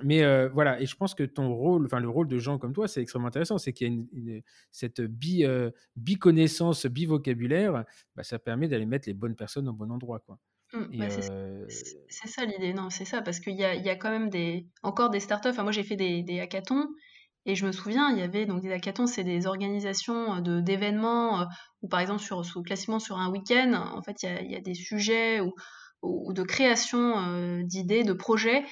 [0.03, 2.73] Mais euh, voilà, et je pense que ton rôle, enfin le rôle de gens comme
[2.73, 3.57] toi, c'est extrêmement intéressant.
[3.57, 4.41] C'est qu'il y a
[4.71, 7.83] cette bi, euh, bi-connaissance, bi-vocabulaire,
[8.15, 10.19] bah, ça permet d'aller mettre les bonnes personnes au bon endroit.
[10.19, 10.39] Quoi.
[10.73, 11.05] Mmh, bah,
[12.09, 14.67] c'est ça l'idée, non, c'est ça, parce qu'il y a, y a quand même des,
[14.83, 15.49] encore des startups.
[15.49, 16.87] Enfin, moi, j'ai fait des, des hackathons,
[17.45, 21.47] et je me souviens, il y avait donc des hackathons, c'est des organisations de d'événements
[21.81, 24.61] où, par exemple, sur, classiquement sur un week-end, en fait, il y a, y a,
[24.61, 25.53] des sujets ou,
[26.01, 28.65] ou de création d'idées, de projets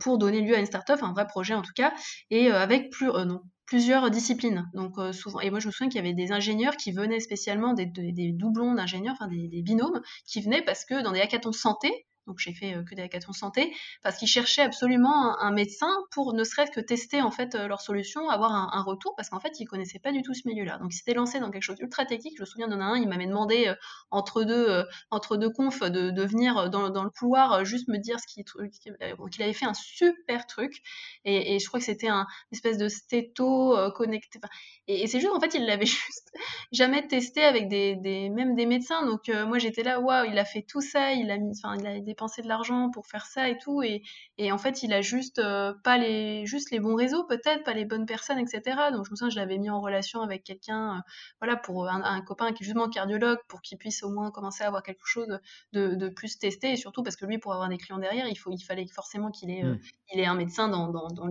[0.00, 1.92] pour donner lieu à une startup, un vrai projet en tout cas,
[2.30, 4.68] et avec plus, non, plusieurs disciplines.
[4.74, 7.20] Donc euh, souvent, et moi je me souviens qu'il y avait des ingénieurs qui venaient
[7.20, 7.86] spécialement des,
[8.32, 12.38] doublons d'ingénieurs, enfin des, des, binômes, qui venaient parce que dans des hackathons santé, donc
[12.38, 16.44] j'ai fait euh, que des hackathons santé, parce qu'ils cherchaient absolument un, médecin pour ne
[16.44, 19.66] serait-ce que tester en fait euh, leur solution, avoir un, retour, parce qu'en fait ils
[19.66, 20.78] connaissaient pas du tout ce milieu-là.
[20.78, 22.34] Donc ils s'étaient lancés dans quelque chose d'ultra technique.
[22.36, 23.74] Je me souviens d'un un, il m'avait demandé euh,
[24.10, 28.44] entre deux entre deux confs de, venir dans, le couloir juste me dire ce qu'il
[28.44, 30.82] qu'il avait fait un super truc,
[31.24, 34.38] et, je crois que c'était un espèce de stéto connecté.
[34.86, 36.32] et, c'est juste en fait il l'avait juste
[36.72, 37.96] jamais testé avec des,
[38.30, 39.04] même des médecins.
[39.06, 41.86] Donc moi j'étais là, waouh, il a fait tout ça, il a mis, enfin il
[41.86, 43.82] a dépenser de l'argent pour faire ça et tout.
[43.82, 44.02] Et,
[44.36, 47.72] et en fait, il a juste euh, pas les, juste les bons réseaux, peut-être, pas
[47.72, 48.62] les bonnes personnes, etc.
[48.92, 51.00] Donc, je me souviens, je l'avais mis en relation avec quelqu'un, euh,
[51.40, 54.66] voilà, pour un, copain qui est justement cardiologue, pour qu'il puisse au moins commencer à
[54.66, 55.38] avoir quelque chose
[55.72, 56.72] de, de, plus testé.
[56.72, 59.30] Et surtout parce que lui, pour avoir des clients derrière, il, faut, il fallait forcément
[59.30, 59.80] qu'il ait, euh, mmh.
[60.12, 61.28] il ait un médecin dans, dans, dans,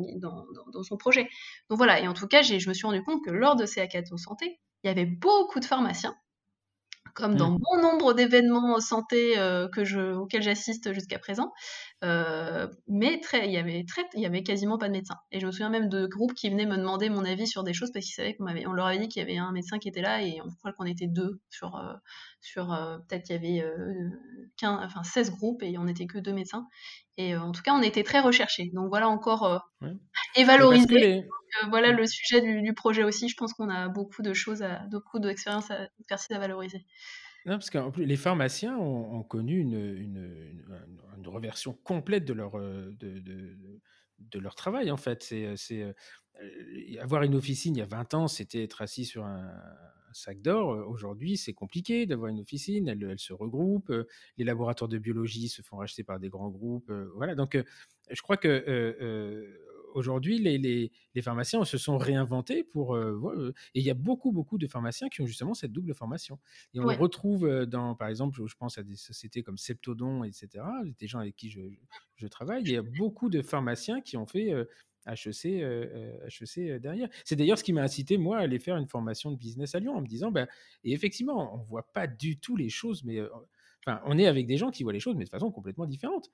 [0.74, 1.30] dans, son projet.
[1.70, 2.00] Donc voilà.
[2.00, 4.60] Et en tout cas, je me suis rendu compte que lors de ces hackathons santé,
[4.84, 6.16] il y avait beaucoup de pharmaciens
[7.14, 7.60] comme dans mmh.
[7.60, 11.54] bon nombre d'événements santé euh, que je, auxquels j'assiste jusqu'à présent,
[12.02, 15.18] mais très, il y avait très, il y avait quasiment pas de médecins.
[15.32, 17.74] Et je me souviens même de groupes qui venaient me demander mon avis sur des
[17.74, 19.80] choses parce qu'ils savaient qu'on avait, on leur avait dit qu'il y avait un médecin
[19.80, 21.82] qui était là et on croit qu'on était deux sur,
[22.42, 22.68] sur
[23.08, 23.70] peut-être qu'il y avait
[24.58, 26.68] 15, enfin 16 groupes et on n'était que deux médecins.
[27.18, 28.72] Et en tout cas, on était très recherchés.
[28.74, 29.90] Donc voilà encore ouais.
[30.38, 31.26] et valorisé.
[31.70, 33.28] voilà le sujet du, projet aussi.
[33.28, 36.86] Je pense qu'on a beaucoup de choses, à, beaucoup d'expériences, à, à valoriser.
[37.46, 40.64] Non, parce que les pharmaciens ont, connu une, une,
[41.18, 43.58] une, reversion complète de leur, euh, de, de,
[44.20, 45.24] de leur travail, en fait.
[45.24, 45.94] C'est, c'est, euh,
[47.02, 49.52] avoir une officine il y a 20 ans, c'était être assis sur un,
[50.12, 50.70] sac d'or.
[50.90, 53.94] Aujourd'hui, c'est compliqué d'avoir une officine, elle, elle, se regroupe,
[54.38, 56.92] les laboratoires de biologie se font racheter par des grands groupes.
[57.14, 57.56] Voilà, donc
[58.10, 59.46] je crois que
[59.94, 62.96] aujourd'hui, les, les, pharmaciens se sont réinventés pour.
[62.96, 66.40] Euh, et il y a beaucoup, beaucoup de pharmaciens qui ont justement cette double formation.
[66.74, 70.64] Et on le retrouve dans, par exemple, je pense à des sociétés comme Septodon, etc.,
[71.00, 71.62] des gens avec qui je,
[72.16, 72.64] je travaille.
[72.64, 74.54] Il y a beaucoup de pharmaciens qui ont fait.
[75.08, 77.10] HEC, HEC derrière.
[77.24, 79.80] C'est d'ailleurs ce qui m'a incité, moi, à aller faire une formation de business à
[79.80, 80.48] Lyon en me disant, ben,
[80.84, 83.20] et effectivement, on ne voit pas du tout les choses, mais
[83.86, 86.30] enfin, on est avec des gens qui voient les choses, mais de façon complètement différente.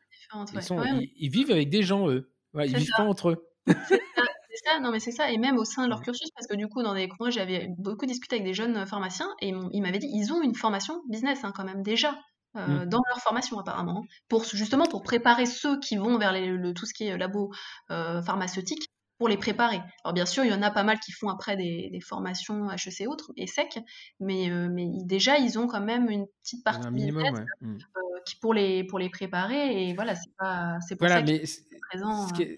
[0.53, 0.81] ils, sont,
[1.15, 2.31] ils, vivent avec des gens, eux.
[2.55, 3.47] Ouais, ils vivent pas entre eux.
[3.67, 3.73] C'est
[4.65, 6.67] ça, non mais c'est ça, et même au sein de leur cursus, parce que du
[6.67, 10.09] coup, dans des moi j'avais beaucoup discuté avec des jeunes pharmaciens, et ils m'avaient dit,
[10.11, 12.17] ils ont une formation business hein, quand même déjà,
[12.55, 12.85] euh, mmh.
[12.85, 16.93] dans leur formation apparemment, pour justement pour préparer ceux qui vont vers le, tout ce
[16.93, 17.51] qui est labo
[17.91, 19.81] euh, pharmaceutique, pour les préparer.
[20.03, 23.01] Alors bien sûr, il y en a pas mal qui font après des, formations HEC
[23.01, 23.79] et autres, et sec,
[24.19, 27.77] mais, euh, mais déjà ils ont quand même une petite partie minimum, mmh.
[28.25, 31.43] qui pour les pour les préparer, et voilà, c'est pas c'est pour ça mais
[31.89, 32.57] présent ce qui est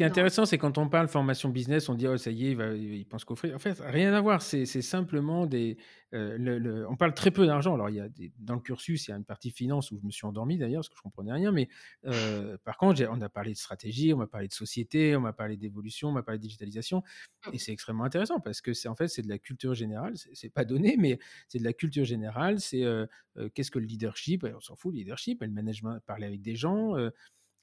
[0.00, 2.72] intéressant, c'est quand on parle formation business, on dit oh ça y est, il, va,
[2.74, 3.54] il pense qu'offrir.
[3.54, 4.42] En fait, rien à voir.
[4.42, 5.76] C'est simplement des.
[6.14, 7.74] Euh, le, on parle très peu d'argent.
[7.74, 9.98] Alors il y a des, dans le cursus, il y a une partie finance où
[9.98, 11.52] je me suis endormi d'ailleurs parce que je comprenais rien.
[11.52, 11.68] Mais
[12.06, 15.32] euh, par contre, on a parlé de stratégie, on m'a parlé de société, on m'a
[15.32, 17.02] parlé d'évolution, on m'a parlé de digitalisation,
[17.46, 17.50] mmh.
[17.54, 20.14] et c'est extrêmement intéressant parce que c'est en fait c'est de la culture générale.
[20.32, 21.18] C'est pas donné, mais
[21.48, 22.60] c'est de la culture générale.
[22.60, 23.06] C'est euh,
[23.54, 24.44] qu'est-ce que le leadership?
[24.44, 26.94] On s'en fout, le leadership, le management, parler avec des gens.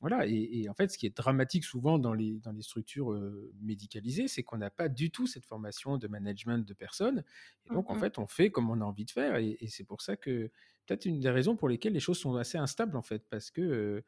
[0.04, 3.18] Voilà, et, en fait, ce qui est dramatique souvent dans les, dans les structures
[3.62, 7.24] médicalisées, c'est qu'on n'a pas du tout cette formation de management de personnes.
[7.66, 9.38] Et donc, en mmh fait, on fait comme on a envie de faire.
[9.38, 10.52] Et, c'est pour ça que,
[10.86, 14.04] peut-être une des raisons pour lesquelles les choses sont assez instables, en fait, parce que,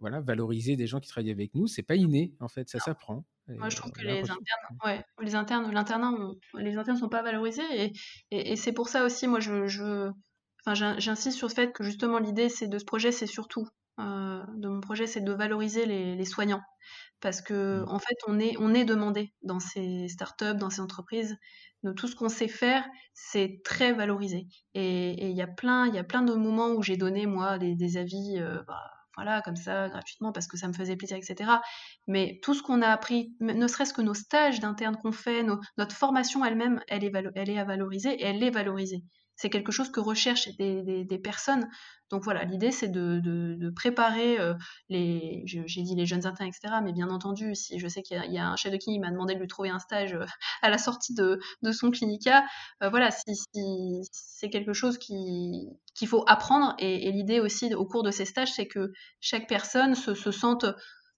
[0.00, 3.24] voilà, valoriser des gens qui travaillent avec nous, c'est pas inné, en fait, ça s'apprend.
[3.46, 6.10] Moi, je trouve que les internes, ouais, les internes, l'internat,
[6.54, 7.62] les internes sont pas valorisés.
[7.72, 7.92] Et,
[8.32, 10.10] et c'est pour ça aussi, moi, je, je
[10.66, 14.42] enfin, j'insiste sur le fait que justement, l'idée, c'est de ce projet, c'est surtout euh,
[14.56, 16.62] de mon projet, c'est de valoriser les, soignants.
[17.20, 17.88] Parce que, mmh.
[17.88, 21.36] en fait, on est, on est demandé dans ces startups, dans ces entreprises.
[21.82, 24.48] De tout ce qu'on sait faire, c'est très valorisé.
[24.74, 27.96] Et il y, a plein, y a plein de moments où j'ai donné, moi, des,
[27.96, 28.38] avis.
[28.38, 28.82] Euh, bah,
[29.16, 31.50] voilà, comme ça, gratuitement, parce que ça me faisait plaisir, etc.
[32.06, 35.42] Mais tout ce qu'on a appris, ne serait-ce que nos stages d'interne qu'on fait,
[35.78, 39.02] notre formation elle-même, elle est, elle est à valoriser et elle est valorisée
[39.36, 41.68] c'est quelque chose que recherchent des, personnes.
[42.10, 44.54] Donc voilà, l'idée c'est de, préparer euh,
[44.88, 46.74] les, j'ai dit les jeunes internes, etc.
[46.82, 49.10] Mais bien entendu, si je sais qu'il y, a un chef de clinique qui m'a
[49.10, 50.24] demandé de lui trouver un stage euh,
[50.62, 51.38] à la sortie de,
[51.72, 52.44] son clinica,
[52.82, 53.34] euh, voilà, si,
[54.12, 55.76] c'est quelque chose qu'il
[56.06, 56.74] faut apprendre.
[56.78, 60.64] Et, l'idée aussi au cours de ces stages, c'est que chaque personne se, sente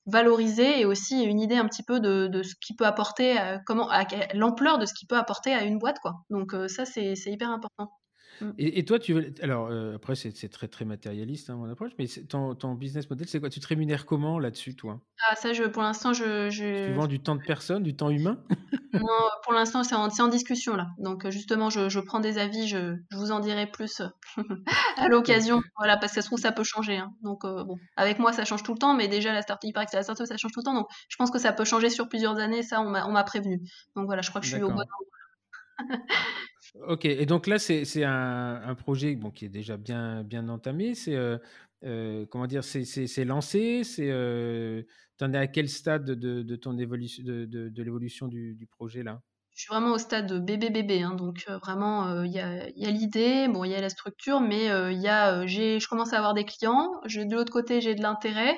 [0.06, 3.36] valorisée et aussi une idée un petit peu de, ce qui peut apporter,
[3.66, 3.90] comment,
[4.32, 6.24] l'ampleur de ce qui peut apporter à une boîte, quoi.
[6.30, 7.92] Donc ça, c'est hyper important.
[8.40, 8.51] Mmh.
[8.59, 9.32] Et, toi, tu veux.
[9.43, 13.27] Alors, euh, après, c'est très, très matérialiste, hein, mon approche, mais ton, ton, business model,
[13.28, 13.51] c'est quoi?
[13.51, 15.01] Tu te rémunères comment là-dessus, toi?
[15.28, 18.10] Ah, ça, je, pour l'instant, je, je, Tu vends du temps de personne, du temps
[18.10, 18.39] humain?
[18.94, 20.89] Non, pour l'instant, c'est en, en, discussion, là.
[20.98, 24.02] Donc, justement, je, je prends des avis, je, vous en dirai plus
[24.97, 25.60] à l'occasion.
[25.77, 26.97] Voilà, parce que ça se trouve, ça peut changer.
[26.97, 27.12] Hein.
[27.23, 29.73] Donc, euh, bon, avec moi, ça change tout le temps, mais déjà, la start il
[29.73, 30.74] paraît que la startup, ça change tout le temps.
[30.74, 32.62] Donc, je pense que ça peut changer sur plusieurs années.
[32.62, 33.60] Ça, on m'a prévenu.
[33.97, 34.86] Donc, voilà, je crois que je suis au bon endroit.
[36.86, 40.94] Ok, et donc là, c'est un, projet bon, qui est déjà bien, bien entamé.
[40.94, 41.38] C'est euh,
[41.84, 43.84] euh, comment dire, c'est lancé.
[43.84, 44.82] C'est euh,
[45.20, 49.20] en es à quel stade de, ton évolution, de, de, l'évolution du, projet là?
[49.54, 53.48] Je suis vraiment au stade de bébé bébé, hein, donc vraiment il y a, l'idée,
[53.48, 56.44] bon il y a la structure, mais il y a, je commence à avoir des
[56.44, 57.00] clients.
[57.04, 58.56] de l'autre côté, j'ai de l'intérêt.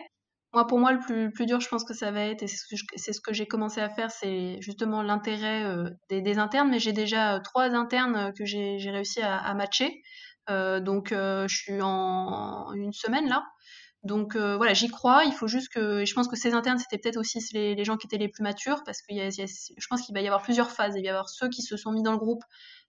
[0.52, 3.12] Moi, pour moi, le plus, plus dur, je pense que ça va être, et c'est
[3.12, 7.36] ce que j'ai commencé à faire, c'est justement l'intérêt euh, des, internes, mais j'ai déjà
[7.36, 10.02] euh, trois internes euh, que j'ai réussi à, matcher.
[10.48, 13.44] donc, je suis en une semaine là.
[14.02, 15.24] Donc voilà, j'y crois.
[15.24, 18.09] Il faut juste que, je pense que ces internes, c'était peut-être aussi les, gens qui
[18.09, 20.94] étaient les plus matures, parce que je pense qu'il va y avoir plusieurs phases.
[20.97, 22.43] Il va y avoir ceux qui se sont mis dans le groupe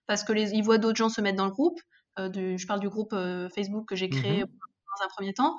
[0.07, 1.79] parce que les, ils voient d'autres gens se mettre dans le groupe.
[2.17, 3.13] je parle du groupe
[3.53, 4.47] Facebook que j'ai créé mmh
[4.99, 5.55] dans un premier temps.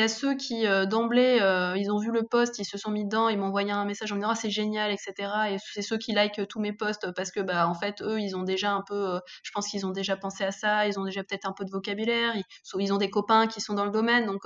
[0.00, 2.78] Il y a ceux qui euh, d'emblée, euh, ils ont vu le post, ils se
[2.78, 5.30] sont mis dedans, ils m'ont envoyé un message en me disant ah, c'est génial, etc.
[5.50, 8.34] Et c'est ceux qui like tous mes posts parce que bah en fait eux ils
[8.34, 11.04] ont déjà un peu, euh, je pense qu'ils ont déjà pensé à ça, ils ont
[11.04, 12.32] déjà peut-être un peu de vocabulaire,
[12.78, 14.40] ils, ont des copains qui sont dans le domaine, donc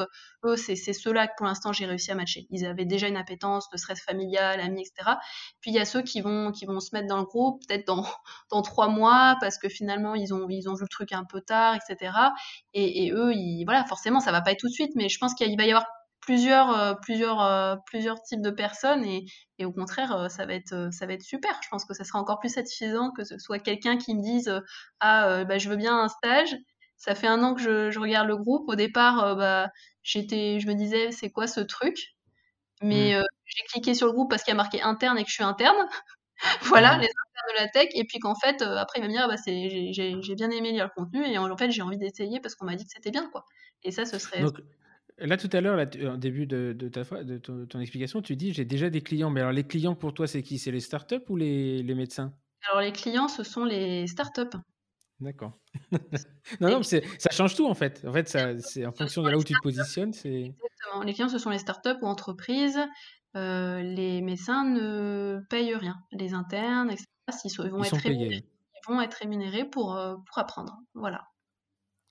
[0.45, 2.49] eux c'est ceux-là que pour l'instant j'ai réussi à matcher.
[2.51, 5.19] Ils avaient déjà une appétence de stress familial, amis, etc.
[5.61, 7.87] Puis il y a ceux qui vont qui vont se mettre dans le groupe peut-être
[7.87, 8.05] dans
[8.51, 11.41] dans trois mois parce que finalement ils ont ils ont vu le truc un peu
[11.41, 12.13] tard, etc.
[12.73, 15.19] Et, et eux ils voilà forcément ça va pas être tout de suite, mais je
[15.21, 15.87] pense qu'il va y avoir
[16.25, 19.27] plusieurs, euh, plusieurs, euh, plusieurs types de personnes et,
[19.59, 21.59] et au contraire, euh, ça, va être, ça va être super.
[21.63, 24.63] Je pense que ça sera encore plus satisfaisant que ce soit quelqu'un qui me dise
[25.01, 26.57] Ah, bah, je veux bien un stage.
[26.97, 28.69] Ça fait un an que je, je regarde le groupe.
[28.69, 29.69] Au départ, bah,
[30.03, 32.15] j'étais, je me disais C'est quoi ce truc?
[32.83, 33.25] Mais mmh.
[33.47, 35.45] j'ai cliqué sur le groupe parce qu'il y a marqué interne et que je suis
[35.45, 35.77] interne.
[36.63, 37.01] voilà, mmh.
[37.01, 37.89] les internes de la tech.
[37.95, 41.03] Et puis qu'en fait, après, il va me dire bah, J'ai bien aimé lire le
[41.03, 43.29] contenu et en fait, j'ai envie d'essayer parce qu'on m'a dit que c'était bien.
[43.31, 43.45] quoi.
[43.83, 44.43] Et ça, ce serait.
[45.19, 48.91] Là, tout à l'heure, au début de, ta, de ton, explication, tu dis j'ai déjà
[48.91, 49.31] des clients.
[49.31, 50.59] Mais alors, les clients pour toi, c'est qui?
[50.59, 52.33] C'est les startups ou les, les médecins?
[52.69, 54.59] Alors, les clients, ce sont les startups.
[55.21, 55.53] D'accord.
[56.61, 57.01] non, non, ça
[57.31, 58.05] change tout en fait.
[58.07, 60.11] En fait, c'est en fonction de là où tu te positionnes.
[60.11, 61.03] Exactement.
[61.05, 62.81] Les clients, ce sont les startups ou entreprises.
[63.37, 65.97] Euh, les médecins ne payent rien.
[66.13, 67.07] Les internes, etc.
[67.45, 70.77] Ils, vont, être rémunérés, ils vont être rémunérés pour, euh, pour apprendre.
[70.95, 71.23] Voilà.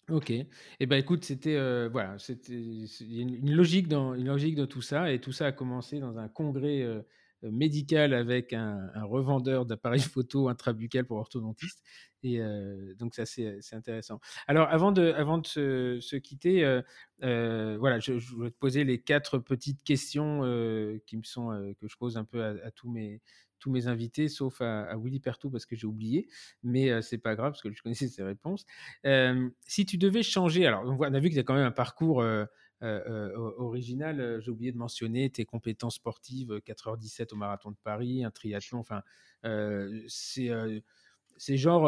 [0.10, 0.32] Ok.
[0.32, 4.56] Eh ben écoute, c'était euh, voilà, c'était il y a une logique dans une logique
[4.56, 7.02] dans tout ça et tout ça a commencé dans un congrès euh,
[7.44, 11.82] médical avec un, revendeur d'appareils photo intrabuccal pour orthodontistes
[12.22, 14.20] et euh, donc ça c'est intéressant.
[14.48, 16.82] Alors avant de avant de se, quitter,
[17.22, 20.42] voilà, je, je, voulais te poser les quatre petites questions
[21.06, 23.22] qui me sont que je pose un peu à tous mes
[23.64, 26.28] tous mes invités, sauf à, Willy Pertou parce que j'ai oublié,
[26.64, 28.66] mais ce c'est pas grave parce que je connaissais ses réponses.
[29.62, 32.22] si tu devais changer, alors on, a vu que tu as quand même un parcours
[32.82, 38.80] original, j'ai oublié de mentionner tes compétences sportives, 4h17 au marathon de Paris, un triathlon,
[38.80, 39.02] enfin,
[40.08, 41.88] c'est genre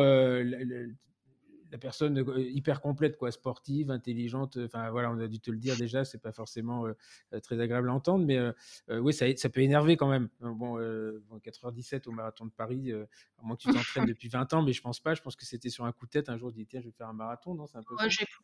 [1.76, 4.58] la personne euh, hyper complète, quoi, sportive, intelligente.
[4.64, 7.90] Enfin voilà, on a dû te le dire déjà, c'est pas forcément euh, très agréable
[7.90, 8.54] à entendre, mais euh,
[8.90, 10.30] oui, ça, ça, peut énerver quand même.
[10.40, 14.72] Bon, 4h17 au marathon de Paris, à moins que tu t'entraînes depuis 20 ans, mais
[14.72, 15.16] je pense pas.
[15.16, 16.30] Je pense que c'était sur un coup de tête.
[16.30, 17.96] Un jour, je dis tiens, je vais faire un marathon, non C'est un peu.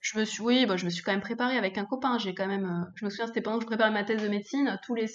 [0.02, 2.18] je me suis, oui, bah, je me suis quand même préparé avec un copain.
[2.18, 4.78] J'ai quand même, je me souviens, c'était pendant que je préparais ma thèse de médecine.
[4.84, 5.08] Tous les,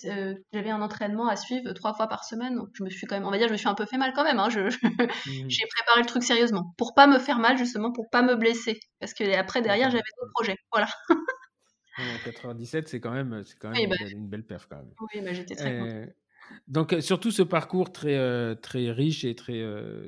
[0.52, 3.26] j'avais un entraînement à suivre trois fois par semaine, donc je me suis quand même,
[3.26, 4.38] on va dire, je me suis un peu fait mal quand même.
[4.38, 5.48] Hein, je, mmh.
[5.48, 8.80] j'ai préparé le truc sérieusement pour pas me faire mal justement pour pas me blesser.
[9.00, 10.56] Parce que après, derrière, j'avais d'autres projets.
[10.72, 10.88] Voilà.
[12.24, 14.92] 97, c'est quand même, c'est quand même bah une, belle perf quand même.
[15.00, 16.06] Oui, bah, j'étais très euh,
[16.68, 19.64] Donc euh, surtout ce parcours très euh, très riche et très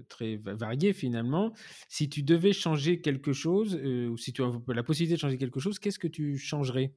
[0.09, 1.53] très varié finalement.
[1.89, 5.61] Si tu devais changer quelque chose ou si tu as la possibilité de changer quelque
[5.61, 6.95] chose, qu'est-ce que tu changerais?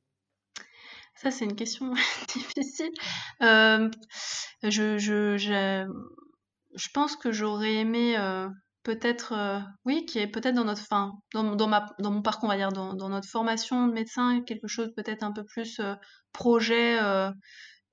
[1.15, 1.93] Ça c'est une question
[2.33, 2.91] difficile.
[3.39, 3.89] je,
[4.63, 4.97] je,
[5.37, 5.87] je,
[6.75, 8.17] je, pense que j'aurais aimé
[8.83, 12.57] peut-être, euh, oui, qui est peut-être dans notre, fin, dans, dans, mon parcours, on va
[12.57, 15.93] dire, dans, notre formation de médecin, quelque chose peut-être un peu plus euh,
[16.33, 17.31] projet, euh,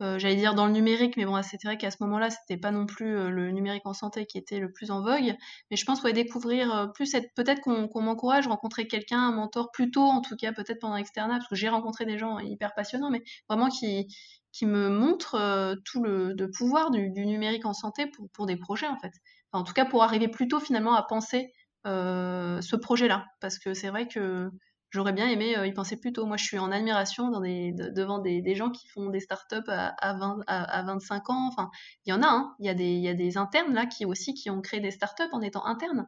[0.00, 2.86] j'allais dire dans le numérique, mais bon, c'est vrai qu'à ce moment-là, c'était pas non
[2.86, 5.34] plus le numérique en santé qui était le plus en vogue.
[5.70, 9.72] Mais je pense qu'on va découvrir plus, peut-être qu'on qu'on m'encourage, rencontrer quelqu'un, un mentor,
[9.72, 12.74] plus tôt, en tout cas, peut-être pendant l'externat, parce que j'ai rencontré des gens hyper
[12.74, 14.06] passionnants, mais vraiment qui,
[14.52, 18.86] qui me montrent tout le, pouvoir du, du numérique en santé pour, pour des projets,
[18.86, 19.12] en fait
[19.52, 21.52] en tout cas pour arriver plus tôt finalement à penser
[21.86, 23.26] euh, ce projet-là.
[23.40, 24.50] Parce que c'est vrai que
[24.90, 26.26] j'aurais bien aimé euh, y penser plus tôt.
[26.26, 30.40] Moi, je suis en admiration devant des, gens qui font des startups à, à, 20,
[30.46, 31.48] à, 25 ans.
[31.48, 31.70] Enfin,
[32.04, 32.54] il y en a, hein.
[32.58, 34.80] il, y a des, il y a des internes là qui aussi qui ont créé
[34.80, 36.06] des startups en étant internes.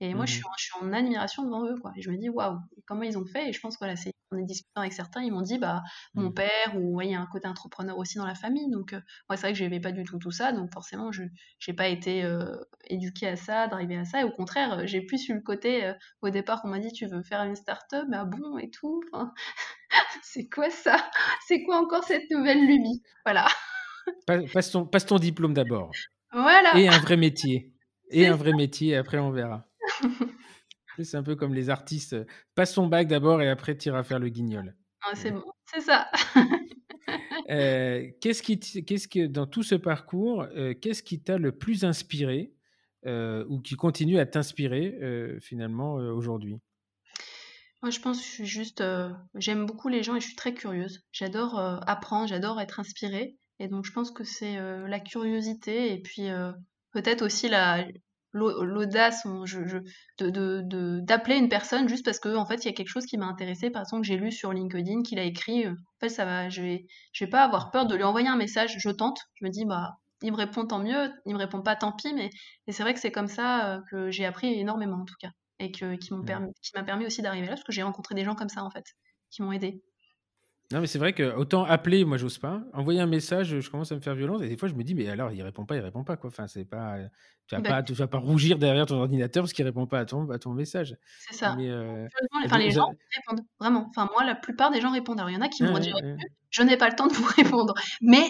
[0.00, 1.92] Et moi, je, suis, mmh je, suis, en admiration devant eux, quoi.
[1.96, 3.48] Et je me dis, waouh, comment ils ont fait?
[3.48, 5.82] Et je pense que voilà, c'est en discutant avec certains, ils m'ont dit, bah,
[6.14, 6.34] mon mmh.
[6.34, 8.70] père, ou il y a un côté entrepreneur aussi dans la famille.
[8.70, 10.52] Donc, euh, moi, c'est vrai que je n'avais pas du tout tout ça.
[10.52, 11.24] Donc, forcément, je
[11.66, 12.56] n'ai pas été euh,
[12.86, 14.20] éduquée à ça, d'arriver à ça.
[14.20, 15.92] Et au contraire, euh, j'ai plus eu le côté,
[16.22, 18.06] au départ, on m'a dit, tu veux faire une start-up?
[18.08, 19.00] Bah bon, et tout.
[20.22, 20.96] c'est quoi ça?
[21.46, 23.02] C'est quoi encore cette nouvelle lubie?
[23.24, 23.46] Voilà.
[24.26, 25.90] Passe ton, passe ton diplôme d'abord.
[26.32, 26.76] Voilà.
[26.76, 27.72] Et un vrai métier.
[28.10, 29.67] Et un vrai métier, après on verra.
[31.04, 32.16] C'est un peu comme les artistes.
[32.54, 34.74] Passe son bac d'abord et après tire à faire le guignol.
[35.02, 36.10] Ah, c'est bon, c'est ça.
[37.50, 41.84] Euh, qu'est-ce qui, qu'est-ce que dans tout ce parcours, euh, qu'est-ce qui t'a le plus
[41.84, 42.52] inspiré
[43.06, 44.98] euh, ou qui continue à t'inspirer
[45.40, 46.58] finalement aujourd'hui?
[47.80, 48.84] Moi, je pense que je suis juste,
[49.34, 51.06] j'aime beaucoup les gens et je suis très curieuse.
[51.10, 56.28] J'adore apprendre, j'adore être inspirée, et donc je pense que c'est la curiosité et puis
[56.92, 57.86] peut-être aussi la
[58.38, 59.26] l'audace
[60.18, 63.18] de, d'appeler une personne juste parce que en fait il y a quelque chose qui
[63.18, 66.24] m'a intéressé par exemple que j'ai lu sur LinkedIn qu'il a écrit en fait ça
[66.24, 68.76] va je vais je vais pas avoir peur de lui envoyer un message.
[68.78, 71.12] Je tente je me dis bah il me répond tant mieux.
[71.26, 72.12] Il me répond pas tant pis.
[72.12, 72.30] Mais
[72.68, 75.96] c'est vrai que c'est comme ça que j'ai appris énormément en tout cas et que,
[75.96, 76.26] qui m'ont mmh.
[76.26, 78.62] permis qui m'a permis aussi d'arriver là parce que j'ai rencontré des gens comme ça
[78.62, 78.84] en fait
[79.30, 79.82] qui m'ont aidé
[80.70, 82.62] non, mais c'est vrai que autant appeler, moi, j'ose pas.
[82.74, 84.42] Envoyer un message, je commence à me faire violence.
[84.42, 86.28] Et des fois, je me dis, mais alors, il répond pas, il répond pas, quoi.
[86.28, 86.98] Enfin, c'est pas.
[87.46, 90.00] Tu vas, bah pas, tu vas pas rougir derrière ton ordinateur parce qu'il répond pas
[90.00, 90.94] à ton, à ton message.
[91.26, 91.56] C'est ça.
[91.56, 92.06] Mais, euh,
[92.44, 93.86] enfin, les gens répondent, vraiment.
[93.88, 95.18] Enfin, moi, la plupart des gens répondent.
[95.20, 95.94] Alors, il y en a qui m'ont dit,
[96.50, 97.72] je n'ai pas le temps de vous répondre.
[98.02, 98.28] Mais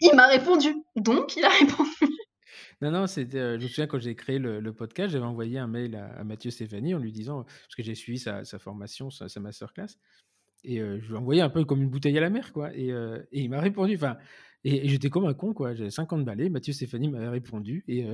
[0.00, 0.74] il m'a répondu.
[0.96, 2.16] Donc, il a répondu.
[2.80, 3.38] Non, non, c'était.
[3.38, 6.50] Euh, je me souviens quand j'ai créé le, podcast, j'avais envoyé un mail à, Mathieu
[6.50, 9.96] Stéphanie en lui disant, parce que j'ai suivi sa, sa formation, sa, sa masterclass,
[10.64, 12.74] et je lui ai envoyé un peu comme une bouteille à la mer, quoi.
[12.74, 13.94] Et, et il m'a répondu.
[13.94, 14.16] Enfin,
[14.64, 15.74] et, j'étais comme un con, quoi.
[15.74, 16.48] J'avais 50 balais.
[16.48, 17.84] Mathieu Stéphanie m'avait répondu.
[17.86, 18.06] Et,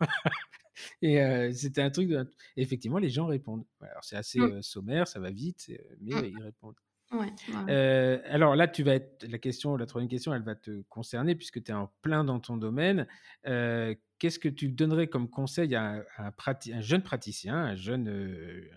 [1.02, 2.08] et c'était un truc.
[2.08, 2.28] De...
[2.56, 3.64] effectivement, les gens répondent.
[3.80, 4.62] Alors, c'est assez mmh.
[4.62, 5.70] sommaire, ça va vite,
[6.00, 6.26] mais mmh.
[6.26, 6.76] ils répondent.
[7.12, 7.32] Ouais,
[8.26, 11.62] alors là, tu vas être la question, la troisième question, elle va te concerner puisque
[11.62, 13.06] tu es en plein dans ton domaine.
[13.44, 16.32] Qu'est-ce que tu donnerais comme conseil à, un,
[16.72, 18.08] un, jeune praticien, un jeune,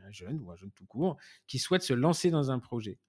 [0.05, 1.17] un jeune ou un jeune tout court,
[1.47, 2.99] qui souhaite se lancer dans un projet?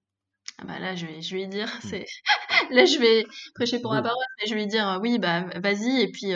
[0.57, 1.87] Ah bah là, je vais, je vais dire, mmh.
[1.87, 2.05] c'est
[2.71, 3.25] là, je vais
[3.55, 6.33] prêcher pour la parole, mais je vais dire, oui, bah vas-y, et puis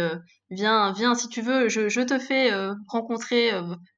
[0.49, 2.51] viens, viens si tu veux, je, je te fais
[2.88, 3.51] rencontrer,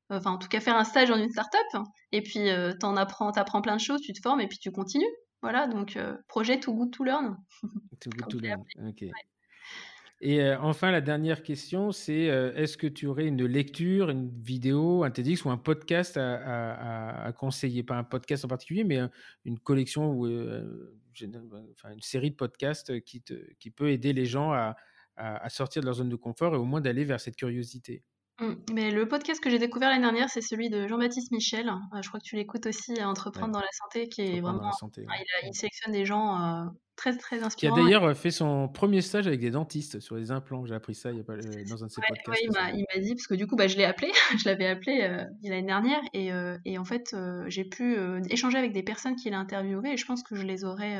[0.10, 2.50] enfin en tout cas faire un stage dans une start-up, et puis
[2.80, 5.06] t'en apprends, t'apprends plein de choses, tu te formes, et puis tu continues.
[5.44, 7.38] Voilà, donc projet to good to learn.
[8.00, 9.12] To good to learn, ok.
[10.22, 14.30] Et euh, enfin, la dernière question, c'est euh, est-ce que tu aurais une lecture, une
[14.42, 17.84] vidéo, un TEDx ou un podcast à, conseiller?
[17.84, 19.00] Pas un podcast en particulier, mais
[19.44, 20.96] une collection ou euh,
[21.74, 23.20] enfin, une série de podcasts qui,
[23.72, 24.76] peut aider les gens à,
[25.50, 28.04] sortir de leur zone de confort et au moins d'aller vers cette curiosité?
[28.40, 31.72] Mmh, mais le podcast que j'ai découvert l'année dernière, c'est celui de Jean-Baptiste Michel.
[32.02, 34.72] je crois que tu l'écoutes aussi, Entreprendre dans la santé, qui est vraiment.
[34.72, 39.40] Ah, il, sélectionne des gens très très Qui a d'ailleurs fait son premier stage avec
[39.40, 40.66] des dentistes sur les implants.
[40.66, 42.42] J'ai appris ça il y a pas, euh, dans un de ses podcasts.
[42.42, 45.24] il m'a dit, parce que du coup, bah, je l'ai appelé, je l'avais appelé euh,
[45.44, 47.16] l'année dernière, et, euh, et, en fait,
[47.48, 47.98] j'ai pu
[48.30, 51.00] échanger avec des personnes qu'il a interviewées, et je pense que je les aurais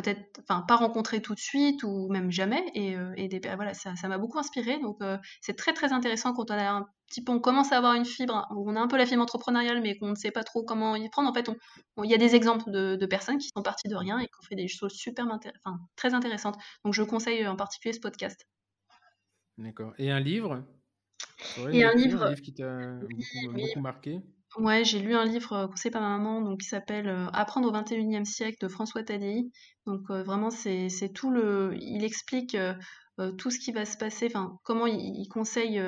[0.00, 3.92] peut-être, enfin, pas rencontrées tout de suite, ou même jamais, et, et des, voilà, ça
[4.04, 4.98] m'a beaucoup inspiré, donc
[5.40, 8.04] c'est très très intéressant quand on a un petit peu, on commence à avoir une
[8.04, 10.94] fibre, on a un peu la fibre entrepreneuriale, mais qu'on ne sait pas trop comment
[10.94, 11.28] y prendre.
[11.28, 11.50] En fait,
[12.04, 14.46] il y a des exemples de, personnes qui sont parties de rien et qui ont
[14.46, 16.56] fait des choses super enfin, très intéressantes.
[16.84, 18.46] Donc, je conseille en particulier ce podcast.
[19.56, 19.94] D'accord.
[19.98, 20.64] Et un livre?
[21.72, 24.20] Et un livre, qui t'a beaucoup, marqué?
[24.56, 27.68] Ouais, j'ai lu un livre euh, conseillé par ma maman donc, qui s'appelle euh, Apprendre
[27.68, 29.50] au 21e siècle de François Tadei.
[29.86, 31.76] Donc euh, vraiment, c'est tout le.
[31.80, 32.74] Il explique euh,
[33.36, 35.82] tout ce qui va se passer, enfin comment il, conseille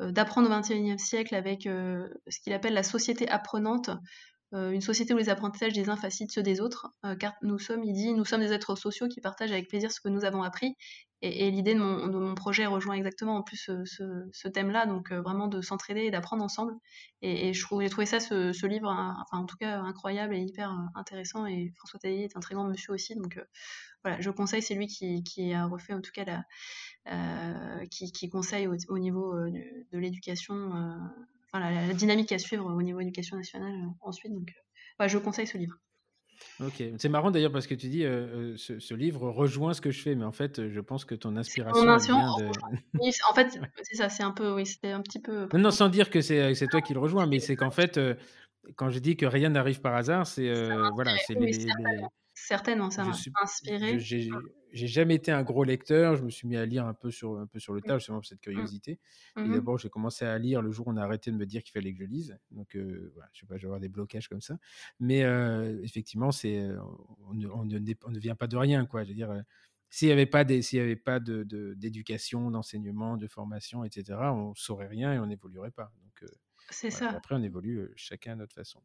[0.00, 3.90] d'apprendre au XXIe siècle avec ce qu'il appelle la société apprenante,
[4.52, 6.88] une société où les apprentissages des uns facilitent ceux des autres,
[7.18, 10.00] car nous sommes, il dit, nous sommes des êtres sociaux qui partagent avec plaisir ce
[10.00, 10.76] que nous avons appris.
[11.24, 16.02] Et, l'idée de mon, projet rejoint exactement en plus ce, thème-là, donc vraiment de s'entraider
[16.02, 16.74] et d'apprendre ensemble.
[17.22, 21.46] Et, j'ai trouvé ça, ce, livre, enfin en tout cas incroyable et hyper intéressant.
[21.46, 23.40] Et François Taillier est un très grand monsieur aussi, donc
[24.02, 26.44] voilà, je conseille, c'est lui qui, a refait en tout cas la,
[27.08, 29.50] euh, qui, conseille au, niveau euh,
[29.92, 30.94] de, l'éducation, euh,
[31.52, 34.32] enfin, la, dynamique à suivre au niveau éducation nationale ensuite.
[34.32, 34.52] Donc,
[35.04, 35.76] je conseille ce livre.
[36.60, 40.14] Ok, c'est marrant d'ailleurs parce que tu dis ce, livre rejoint ce que je fais,
[40.14, 41.82] mais en fait, je pense que ton inspiration.
[41.82, 41.96] Vient
[42.38, 42.50] de...
[43.30, 45.48] en fait, c'est ça, c'est un peu, oui, c'était un petit peu.
[45.54, 48.00] Non, sans dire que c'est toi qui le rejoins, mais c'est qu'en fait,
[48.76, 50.52] quand je dis que rien n'arrive par hasard, c'est
[50.94, 51.68] voilà, c'est les,
[52.46, 53.12] Certainement, ça m'a
[53.42, 53.98] inspiré.
[54.00, 56.16] J'ai jamais été un gros lecteur.
[56.16, 57.84] Je me suis mis à lire un peu sur, un peu sur le mmh.
[57.84, 58.50] tas, justement pour cette mmh.
[58.50, 58.98] curiosité.
[59.36, 61.46] Et mmh d'abord, j'ai commencé à lire le jour où on a arrêté de me
[61.46, 62.38] dire qu'il fallait que je lise.
[62.50, 64.56] Donc, euh, voilà, je sais pas, je vais avoir des blocages comme ça.
[64.98, 66.80] Mais euh, effectivement, c'est, euh,
[67.28, 69.04] on, ne, on, ne, vient pas de rien, quoi.
[69.04, 69.30] Je veux dire,
[69.90, 71.44] s'il n'y avait pas s'il y avait pas de,
[71.76, 75.92] d'éducation, d'enseignement, de formation, etc., on saurait rien et on n'évoluerait pas.
[76.02, 76.30] Donc,
[76.70, 77.10] c'est ça.
[77.10, 78.80] Après, on évolue chacun à notre façon.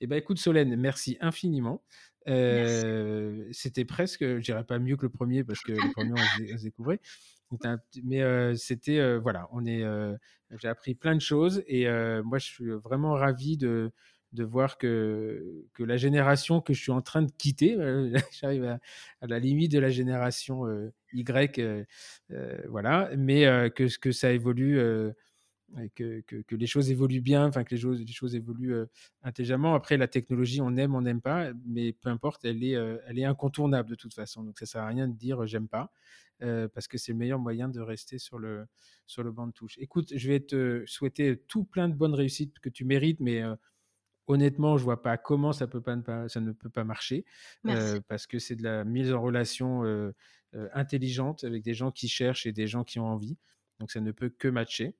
[0.00, 1.82] Eh ben, écoute, Solène, merci infiniment.
[2.26, 6.62] c'était presque, je dirais pas mieux que le premier parce que le premier, on se
[6.62, 7.00] découvrait.
[8.04, 9.84] Mais c'était, voilà, on est,
[10.60, 11.86] j'ai appris plein de choses et
[12.22, 13.90] moi, je suis vraiment ravi de,
[14.32, 17.76] de voir que, que la génération que je suis en train de quitter,
[18.32, 18.78] j'arrive à,
[19.20, 20.66] à, la limite de la génération
[21.12, 21.86] Y,
[22.68, 24.78] voilà, mais que, que ça évolue
[25.94, 28.86] que, que, les choses évoluent bien, enfin que les choses, les choses évoluent euh,
[29.22, 29.74] intelligemment.
[29.74, 33.18] Après, la technologie, on aime, on n'aime pas, mais peu importe, elle est, euh, elle
[33.18, 34.42] est incontournable de toute façon.
[34.42, 35.92] Donc ça sert à rien de dire j'aime pas.
[36.40, 38.66] parce que c'est le meilleur moyen de rester sur le,
[39.06, 39.76] sur le banc de touche.
[39.78, 43.42] Écoute, je vais te souhaiter tout plein de bonnes réussites que tu mérites, mais
[44.26, 47.24] honnêtement, je vois pas comment ça, peut pas, ça ne peut pas marcher,
[48.08, 50.12] parce que c'est de la mise en relation
[50.72, 53.36] intelligente avec des gens qui cherchent et des gens qui ont envie.
[53.78, 54.94] Donc ça ne peut que matcher.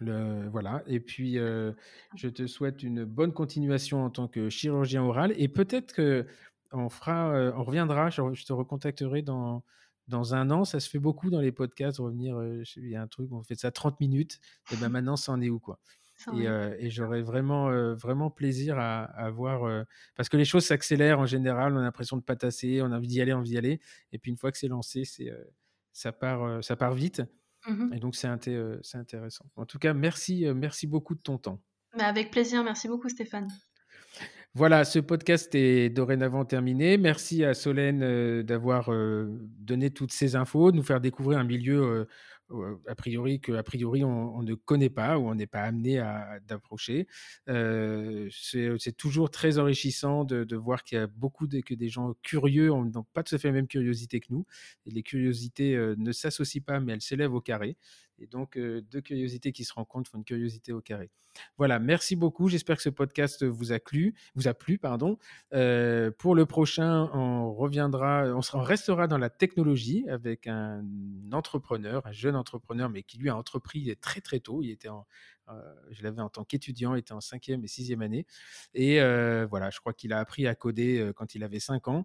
[0.00, 0.82] Le, voilà.
[0.86, 5.32] Et puis, je te souhaite une bonne continuation en tant que chirurgien oral.
[5.36, 6.26] Et peut-être que
[6.72, 8.10] on fera, on reviendra.
[8.10, 9.62] Je, te recontacterai dans
[10.08, 10.64] dans un an.
[10.64, 11.98] Ça se fait beaucoup dans les podcasts.
[11.98, 12.36] Revenir,
[12.76, 14.40] il y a un truc, on fait ça 30 minutes.
[14.72, 15.78] Et ben maintenant, ça en est où quoi
[16.36, 16.46] et,
[16.78, 19.84] et j'aurais vraiment, vraiment plaisir à, à voir.
[20.16, 21.74] parce que les choses s'accélèrent en général.
[21.74, 22.80] On a l'impression de patasser.
[22.82, 23.80] On a envie d'y aller, on a envie d'y aller.
[24.12, 25.32] Et puis une fois que c'est lancé, c'est
[25.92, 27.22] ça part, ça part vite.
[27.66, 29.44] Mmh et donc, c'est intéressant.
[29.56, 31.60] En tout cas, merci, merci beaucoup de ton temps.
[31.96, 32.64] Mais avec plaisir.
[32.64, 33.48] Merci beaucoup, Stéphane.
[34.54, 36.98] Voilà, ce podcast est dorénavant terminé.
[36.98, 38.90] Merci à Solène d'avoir
[39.30, 42.06] donné toutes ces infos, de nous faire découvrir un milieu
[42.86, 46.38] a priori que a priori on, ne connaît pas ou on n'est pas amené à,
[46.46, 47.06] d'approcher.
[47.46, 52.68] C'est, toujours très enrichissant de, voir qu'il y a beaucoup de, que des gens curieux
[52.68, 54.46] n'ont pas tout à fait la même curiosité que nous.
[54.86, 57.76] Et les curiosités ne s'associent pas, mais elles s'élèvent au carré.
[58.18, 61.10] Et donc, euh, deux curiosités qui se rencontrent font une curiosité au carré.
[61.56, 62.48] Voilà, merci beaucoup.
[62.48, 64.14] J'espère que ce podcast vous a plu.
[64.34, 65.18] Vous a plu pardon.
[65.54, 70.84] Euh, pour le prochain, on reviendra, on, restera dans la technologie avec un
[71.32, 74.62] entrepreneur, un jeune entrepreneur, mais qui lui a entrepris très très tôt.
[74.62, 75.06] Il était en,
[75.48, 78.26] euh, je l'avais en tant qu'étudiant, était en cinquième et sixième année.
[78.74, 78.98] Et
[79.46, 82.04] voilà, je crois qu'il a appris à coder quand il avait cinq ans.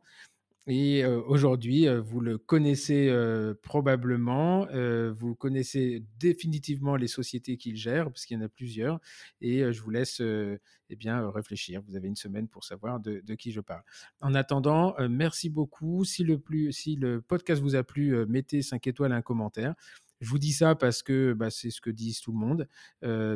[0.69, 3.09] Et aujourd'hui, vous le connaissez
[3.63, 4.67] probablement,
[5.13, 8.99] vous connaissez définitivement les sociétés qu'il gère, parce qu'il y en a plusieurs,
[9.39, 11.81] et je vous laisse eh bien, réfléchir.
[11.87, 13.83] Vous avez une semaine pour savoir de, qui je parle.
[14.19, 16.03] En attendant, merci beaucoup.
[16.03, 19.73] Si le, podcast vous a plu, mettez 5 étoiles et un commentaire.
[20.19, 22.67] Je vous dis ça parce que bah, c'est ce que disent tout le monde,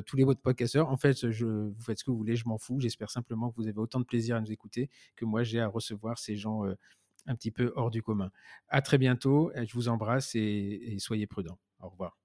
[0.06, 0.90] tous les autres podcasteurs.
[0.90, 2.82] En fait, vous faites ce que vous voulez, je m'en fous.
[2.82, 5.68] J'espère simplement que vous avez autant de plaisir à nous écouter que moi j'ai à
[5.68, 6.66] recevoir ces gens
[7.26, 8.32] un petit peu hors du commun.
[8.68, 11.60] À très bientôt, je vous embrasse et, soyez prudents.
[11.80, 12.18] Au revoir.